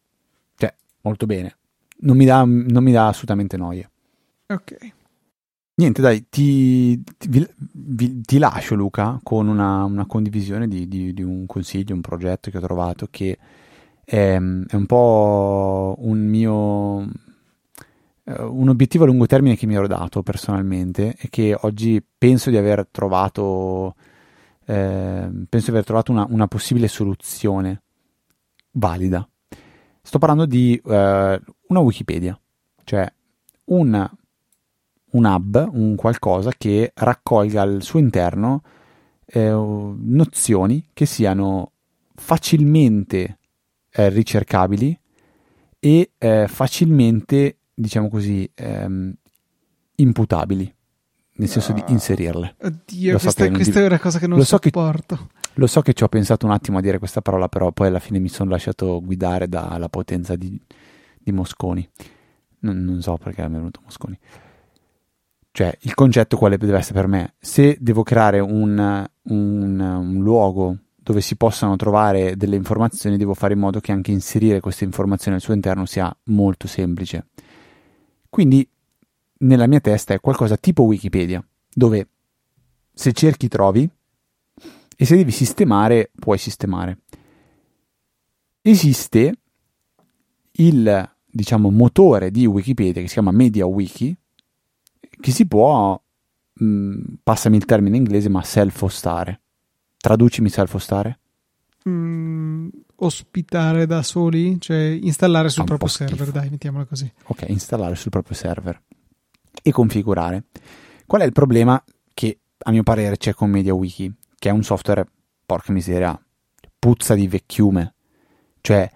Cioè, 0.56 0.74
molto 1.02 1.26
bene. 1.26 1.56
Non 2.00 2.16
mi 2.16 2.24
dà, 2.24 2.44
non 2.44 2.82
mi 2.82 2.92
dà 2.92 3.08
assolutamente 3.08 3.56
noia. 3.56 3.90
Ok. 4.46 4.92
Niente, 5.76 6.00
dai, 6.00 6.28
ti, 6.28 7.02
ti, 7.18 7.48
vi, 7.72 8.20
ti 8.20 8.38
lascio 8.38 8.76
Luca 8.76 9.18
con 9.24 9.48
una, 9.48 9.82
una 9.82 10.06
condivisione 10.06 10.68
di, 10.68 10.86
di, 10.86 11.12
di, 11.12 11.22
un 11.22 11.46
consiglio, 11.46 11.94
un 11.94 12.00
progetto 12.00 12.48
che 12.50 12.58
ho 12.58 12.60
trovato 12.60 13.08
che 13.10 13.36
è, 14.04 14.34
è 14.34 14.36
un 14.36 14.86
po' 14.86 15.96
un 15.98 16.18
mio 16.20 17.08
eh, 18.24 18.42
un 18.42 18.68
obiettivo 18.68 19.04
a 19.04 19.06
lungo 19.06 19.26
termine 19.26 19.56
che 19.56 19.66
mi 19.66 19.74
ero 19.74 19.86
dato 19.86 20.22
personalmente 20.22 21.14
e 21.18 21.28
che 21.30 21.56
oggi 21.60 22.02
penso 22.16 22.50
di 22.50 22.56
aver 22.56 22.86
trovato 22.90 23.94
eh, 24.66 25.28
penso 25.48 25.66
di 25.66 25.70
aver 25.70 25.84
trovato 25.84 26.10
una, 26.10 26.26
una, 26.28 26.46
possibile 26.46 26.88
soluzione 26.88 27.82
valida. 28.72 29.28
Sto 30.00 30.18
parlando 30.18 30.46
di 30.46 30.80
eh, 30.84 31.40
una 31.68 31.80
Wikipedia, 31.80 32.38
cioè 32.84 33.10
un 33.66 34.10
un 35.14 35.24
hub, 35.24 35.70
un 35.72 35.94
qualcosa 35.94 36.52
che 36.56 36.92
raccolga 36.94 37.62
al 37.62 37.82
suo 37.82 37.98
interno 37.98 38.62
eh, 39.26 39.50
nozioni 39.50 40.88
che 40.92 41.06
siano 41.06 41.72
facilmente 42.14 43.38
eh, 43.90 44.08
ricercabili 44.08 44.98
e 45.78 46.10
eh, 46.18 46.46
facilmente, 46.48 47.58
diciamo 47.74 48.08
così, 48.08 48.48
ehm, 48.54 49.12
imputabili, 49.96 50.74
nel 51.36 51.48
senso 51.48 51.72
di 51.72 51.80
ah. 51.80 51.90
inserirle. 51.90 52.56
Oddio, 52.62 53.12
lo 53.12 53.18
questa, 53.18 53.44
so 53.44 53.50
questa 53.50 53.80
è 53.80 53.86
una 53.86 53.98
cosa 53.98 54.18
che 54.18 54.26
non 54.26 54.38
lo 54.38 54.44
sopporto. 54.44 55.16
So 55.16 55.26
che, 55.26 55.50
lo 55.54 55.66
so 55.66 55.80
che 55.82 55.92
ci 55.92 56.02
ho 56.02 56.08
pensato 56.08 56.46
un 56.46 56.52
attimo 56.52 56.78
a 56.78 56.80
dire 56.80 56.98
questa 56.98 57.20
parola, 57.20 57.48
però 57.48 57.72
poi 57.72 57.88
alla 57.88 57.98
fine 57.98 58.18
mi 58.18 58.28
sono 58.28 58.50
lasciato 58.50 59.00
guidare 59.02 59.48
dalla 59.48 59.88
potenza 59.88 60.36
di, 60.36 60.60
di 61.18 61.32
Mosconi. 61.32 61.88
Non, 62.60 62.82
non 62.82 63.02
so 63.02 63.16
perché 63.16 63.44
è 63.44 63.48
venuto 63.48 63.80
Mosconi. 63.84 64.18
Cioè, 65.50 65.76
il 65.82 65.94
concetto 65.94 66.36
quale 66.36 66.56
deve 66.56 66.78
essere 66.78 66.94
per 66.94 67.06
me? 67.06 67.34
Se 67.38 67.76
devo 67.78 68.02
creare 68.02 68.40
un, 68.40 69.06
un, 69.22 69.80
un 69.80 70.22
luogo 70.22 70.78
dove 70.96 71.20
si 71.20 71.36
possano 71.36 71.76
trovare 71.76 72.34
delle 72.36 72.56
informazioni, 72.56 73.16
devo 73.16 73.34
fare 73.34 73.52
in 73.52 73.60
modo 73.60 73.78
che 73.78 73.92
anche 73.92 74.10
inserire 74.10 74.58
queste 74.58 74.84
informazioni 74.84 75.36
al 75.36 75.42
suo 75.42 75.54
interno 75.54 75.84
sia 75.84 76.12
molto 76.24 76.66
semplice. 76.66 77.26
Quindi, 78.34 78.68
nella 79.42 79.68
mia 79.68 79.78
testa 79.78 80.12
è 80.12 80.18
qualcosa 80.18 80.56
tipo 80.56 80.82
Wikipedia, 80.82 81.40
dove 81.72 82.08
se 82.92 83.12
cerchi 83.12 83.46
trovi 83.46 83.88
e 84.96 85.04
se 85.04 85.14
devi 85.14 85.30
sistemare, 85.30 86.10
puoi 86.12 86.36
sistemare. 86.36 86.98
Esiste 88.60 89.34
il 90.50 91.14
diciamo 91.24 91.70
motore 91.70 92.32
di 92.32 92.44
Wikipedia 92.44 93.00
che 93.00 93.06
si 93.06 93.12
chiama 93.12 93.30
MediaWiki 93.30 94.16
che 95.20 95.30
si 95.30 95.46
può 95.46 95.96
mh, 96.54 97.02
passami 97.22 97.56
il 97.56 97.64
termine 97.66 97.96
inglese 97.96 98.28
ma 98.28 98.42
self-hostare 98.42 99.40
traducimi 99.96 100.48
self-hostare 100.48 101.18
mm, 101.88 102.68
ospitare 102.96 103.86
da 103.86 104.02
soli? 104.02 104.60
Cioè 104.60 104.98
installare 105.02 105.48
sul 105.48 105.64
proprio 105.64 105.88
server 105.88 106.30
dai 106.30 106.48
mettiamola 106.50 106.84
così. 106.84 107.10
Ok 107.24 107.44
installare 107.48 107.94
sul 107.94 108.10
proprio 108.10 108.36
server 108.36 108.80
e 109.62 109.72
configurare. 109.72 110.44
Qual 111.06 111.20
è 111.20 111.24
il 111.24 111.32
problema 111.32 111.82
che 112.12 112.38
a 112.58 112.70
mio 112.70 112.82
parere 112.82 113.16
c'è 113.16 113.34
con 113.34 113.50
MediaWiki 113.50 114.14
che 114.38 114.48
è 114.48 114.52
un 114.52 114.62
software 114.62 115.06
porca 115.44 115.72
miseria 115.72 116.18
puzza 116.78 117.14
di 117.14 117.28
vecchiume? 117.28 117.94
Cioè 118.60 118.90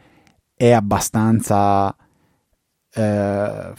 è 0.55 0.71
abbastanza 0.73 1.95
eh, 2.91 3.73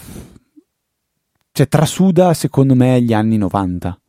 cioè 1.51 1.67
trasuda 1.67 2.33
secondo 2.33 2.75
me 2.75 3.01
gli 3.01 3.11
anni 3.13 3.37
90 3.37 3.99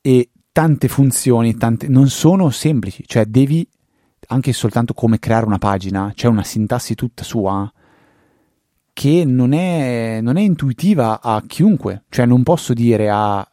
e 0.00 0.30
tante 0.52 0.88
funzioni 0.88 1.56
tante, 1.56 1.88
non 1.88 2.08
sono 2.08 2.48
semplici. 2.50 3.02
Cioè 3.04 3.24
devi 3.24 3.68
anche 4.28 4.52
soltanto 4.52 4.94
come 4.94 5.18
creare 5.18 5.46
una 5.46 5.58
pagina 5.58 6.12
c'è 6.14 6.28
una 6.28 6.44
sintassi 6.44 6.94
tutta 6.94 7.22
sua 7.22 7.70
che 8.92 9.24
non 9.24 9.52
è, 9.52 10.20
non 10.22 10.36
è 10.36 10.40
intuitiva 10.40 11.20
a 11.20 11.42
chiunque 11.46 12.04
cioè 12.08 12.26
non 12.26 12.42
posso 12.42 12.72
dire 12.72 13.10
a 13.10 13.46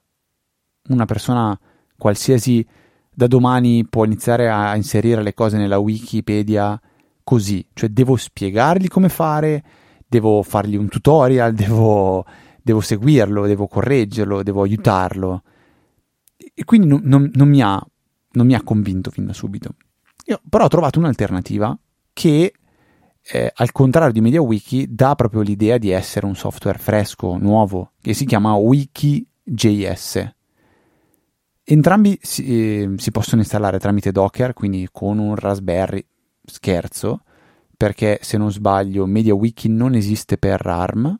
una 0.89 1.05
persona 1.05 1.57
qualsiasi 1.97 2.65
da 3.13 3.27
domani 3.27 3.85
può 3.85 4.05
iniziare 4.05 4.49
a 4.49 4.75
inserire 4.75 5.21
le 5.21 5.33
cose 5.33 5.57
nella 5.57 5.77
Wikipedia 5.77 6.79
così, 7.23 7.65
cioè 7.73 7.89
devo 7.89 8.15
spiegargli 8.15 8.87
come 8.87 9.09
fare, 9.09 9.63
devo 10.07 10.43
fargli 10.43 10.75
un 10.75 10.89
tutorial, 10.89 11.53
devo, 11.55 12.25
devo 12.61 12.81
seguirlo, 12.81 13.45
devo 13.45 13.67
correggerlo, 13.67 14.43
devo 14.43 14.63
aiutarlo. 14.63 15.43
E 16.53 16.63
quindi 16.65 16.87
non, 16.87 17.01
non, 17.03 17.31
non, 17.33 17.47
mi 17.47 17.61
ha, 17.61 17.81
non, 18.31 18.45
mi 18.45 18.53
ha, 18.53 18.61
convinto 18.63 19.11
fin 19.11 19.25
da 19.25 19.33
subito. 19.33 19.75
Io 20.25 20.41
però 20.47 20.65
ho 20.65 20.69
trovato 20.69 20.99
un'alternativa 20.99 21.77
che, 22.13 22.53
eh, 23.21 23.51
al 23.53 23.71
contrario 23.71 24.13
di 24.13 24.21
MediaWiki, 24.21 24.93
dà 24.93 25.15
proprio 25.15 25.41
l'idea 25.41 25.77
di 25.77 25.89
essere 25.89 26.25
un 26.25 26.35
software 26.35 26.77
fresco, 26.77 27.37
nuovo, 27.37 27.91
che 28.01 28.13
si 28.13 28.25
chiama 28.25 28.53
Wiki.js. 28.53 30.33
Entrambi 31.65 32.19
si, 32.21 32.45
eh, 32.45 32.93
si 32.97 33.11
possono 33.11 33.41
installare 33.41 33.79
tramite 33.79 34.11
Docker, 34.11 34.53
quindi 34.53 34.87
con 34.91 35.17
un 35.17 35.35
Raspberry, 35.35 36.05
scherzo, 36.45 37.23
perché 37.75 38.19
se 38.21 38.37
non 38.37 38.51
sbaglio 38.51 39.05
MediaWiki 39.05 39.69
non 39.69 39.95
esiste 39.95 40.37
per 40.37 40.65
ARM, 40.65 41.19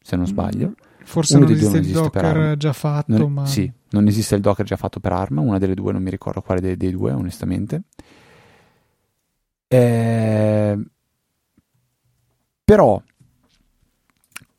se 0.00 0.16
non 0.16 0.26
sbaglio. 0.26 0.74
Forse 1.06 1.38
non 1.38 1.48
esiste 1.48 1.78
il 1.78 1.92
Docker 1.92 2.56
già 2.56 2.72
fatto, 2.72 3.16
non, 3.16 3.32
ma... 3.32 3.46
Sì, 3.46 3.72
non 3.90 4.08
esiste 4.08 4.34
il 4.34 4.40
Docker 4.40 4.66
già 4.66 4.76
fatto 4.76 4.98
per 4.98 5.12
ARM, 5.12 5.38
una 5.38 5.58
delle 5.58 5.74
due, 5.74 5.92
non 5.92 6.02
mi 6.02 6.10
ricordo 6.10 6.42
quale 6.42 6.60
dei, 6.60 6.76
dei 6.76 6.90
due, 6.90 7.12
onestamente. 7.12 7.82
Eh, 9.68 10.78
però 12.64 13.00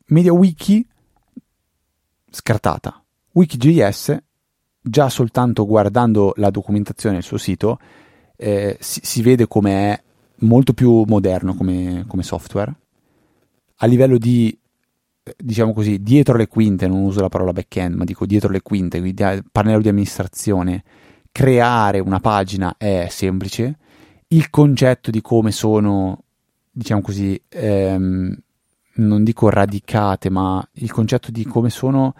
MediaWiki 0.05 0.87
scartata. 2.31 3.03
Wiki.js, 3.33 4.17
già 4.81 5.09
soltanto 5.09 5.65
guardando 5.65 6.31
la 6.37 6.49
documentazione 6.49 7.15
del 7.15 7.25
suo 7.25 7.37
sito, 7.37 7.77
eh, 8.37 8.77
si, 8.79 9.01
si, 9.03 9.21
vede 9.21 9.47
come 9.47 9.91
è 9.91 10.03
molto 10.37 10.71
più 10.71 11.03
moderno 11.05 11.55
come, 11.55 12.05
come 12.07 12.23
software. 12.23 12.73
A 13.75 13.85
livello 13.85 14.17
di, 14.17 14.57
diciamo 15.37 15.73
così, 15.73 16.01
dietro 16.01 16.37
le 16.37 16.47
quinte, 16.47 16.87
non 16.87 17.01
uso 17.01 17.21
la 17.21 17.29
parola 17.29 17.53
back-end, 17.53 17.95
ma 17.95 18.03
dico 18.03 18.25
dietro 18.25 18.49
le 18.51 18.61
quinte, 18.61 18.99
quindi 18.99 19.43
pannello 19.51 19.81
di 19.81 19.89
amministrazione, 19.89 20.83
creare 21.31 21.99
una 21.99 22.19
pagina 22.19 22.75
è 22.77 23.07
semplice. 23.09 23.77
Il 24.27 24.49
concetto 24.49 25.11
di 25.11 25.21
come 25.21 25.51
sono, 25.51 26.23
diciamo 26.71 27.01
così, 27.01 27.39
ehm, 27.49 28.37
non 28.95 29.23
dico 29.23 29.49
radicate, 29.49 30.29
ma 30.29 30.65
il 30.73 30.91
concetto 30.91 31.31
di 31.31 31.45
come 31.45 31.69
sono, 31.69 32.13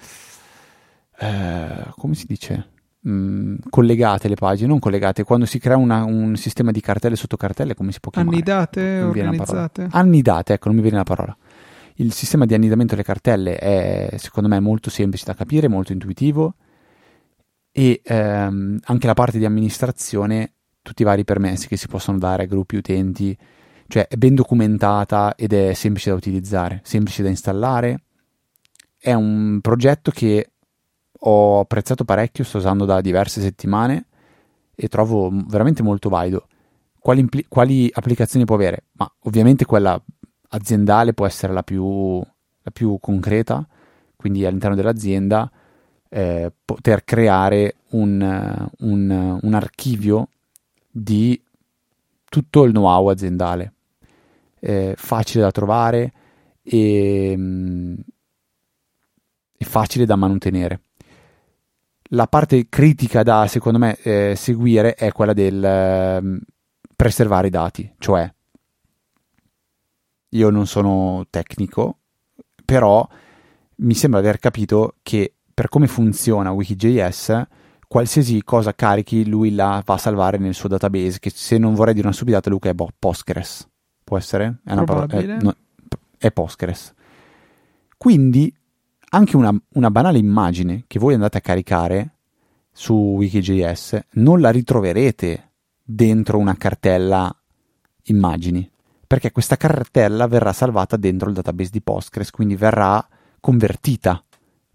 eh, 1.20 1.92
come 1.96 2.14
si 2.14 2.26
dice? 2.26 2.76
mm, 3.08 3.56
collegate 3.70 4.28
le 4.28 4.36
pagine, 4.36 4.68
non 4.68 4.80
collegate, 4.80 5.24
quando 5.24 5.46
si 5.46 5.60
crea 5.60 5.78
una, 5.78 6.04
un 6.04 6.36
sistema 6.36 6.72
di 6.72 6.82
cartelle 6.82 7.16
sotto 7.16 7.38
cartelle, 7.38 7.74
come 7.74 7.92
si 7.92 8.00
può 8.00 8.12
chiamare? 8.12 8.36
Annidate, 8.36 9.02
organizzate. 9.02 9.88
Annidate, 9.92 10.54
ecco, 10.54 10.68
non 10.68 10.76
mi 10.76 10.82
viene 10.82 10.98
la 10.98 11.04
parola. 11.04 11.36
Il 12.00 12.14
sistema 12.14 12.46
di 12.46 12.54
annidamento 12.54 12.94
delle 12.94 13.06
cartelle 13.06 13.58
è, 13.58 14.18
secondo 14.18 14.48
me, 14.50 14.60
molto 14.60 14.92
semplice 14.92 15.26
da 15.26 15.34
capire, 15.34 15.68
molto 15.68 15.94
intuitivo 15.94 16.54
e 17.72 18.02
ehm, 18.04 18.80
anche 18.84 19.08
la 19.08 19.14
parte 19.14 19.40
di 19.40 19.46
amministrazione, 19.46 20.54
tutti 20.84 21.02
i 21.02 21.06
vari 21.06 21.24
permessi 21.24 21.68
che 21.68 21.76
si 21.76 21.88
possono 21.88 22.20
dare 22.20 22.44
a 22.44 22.46
gruppi 22.46 22.76
utenti, 22.76 23.36
cioè 23.88 24.08
è 24.08 24.16
ben 24.16 24.36
documentata 24.36 25.34
ed 25.36 25.54
è 25.54 25.74
semplice 25.74 26.12
da 26.12 26.16
utilizzare, 26.16 26.82
semplice 26.84 27.24
da 27.24 27.30
installare. 27.30 28.02
È 28.98 29.14
un 29.14 29.60
progetto 29.62 30.12
che 30.12 30.52
ho 31.12 31.60
apprezzato 31.60 32.04
parecchio, 32.04 32.44
sto 32.44 32.58
usando 32.58 32.86
da 32.86 33.02
diverse 33.02 33.42
settimane 33.42 34.06
e 34.76 34.88
trovo 34.88 35.32
veramente 35.48 35.82
molto 35.82 36.10
valido. 36.10 36.48
Quali, 37.00 37.22
impli- 37.22 37.46
quali 37.48 37.90
applicazioni 37.92 38.46
può 38.46 38.56
avere? 38.56 38.86
Ma 38.94 39.12
ovviamente 39.22 39.66
quella 39.66 40.00
aziendale 40.50 41.14
può 41.14 41.26
essere 41.26 41.54
la 41.54 41.64
più, 41.64 42.20
la 42.20 42.72
più 42.72 42.98
concreta, 43.00 43.68
quindi 44.16 44.46
all'interno 44.46 44.76
dell'azienda 44.76 45.50
eh, 46.10 46.52
poter 46.64 47.04
creare 47.04 47.76
un, 47.92 48.70
un, 48.80 49.40
un, 49.42 49.54
archivio 49.54 50.30
di 50.90 51.42
tutto 52.30 52.64
il 52.64 52.72
know-how 52.72 53.08
aziendale, 53.08 53.74
eh, 54.60 54.94
facile 54.98 55.44
da 55.44 55.52
trovare 55.52 56.14
e, 56.64 57.34
mm, 57.36 57.96
e 59.58 59.66
facile 59.66 60.06
da 60.06 60.16
mantenere. 60.16 60.82
La 62.12 62.28
parte 62.28 62.68
critica 62.70 63.22
da, 63.24 63.48
secondo 63.48 63.80
me, 63.80 63.98
eh, 63.98 64.34
seguire 64.36 64.94
è 64.94 65.12
quella 65.12 65.34
del 65.34 65.64
eh, 65.64 66.40
preservare 66.96 67.48
i 67.48 67.52
dati, 67.52 67.94
cioè 67.98 68.32
io 70.30 70.50
non 70.50 70.68
sono 70.68 71.26
tecnico, 71.30 72.00
però 72.66 73.08
mi 73.78 73.94
sembra 73.94 74.22
di 74.22 74.28
aver 74.28 74.40
capito 74.40 74.96
che 75.04 75.34
per 75.54 75.70
come 75.70 75.88
funziona 75.88 76.52
Wiki.js, 76.52 77.44
qualsiasi 77.88 78.44
cosa 78.44 78.76
carichi 78.76 79.28
lui 79.28 79.56
la 79.56 79.82
va 79.86 79.96
a 79.96 79.98
salvare 79.98 80.38
nel 80.38 80.54
suo 80.54 80.70
database, 80.70 81.20
che 81.20 81.30
se 81.30 81.58
non 81.58 81.74
vorrei 81.74 81.94
dire 81.94 82.08
una 82.08 82.16
stupidata, 82.16 82.50
Luca 82.50 82.70
è 82.70 82.74
bo- 82.74 82.92
Postgres. 82.98 83.68
Può 84.04 84.18
essere? 84.18 84.60
È, 84.64 84.74
una 84.74 84.84
parola, 84.84 85.08
è, 85.08 85.38
no, 85.42 85.56
è 86.18 86.32
Postgres. 86.32 86.94
Quindi 87.98 88.54
anche 89.10 89.36
una, 89.36 89.56
una 89.74 89.90
banale 89.90 90.18
immagine 90.18 90.84
che 90.88 91.00
voi 91.00 91.14
andate 91.14 91.38
a 91.38 91.42
caricare 91.42 92.16
su 92.72 92.94
Wiki.js 92.94 94.00
non 94.12 94.40
la 94.40 94.52
ritroverete 94.52 95.52
dentro 95.82 96.38
una 96.38 96.56
cartella 96.56 97.36
immagini, 98.04 98.70
perché 99.08 99.32
questa 99.32 99.56
cartella 99.56 100.28
verrà 100.28 100.52
salvata 100.52 100.98
dentro 100.98 101.30
il 101.30 101.36
database 101.36 101.70
di 101.72 101.82
Postgres, 101.82 102.30
quindi 102.30 102.56
verrà 102.56 103.06
convertita 103.40 104.22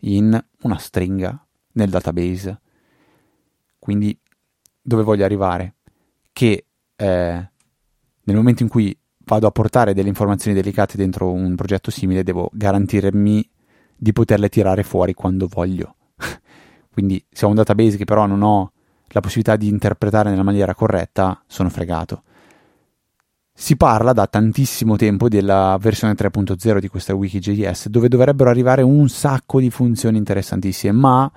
in 0.00 0.42
una 0.62 0.78
stringa 0.78 1.46
nel 1.72 1.90
database. 1.90 2.60
Quindi 3.78 4.18
dove 4.80 5.02
voglio 5.02 5.24
arrivare? 5.24 5.74
Che 6.32 6.66
eh, 6.96 7.50
nel 8.24 8.36
momento 8.36 8.62
in 8.62 8.68
cui 8.68 8.96
vado 9.24 9.46
a 9.46 9.50
portare 9.50 9.92
delle 9.92 10.08
informazioni 10.08 10.56
delicate 10.56 10.96
dentro 10.96 11.30
un 11.30 11.54
progetto 11.54 11.90
simile, 11.90 12.22
devo 12.22 12.48
garantirmi 12.52 13.48
di 13.94 14.12
poterle 14.12 14.48
tirare 14.48 14.82
fuori 14.82 15.12
quando 15.12 15.46
voglio. 15.46 15.96
Quindi 16.90 17.24
se 17.30 17.44
ho 17.44 17.48
un 17.48 17.54
database 17.54 17.96
che 17.96 18.04
però 18.04 18.26
non 18.26 18.42
ho 18.42 18.72
la 19.08 19.20
possibilità 19.20 19.56
di 19.56 19.68
interpretare 19.68 20.30
nella 20.30 20.42
maniera 20.42 20.74
corretta, 20.74 21.42
sono 21.46 21.68
fregato. 21.68 22.22
Si 23.55 23.76
parla 23.76 24.12
da 24.12 24.26
tantissimo 24.26 24.96
tempo 24.96 25.28
della 25.28 25.76
versione 25.80 26.14
3.0 26.14 26.78
di 26.78 26.88
questa 26.88 27.14
Wiki.js, 27.14 27.88
dove 27.88 28.09
dovrebbero 28.09 28.48
arrivare 28.48 28.82
un 28.82 29.09
sacco 29.09 29.61
di 29.61 29.70
funzioni 29.70 30.16
interessantissime, 30.16 30.92
ma 30.92 31.30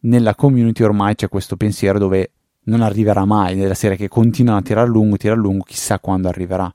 nella 0.00 0.34
community 0.34 0.82
ormai 0.82 1.14
c'è 1.14 1.28
questo 1.28 1.56
pensiero 1.56 1.98
dove 1.98 2.32
non 2.64 2.82
arriverà 2.82 3.24
mai, 3.24 3.56
nella 3.56 3.74
serie 3.74 3.96
che 3.96 4.08
continuano 4.08 4.58
a 4.58 4.62
tirare 4.62 4.86
a 4.86 4.90
lungo, 4.90 5.16
tirare 5.16 5.38
a 5.38 5.42
lungo, 5.42 5.64
chissà 5.64 5.98
quando 5.98 6.28
arriverà. 6.28 6.72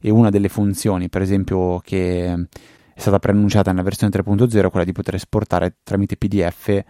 E 0.00 0.10
una 0.10 0.30
delle 0.30 0.48
funzioni, 0.48 1.08
per 1.08 1.22
esempio, 1.22 1.78
che 1.80 2.32
è 2.94 3.00
stata 3.00 3.18
preannunciata 3.18 3.70
nella 3.70 3.82
versione 3.82 4.12
3.0 4.12 4.64
è 4.66 4.70
quella 4.70 4.84
di 4.84 4.92
poter 4.92 5.16
esportare 5.16 5.76
tramite 5.82 6.16
PDF 6.16 6.82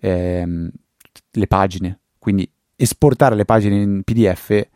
ehm, 0.00 0.70
le 1.30 1.46
pagine. 1.46 2.00
Quindi 2.18 2.50
esportare 2.74 3.36
le 3.36 3.44
pagine 3.44 3.76
in 3.80 4.02
PDF 4.02 4.68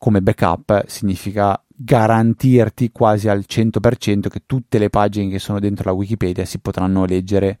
come 0.00 0.22
backup 0.22 0.86
significa 0.86 1.62
garantirti 1.68 2.90
quasi 2.90 3.28
al 3.28 3.44
100% 3.46 4.28
che 4.28 4.44
tutte 4.46 4.78
le 4.78 4.88
pagine 4.88 5.30
che 5.30 5.38
sono 5.38 5.60
dentro 5.60 5.90
la 5.90 5.96
Wikipedia 5.96 6.46
si 6.46 6.58
potranno 6.58 7.04
leggere, 7.04 7.58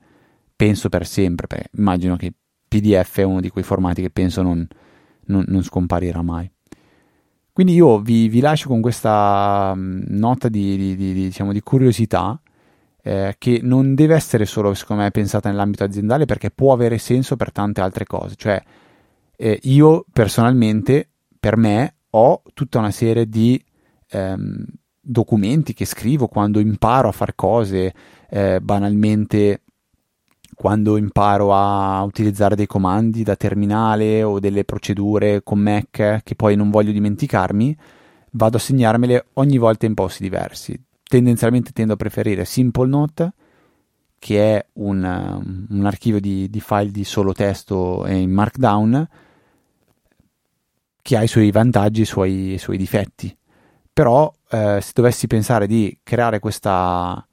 penso 0.56 0.88
per 0.88 1.06
sempre, 1.06 1.46
perché 1.46 1.68
immagino 1.76 2.16
che 2.16 2.32
PDF 2.66 3.18
è 3.18 3.24
uno 3.24 3.40
di 3.40 3.50
quei 3.50 3.62
formati 3.62 4.00
che 4.00 4.08
penso 4.08 4.40
non, 4.40 4.66
non, 5.26 5.44
non 5.48 5.62
scomparirà 5.62 6.22
mai. 6.22 6.50
Quindi 7.52 7.74
io 7.74 7.98
vi, 7.98 8.28
vi 8.28 8.40
lascio 8.40 8.68
con 8.68 8.80
questa 8.80 9.74
mm, 9.76 10.04
nota 10.06 10.48
di, 10.48 10.78
di, 10.78 10.96
di, 10.96 11.12
diciamo, 11.12 11.52
di 11.52 11.60
curiosità 11.60 12.40
eh, 13.02 13.34
che 13.36 13.60
non 13.62 13.94
deve 13.94 14.14
essere 14.14 14.46
solo, 14.46 14.72
secondo 14.72 15.02
me, 15.02 15.10
pensata 15.10 15.50
nell'ambito 15.50 15.84
aziendale 15.84 16.24
perché 16.24 16.50
può 16.50 16.72
avere 16.72 16.96
senso 16.96 17.36
per 17.36 17.52
tante 17.52 17.82
altre 17.82 18.06
cose. 18.06 18.34
Cioè, 18.34 18.62
eh, 19.36 19.58
io 19.64 20.06
personalmente, 20.10 21.10
per 21.38 21.58
me, 21.58 21.96
ho 22.10 22.42
tutta 22.54 22.78
una 22.78 22.90
serie 22.90 23.28
di 23.28 23.62
ehm, 24.08 24.64
documenti 25.00 25.72
che 25.72 25.84
scrivo 25.84 26.28
quando 26.28 26.60
imparo 26.60 27.08
a 27.08 27.12
fare 27.12 27.32
cose, 27.34 27.94
eh, 28.28 28.60
banalmente 28.60 29.62
quando 30.54 30.96
imparo 30.98 31.54
a 31.54 32.02
utilizzare 32.02 32.54
dei 32.54 32.66
comandi 32.66 33.22
da 33.22 33.34
terminale 33.34 34.22
o 34.22 34.38
delle 34.38 34.64
procedure 34.64 35.42
con 35.42 35.58
Mac 35.58 36.20
che 36.22 36.34
poi 36.36 36.54
non 36.54 36.70
voglio 36.70 36.92
dimenticarmi, 36.92 37.76
vado 38.32 38.56
a 38.58 38.60
segnarmele 38.60 39.26
ogni 39.34 39.56
volta 39.56 39.86
in 39.86 39.94
posti 39.94 40.22
diversi. 40.22 40.78
Tendenzialmente 41.02 41.72
tendo 41.72 41.94
a 41.94 41.96
preferire 41.96 42.44
Simple 42.44 42.88
Note, 42.88 43.32
che 44.18 44.56
è 44.56 44.66
un, 44.74 45.66
un 45.70 45.86
archivio 45.86 46.20
di, 46.20 46.50
di, 46.50 46.60
file 46.60 46.90
di 46.90 47.04
solo 47.04 47.32
testo 47.32 48.04
in 48.06 48.30
Markdown, 48.30 49.08
che 51.02 51.16
ha 51.16 51.22
i 51.22 51.28
suoi 51.28 51.50
vantaggi 51.50 52.00
e 52.00 52.02
i 52.02 52.06
suoi, 52.06 52.52
i 52.54 52.58
suoi 52.58 52.76
difetti. 52.76 53.36
Però 53.92 54.32
eh, 54.50 54.78
se 54.80 54.92
dovessi 54.94 55.26
pensare 55.26 55.66
di 55.66 55.98
creare 56.02 56.38
questa, 56.38 57.26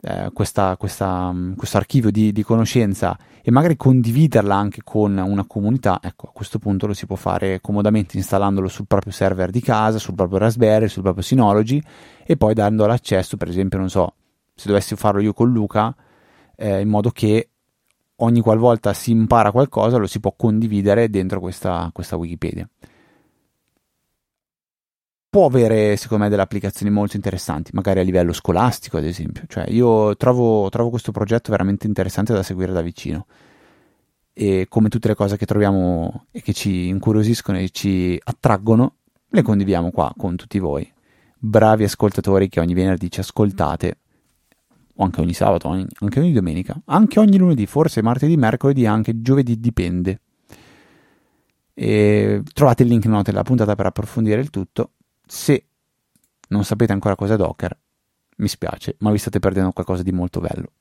eh, 0.00 0.30
questa, 0.32 0.76
questa, 0.76 1.32
mm, 1.32 1.54
questo 1.54 1.76
archivio 1.78 2.10
di, 2.10 2.32
di, 2.32 2.42
conoscenza 2.42 3.16
e 3.42 3.50
magari 3.50 3.76
condividerla 3.76 4.54
anche 4.54 4.82
con 4.82 5.16
una 5.16 5.46
comunità, 5.46 5.98
ecco, 6.02 6.26
a 6.28 6.30
questo 6.32 6.58
punto 6.58 6.86
lo 6.86 6.92
si 6.92 7.06
può 7.06 7.16
fare 7.16 7.60
comodamente 7.60 8.16
installandolo 8.16 8.68
sul 8.68 8.86
proprio 8.86 9.12
server 9.12 9.50
di 9.50 9.60
casa, 9.60 9.98
sul 9.98 10.14
proprio 10.14 10.38
Raspberry, 10.38 10.88
sul 10.88 11.02
proprio 11.02 11.22
Synology 11.22 11.80
e 12.24 12.36
poi 12.36 12.54
dando 12.54 12.86
l'accesso, 12.86 13.36
per 13.36 13.48
esempio, 13.48 13.78
non 13.78 13.88
so, 13.88 14.14
se 14.54 14.68
dovessi 14.68 14.94
farlo 14.96 15.20
io 15.20 15.32
con 15.32 15.50
Luca, 15.50 15.94
eh, 16.56 16.80
in 16.80 16.88
modo 16.88 17.10
che 17.10 17.48
ogni 18.16 18.40
qualvolta 18.40 18.92
si 18.92 19.10
impara 19.10 19.50
qualcosa 19.50 19.96
lo 19.96 20.06
si 20.06 20.20
può 20.20 20.34
condividere 20.36 21.10
dentro 21.10 21.40
questa, 21.40 21.90
questa 21.92 22.16
Wikipedia 22.16 22.68
può 25.34 25.46
avere, 25.46 25.96
secondo 25.96 26.22
me, 26.22 26.30
delle 26.30 26.42
applicazioni 26.42 26.92
molto 26.92 27.16
interessanti, 27.16 27.72
magari 27.74 27.98
a 27.98 28.04
livello 28.04 28.32
scolastico, 28.32 28.98
ad 28.98 29.04
esempio. 29.04 29.42
Cioè, 29.48 29.68
io 29.68 30.14
trovo, 30.14 30.68
trovo 30.68 30.90
questo 30.90 31.10
progetto 31.10 31.50
veramente 31.50 31.88
interessante 31.88 32.32
da 32.32 32.44
seguire 32.44 32.70
da 32.70 32.82
vicino. 32.82 33.26
E 34.32 34.66
come 34.68 34.88
tutte 34.88 35.08
le 35.08 35.16
cose 35.16 35.36
che 35.36 35.44
troviamo 35.44 36.26
e 36.30 36.40
che 36.40 36.52
ci 36.52 36.86
incuriosiscono 36.86 37.58
e 37.58 37.70
ci 37.70 38.16
attraggono, 38.22 38.98
le 39.26 39.42
condividiamo 39.42 39.90
qua 39.90 40.14
con 40.16 40.36
tutti 40.36 40.60
voi. 40.60 40.88
Bravi 41.36 41.82
ascoltatori 41.82 42.48
che 42.48 42.60
ogni 42.60 42.74
venerdì 42.74 43.10
ci 43.10 43.18
ascoltate, 43.18 43.96
o 44.96 45.04
anche 45.04 45.20
ogni 45.20 45.32
sabato, 45.32 45.68
anche 45.68 46.20
ogni 46.20 46.32
domenica, 46.32 46.80
anche 46.86 47.18
ogni 47.18 47.36
lunedì, 47.36 47.66
forse 47.66 48.02
martedì, 48.02 48.36
mercoledì, 48.36 48.86
anche 48.86 49.20
giovedì, 49.20 49.58
dipende. 49.58 50.20
E 51.74 52.42
trovate 52.52 52.84
il 52.84 52.88
link 52.88 53.04
in 53.04 53.10
note 53.10 53.30
della 53.32 53.42
puntata 53.42 53.74
per 53.74 53.86
approfondire 53.86 54.40
il 54.40 54.50
tutto 54.50 54.92
se 55.26 55.66
non 56.48 56.64
sapete 56.64 56.92
ancora 56.92 57.16
cosa 57.16 57.34
è 57.34 57.36
Docker, 57.36 57.76
mi 58.36 58.48
spiace, 58.48 58.96
ma 58.98 59.10
vi 59.10 59.18
state 59.18 59.38
perdendo 59.38 59.72
qualcosa 59.72 60.02
di 60.02 60.12
molto 60.12 60.40
bello. 60.40 60.72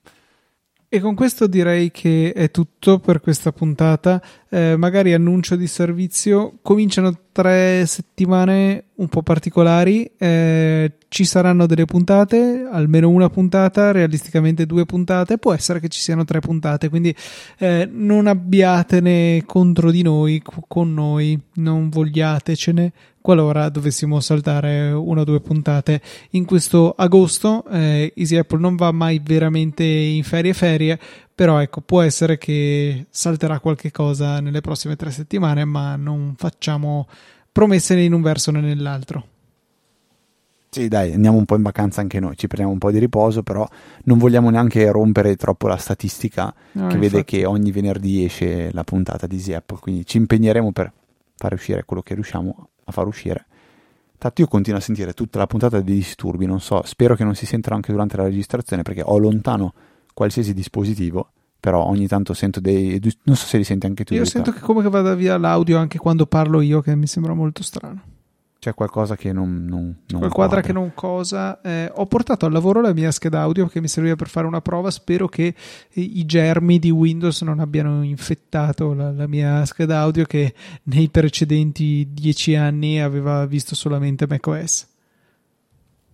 E 0.88 1.00
con 1.00 1.16
questo 1.16 1.48
direi 1.48 1.90
che 1.90 2.34
è 2.34 2.52
tutto 2.52 3.00
per 3.00 3.20
questa 3.20 3.52
puntata. 3.52 4.22
Eh, 4.54 4.78
magari 4.78 5.14
annuncio 5.14 5.56
di 5.56 5.66
servizio. 5.66 6.60
Cominciano 6.62 7.12
tre 7.32 7.88
settimane 7.88 8.84
un 8.98 9.08
po' 9.08 9.24
particolari. 9.24 10.08
Eh, 10.16 10.92
ci 11.08 11.26
saranno 11.26 11.66
delle 11.66 11.86
puntate, 11.86 12.68
almeno 12.72 13.10
una 13.10 13.32
puntata, 13.32 13.92
realisticamente 13.92 14.68
due 14.68 14.86
puntate. 14.86 15.40
Può 15.40 15.54
essere 15.54 15.80
che 15.80 15.88
ci 15.88 16.00
siano 16.00 16.24
tre 16.24 16.40
puntate. 16.40 16.90
Quindi 16.90 17.16
eh, 17.58 17.90
non 17.92 18.28
abbiatene 18.28 19.42
contro 19.48 19.90
di 19.90 20.04
noi, 20.04 20.40
con 20.68 20.94
noi, 20.94 21.36
non 21.54 21.90
vogliatecene 21.90 22.94
qualora 23.24 23.70
dovessimo 23.70 24.20
saltare 24.20 24.92
una 24.92 25.22
o 25.22 25.24
due 25.24 25.40
puntate 25.40 26.00
in 26.32 26.46
questo 26.46 26.92
agosto. 26.92 27.66
Eh, 27.72 28.12
Easy 28.16 28.36
Apple 28.36 28.60
non 28.60 28.76
va 28.76 28.92
mai 28.92 29.20
veramente 29.24 29.84
in 29.84 30.24
ferie 30.24 30.54
ferie, 30.54 31.00
però 31.44 31.60
ecco, 31.60 31.82
può 31.82 32.00
essere 32.00 32.38
che 32.38 33.08
salterà 33.10 33.60
qualche 33.60 33.92
cosa 33.92 34.40
nelle 34.40 34.62
prossime 34.62 34.96
tre 34.96 35.12
settimane, 35.12 35.66
ma 35.66 35.98
non 35.98 36.36
facciamo 36.38 37.06
promesse 37.52 37.96
né 37.96 38.04
in 38.04 38.14
un 38.14 38.22
verso 38.22 38.50
né 38.50 38.62
nell'altro. 38.62 39.28
Sì, 40.70 40.88
dai, 40.88 41.12
andiamo 41.12 41.38
un 41.38 41.44
po' 41.44 41.58
in 41.58 41.62
vacanza 41.62 42.00
anche 42.00 42.22
noi, 42.22 42.38
ci 42.38 42.48
prendiamo 42.48 42.72
un 42.72 42.78
po' 42.78 42.92
di 42.92 42.98
riposo, 42.98 43.44
però 43.44 43.68
non 44.06 44.20
vogliamo 44.20 44.52
neanche 44.52 44.90
rompere 44.90 45.36
troppo 45.36 45.68
la 45.68 45.76
statistica 45.76 46.46
no, 46.46 46.88
che 46.88 46.96
infatti. 46.96 46.98
vede 46.98 47.26
che 47.26 47.44
ogni 47.44 47.72
venerdì 47.72 48.24
esce 48.24 48.72
la 48.72 48.86
puntata 48.86 49.28
di 49.28 49.36
Easy 49.36 49.52
Apple, 49.52 49.80
quindi 49.82 50.06
ci 50.06 50.16
impegneremo 50.16 50.72
per 50.72 50.94
fare 51.36 51.56
uscire 51.56 51.84
quello 51.84 52.02
che 52.02 52.14
riusciamo 52.14 52.70
a 52.86 52.92
far 52.94 53.06
uscire. 53.06 53.48
Tanto 54.18 54.40
io 54.40 54.48
continuo 54.48 54.80
a 54.80 54.82
sentire 54.82 55.12
tutta 55.12 55.40
la 55.40 55.48
puntata 55.48 55.82
dei 55.82 55.96
disturbi, 55.96 56.46
non 56.46 56.62
so, 56.62 56.84
spero 56.86 57.16
che 57.16 57.26
non 57.26 57.36
si 57.36 57.46
sentano 57.46 57.76
anche 57.76 57.92
durante 57.92 58.16
la 58.16 58.24
registrazione 58.24 58.84
perché 58.84 59.02
ho 59.04 59.18
lontano 59.18 59.74
qualsiasi 60.14 60.54
dispositivo, 60.54 61.32
però 61.60 61.86
ogni 61.86 62.08
tanto 62.08 62.34
sento 62.34 62.60
dei... 62.60 63.00
non 63.24 63.36
so 63.36 63.46
se 63.46 63.58
li 63.58 63.64
senti 63.64 63.86
anche 63.86 64.04
tu. 64.04 64.14
Io 64.14 64.26
sento 64.26 64.52
che 64.52 64.60
come 64.60 64.82
che 64.82 64.90
vada 64.90 65.16
via 65.16 65.38
l'audio 65.38 65.78
anche 65.78 65.98
quando 65.98 66.26
parlo 66.26 66.62
io, 66.62 66.82
che 66.82 66.96
mi 66.96 67.08
sembra 67.08 67.34
molto 67.34 67.64
strano. 67.64 68.12
C'è 68.64 68.74
qualcosa 68.74 69.18
che 69.18 69.34
non, 69.34 69.66
non, 69.66 69.82
non 69.82 70.20
qualquadra 70.20 70.30
quadra 70.30 70.62
che 70.62 70.72
non 70.72 70.94
cosa 70.94 71.60
eh, 71.60 71.92
ho 71.94 72.06
portato 72.06 72.46
al 72.46 72.54
lavoro 72.54 72.80
la 72.80 72.94
mia 72.94 73.12
scheda 73.12 73.42
audio 73.42 73.68
che 73.68 73.82
mi 73.82 73.90
serviva 73.90 74.16
per 74.16 74.30
fare 74.30 74.48
una 74.48 74.62
prova. 74.62 74.90
Spero 74.90 75.28
che 75.28 75.54
i 75.96 76.26
germi 76.26 76.80
di 76.80 76.90
Windows 76.90 77.42
non 77.42 77.60
abbiano 77.60 78.04
infettato 78.04 78.94
la, 78.94 79.12
la 79.12 79.28
mia 79.28 79.66
scheda 79.66 80.00
audio 80.00 80.24
che 80.24 80.54
nei 80.84 81.10
precedenti 81.10 82.08
dieci 82.12 82.56
anni 82.56 83.02
aveva 83.02 83.46
visto 83.46 83.76
solamente 83.76 84.28
macOS. 84.30 84.88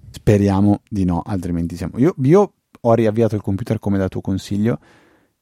Speriamo 0.10 0.82
di 0.90 1.06
no 1.06 1.22
altrimenti 1.24 1.76
siamo 1.76 2.00
io, 2.00 2.16
io 2.24 2.54
ho 2.82 2.94
riavviato 2.94 3.36
il 3.36 3.42
computer 3.42 3.80
come 3.80 3.98
da 3.98 4.08
tuo 4.08 4.22
consiglio 4.22 4.80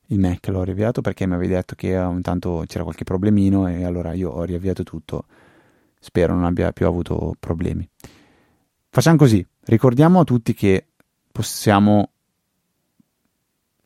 il 0.08 0.20
Mac 0.20 0.48
l'ho 0.48 0.64
riavviato 0.64 1.02
perché 1.02 1.28
mi 1.28 1.34
avevi 1.34 1.54
detto 1.54 1.76
che 1.76 1.90
intanto 1.90 2.64
c'era 2.66 2.84
qualche 2.84 3.04
problemino 3.04 3.68
e 3.68 3.84
allora 3.84 4.14
io 4.14 4.30
ho 4.30 4.44
riavviato 4.44 4.84
tutto 4.84 5.26
Spero 6.00 6.34
non 6.34 6.46
abbia 6.46 6.72
più 6.72 6.86
avuto 6.86 7.36
problemi. 7.40 7.88
Facciamo 8.90 9.18
così, 9.18 9.46
ricordiamo 9.66 10.20
a 10.20 10.24
tutti 10.24 10.54
che 10.54 10.88
possiamo 11.32 12.12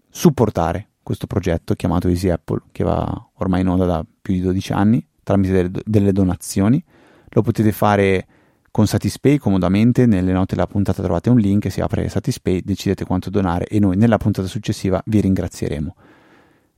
supportare 0.09 0.89
questo 1.01 1.25
progetto 1.25 1.73
chiamato 1.73 2.09
Easy 2.09 2.29
Apple, 2.29 2.63
che 2.71 2.83
va 2.83 3.29
ormai 3.35 3.61
in 3.61 3.69
onda 3.69 3.85
da 3.85 4.05
più 4.21 4.33
di 4.33 4.41
12 4.41 4.73
anni, 4.73 5.05
tramite 5.23 5.71
delle 5.83 6.11
donazioni. 6.11 6.83
Lo 7.29 7.41
potete 7.41 7.71
fare 7.71 8.27
con 8.71 8.87
Satispay 8.87 9.37
comodamente, 9.37 10.05
nelle 10.05 10.31
note 10.31 10.55
della 10.55 10.65
puntata 10.65 11.03
trovate 11.03 11.29
un 11.29 11.37
link, 11.37 11.69
si 11.69 11.81
apre 11.81 12.07
Satispay, 12.07 12.61
decidete 12.63 13.03
quanto 13.03 13.29
donare 13.29 13.65
e 13.65 13.79
noi 13.79 13.97
nella 13.97 14.17
puntata 14.17 14.47
successiva 14.47 15.01
vi 15.05 15.19
ringrazieremo. 15.19 15.95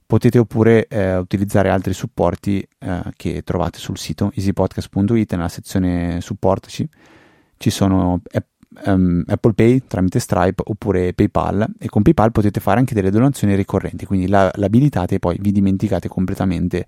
Potete 0.05 0.39
oppure 0.39 0.87
eh, 0.87 1.17
utilizzare 1.17 1.69
altri 1.69 1.93
supporti 1.93 2.67
eh, 2.79 3.01
che 3.15 3.43
trovate 3.43 3.77
sul 3.77 3.97
sito 3.97 4.31
easypodcast.it 4.33 5.31
nella 5.33 5.49
sezione 5.49 6.19
supportaci. 6.19 6.89
Ci 7.57 7.69
sono 7.69 8.21
app, 8.31 8.45
um, 8.85 9.23
Apple 9.27 9.53
Pay 9.53 9.83
tramite 9.87 10.19
Stripe 10.19 10.63
oppure 10.65 11.13
PayPal 11.13 11.65
e 11.79 11.87
con 11.89 12.01
PayPal 12.01 12.31
potete 12.31 12.59
fare 12.59 12.79
anche 12.79 12.95
delle 12.95 13.11
donazioni 13.11 13.55
ricorrenti 13.55 14.05
quindi 14.05 14.27
la, 14.27 14.51
l'abilitate 14.55 15.15
e 15.15 15.19
poi 15.19 15.37
vi 15.39 15.51
dimenticate 15.51 16.09
completamente 16.09 16.85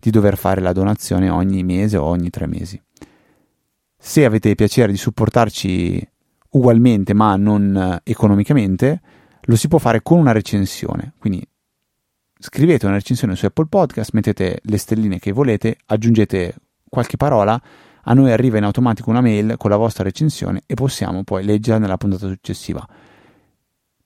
di 0.00 0.10
dover 0.10 0.36
fare 0.36 0.60
la 0.60 0.72
donazione 0.72 1.28
ogni 1.30 1.62
mese 1.62 1.96
o 1.96 2.04
ogni 2.04 2.30
tre 2.30 2.46
mesi 2.46 2.80
se 4.06 4.24
avete 4.24 4.54
piacere 4.54 4.92
di 4.92 4.98
supportarci 4.98 6.08
ugualmente 6.50 7.12
ma 7.12 7.34
non 7.34 7.76
eh, 7.76 8.00
economicamente 8.04 9.00
lo 9.42 9.56
si 9.56 9.66
può 9.66 9.78
fare 9.78 10.00
con 10.00 10.20
una 10.20 10.30
recensione 10.30 11.14
quindi 11.18 11.44
scrivete 12.38 12.86
una 12.86 12.94
recensione 12.94 13.34
su 13.34 13.46
Apple 13.46 13.66
Podcast, 13.66 14.12
mettete 14.12 14.60
le 14.62 14.76
stelline 14.78 15.18
che 15.18 15.32
volete, 15.32 15.78
aggiungete 15.86 16.54
qualche 16.88 17.16
parola, 17.16 17.60
a 18.08 18.14
noi 18.14 18.30
arriva 18.30 18.58
in 18.58 18.64
automatico 18.64 19.10
una 19.10 19.20
mail 19.20 19.56
con 19.56 19.70
la 19.70 19.76
vostra 19.76 20.04
recensione 20.04 20.62
e 20.66 20.74
possiamo 20.74 21.24
poi 21.24 21.44
leggerla 21.44 21.80
nella 21.80 21.96
puntata 21.96 22.28
successiva. 22.28 22.86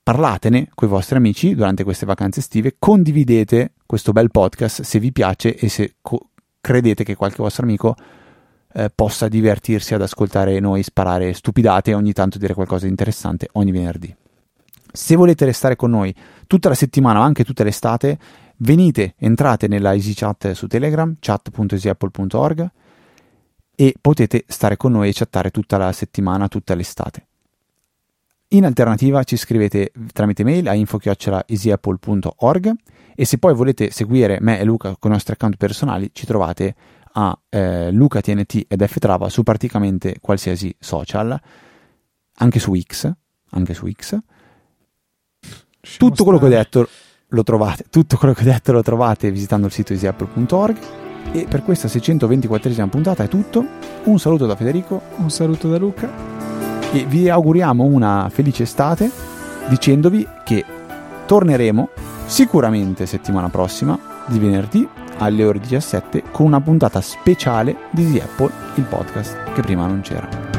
Parlatene 0.02 0.70
con 0.74 0.88
i 0.88 0.90
vostri 0.90 1.16
amici 1.16 1.54
durante 1.54 1.84
queste 1.84 2.06
vacanze 2.06 2.40
estive, 2.40 2.76
condividete 2.78 3.72
questo 3.84 4.12
bel 4.12 4.30
podcast 4.30 4.82
se 4.82 4.98
vi 4.98 5.12
piace 5.12 5.54
e 5.54 5.68
se 5.68 5.96
co- 6.00 6.30
credete 6.60 7.04
che 7.04 7.16
qualche 7.16 7.42
vostro 7.42 7.64
amico 7.64 7.94
eh, 8.72 8.90
possa 8.94 9.28
divertirsi 9.28 9.94
ad 9.94 10.02
ascoltare 10.02 10.58
noi 10.60 10.82
sparare 10.82 11.32
stupidate 11.32 11.90
e 11.90 11.94
ogni 11.94 12.12
tanto 12.12 12.38
dire 12.38 12.54
qualcosa 12.54 12.84
di 12.84 12.90
interessante 12.90 13.48
ogni 13.52 13.72
venerdì. 13.72 14.14
Se 14.92 15.16
volete 15.16 15.44
restare 15.44 15.76
con 15.76 15.90
noi 15.90 16.14
tutta 16.46 16.68
la 16.68 16.74
settimana 16.74 17.20
anche 17.20 17.44
tutta 17.44 17.64
l'estate, 17.64 18.18
venite, 18.58 19.14
entrate 19.18 19.68
nella 19.68 19.92
EasyChat 19.92 20.52
su 20.52 20.66
Telegram, 20.66 21.14
chat.easyapple.org 21.18 22.70
e 23.74 23.94
potete 24.00 24.44
stare 24.46 24.76
con 24.76 24.92
noi 24.92 25.08
e 25.08 25.12
chattare 25.14 25.50
tutta 25.50 25.76
la 25.76 25.92
settimana, 25.92 26.48
tutta 26.48 26.74
l'estate. 26.74 27.26
In 28.52 28.64
alternativa 28.64 29.22
ci 29.22 29.36
scrivete 29.36 29.92
tramite 30.12 30.42
mail 30.42 30.66
a 30.68 30.74
info-easyapple.org 30.74 32.72
e 33.14 33.24
se 33.24 33.38
poi 33.38 33.54
volete 33.54 33.90
seguire 33.90 34.38
me 34.40 34.58
e 34.58 34.64
Luca 34.64 34.96
con 34.98 35.12
i 35.12 35.14
nostri 35.14 35.34
account 35.34 35.56
personali 35.56 36.10
ci 36.12 36.26
trovate 36.26 36.74
a 37.12 37.36
eh, 37.48 37.90
LucaTNT 37.90 38.66
ed 38.68 38.86
Ftrava 38.86 39.28
su 39.28 39.42
praticamente 39.42 40.16
qualsiasi 40.20 40.74
social, 40.78 41.38
anche 42.36 42.58
su 42.58 42.74
X, 42.74 43.12
anche 43.50 43.74
su 43.74 43.90
X. 43.90 44.18
Tutto 45.98 46.24
quello 46.24 46.38
che 46.38 46.44
ho 46.44 46.48
detto 46.48 46.88
lo 47.28 47.42
trovate, 47.42 47.84
tutto 47.90 48.16
quello 48.16 48.34
che 48.34 48.42
ho 48.42 48.52
detto 48.52 48.72
lo 48.72 48.82
trovate 48.82 49.30
visitando 49.30 49.66
il 49.66 49.72
sito 49.72 49.92
easyapple.org 49.92 50.78
e 51.32 51.46
per 51.48 51.62
questa 51.62 51.88
624esima 51.88 52.88
puntata 52.88 53.24
è 53.24 53.28
tutto. 53.28 53.64
Un 54.04 54.18
saluto 54.18 54.46
da 54.46 54.56
Federico, 54.56 55.00
un 55.16 55.30
saluto 55.30 55.68
da 55.68 55.78
Luca 55.78 56.10
e 56.92 57.04
vi 57.06 57.28
auguriamo 57.28 57.84
una 57.84 58.28
felice 58.30 58.64
estate 58.64 59.10
dicendovi 59.68 60.26
che 60.44 60.64
torneremo 61.26 61.88
sicuramente 62.26 63.06
settimana 63.06 63.48
prossima 63.48 63.98
di 64.26 64.38
venerdì 64.38 64.88
alle 65.20 65.44
ore 65.44 65.60
17 65.60 66.24
con 66.30 66.46
una 66.46 66.60
puntata 66.60 67.00
speciale 67.00 67.76
di 67.90 68.02
Easy 68.02 68.18
Apple, 68.18 68.50
il 68.74 68.84
podcast 68.84 69.52
che 69.52 69.60
prima 69.62 69.86
non 69.86 70.00
c'era. 70.00 70.49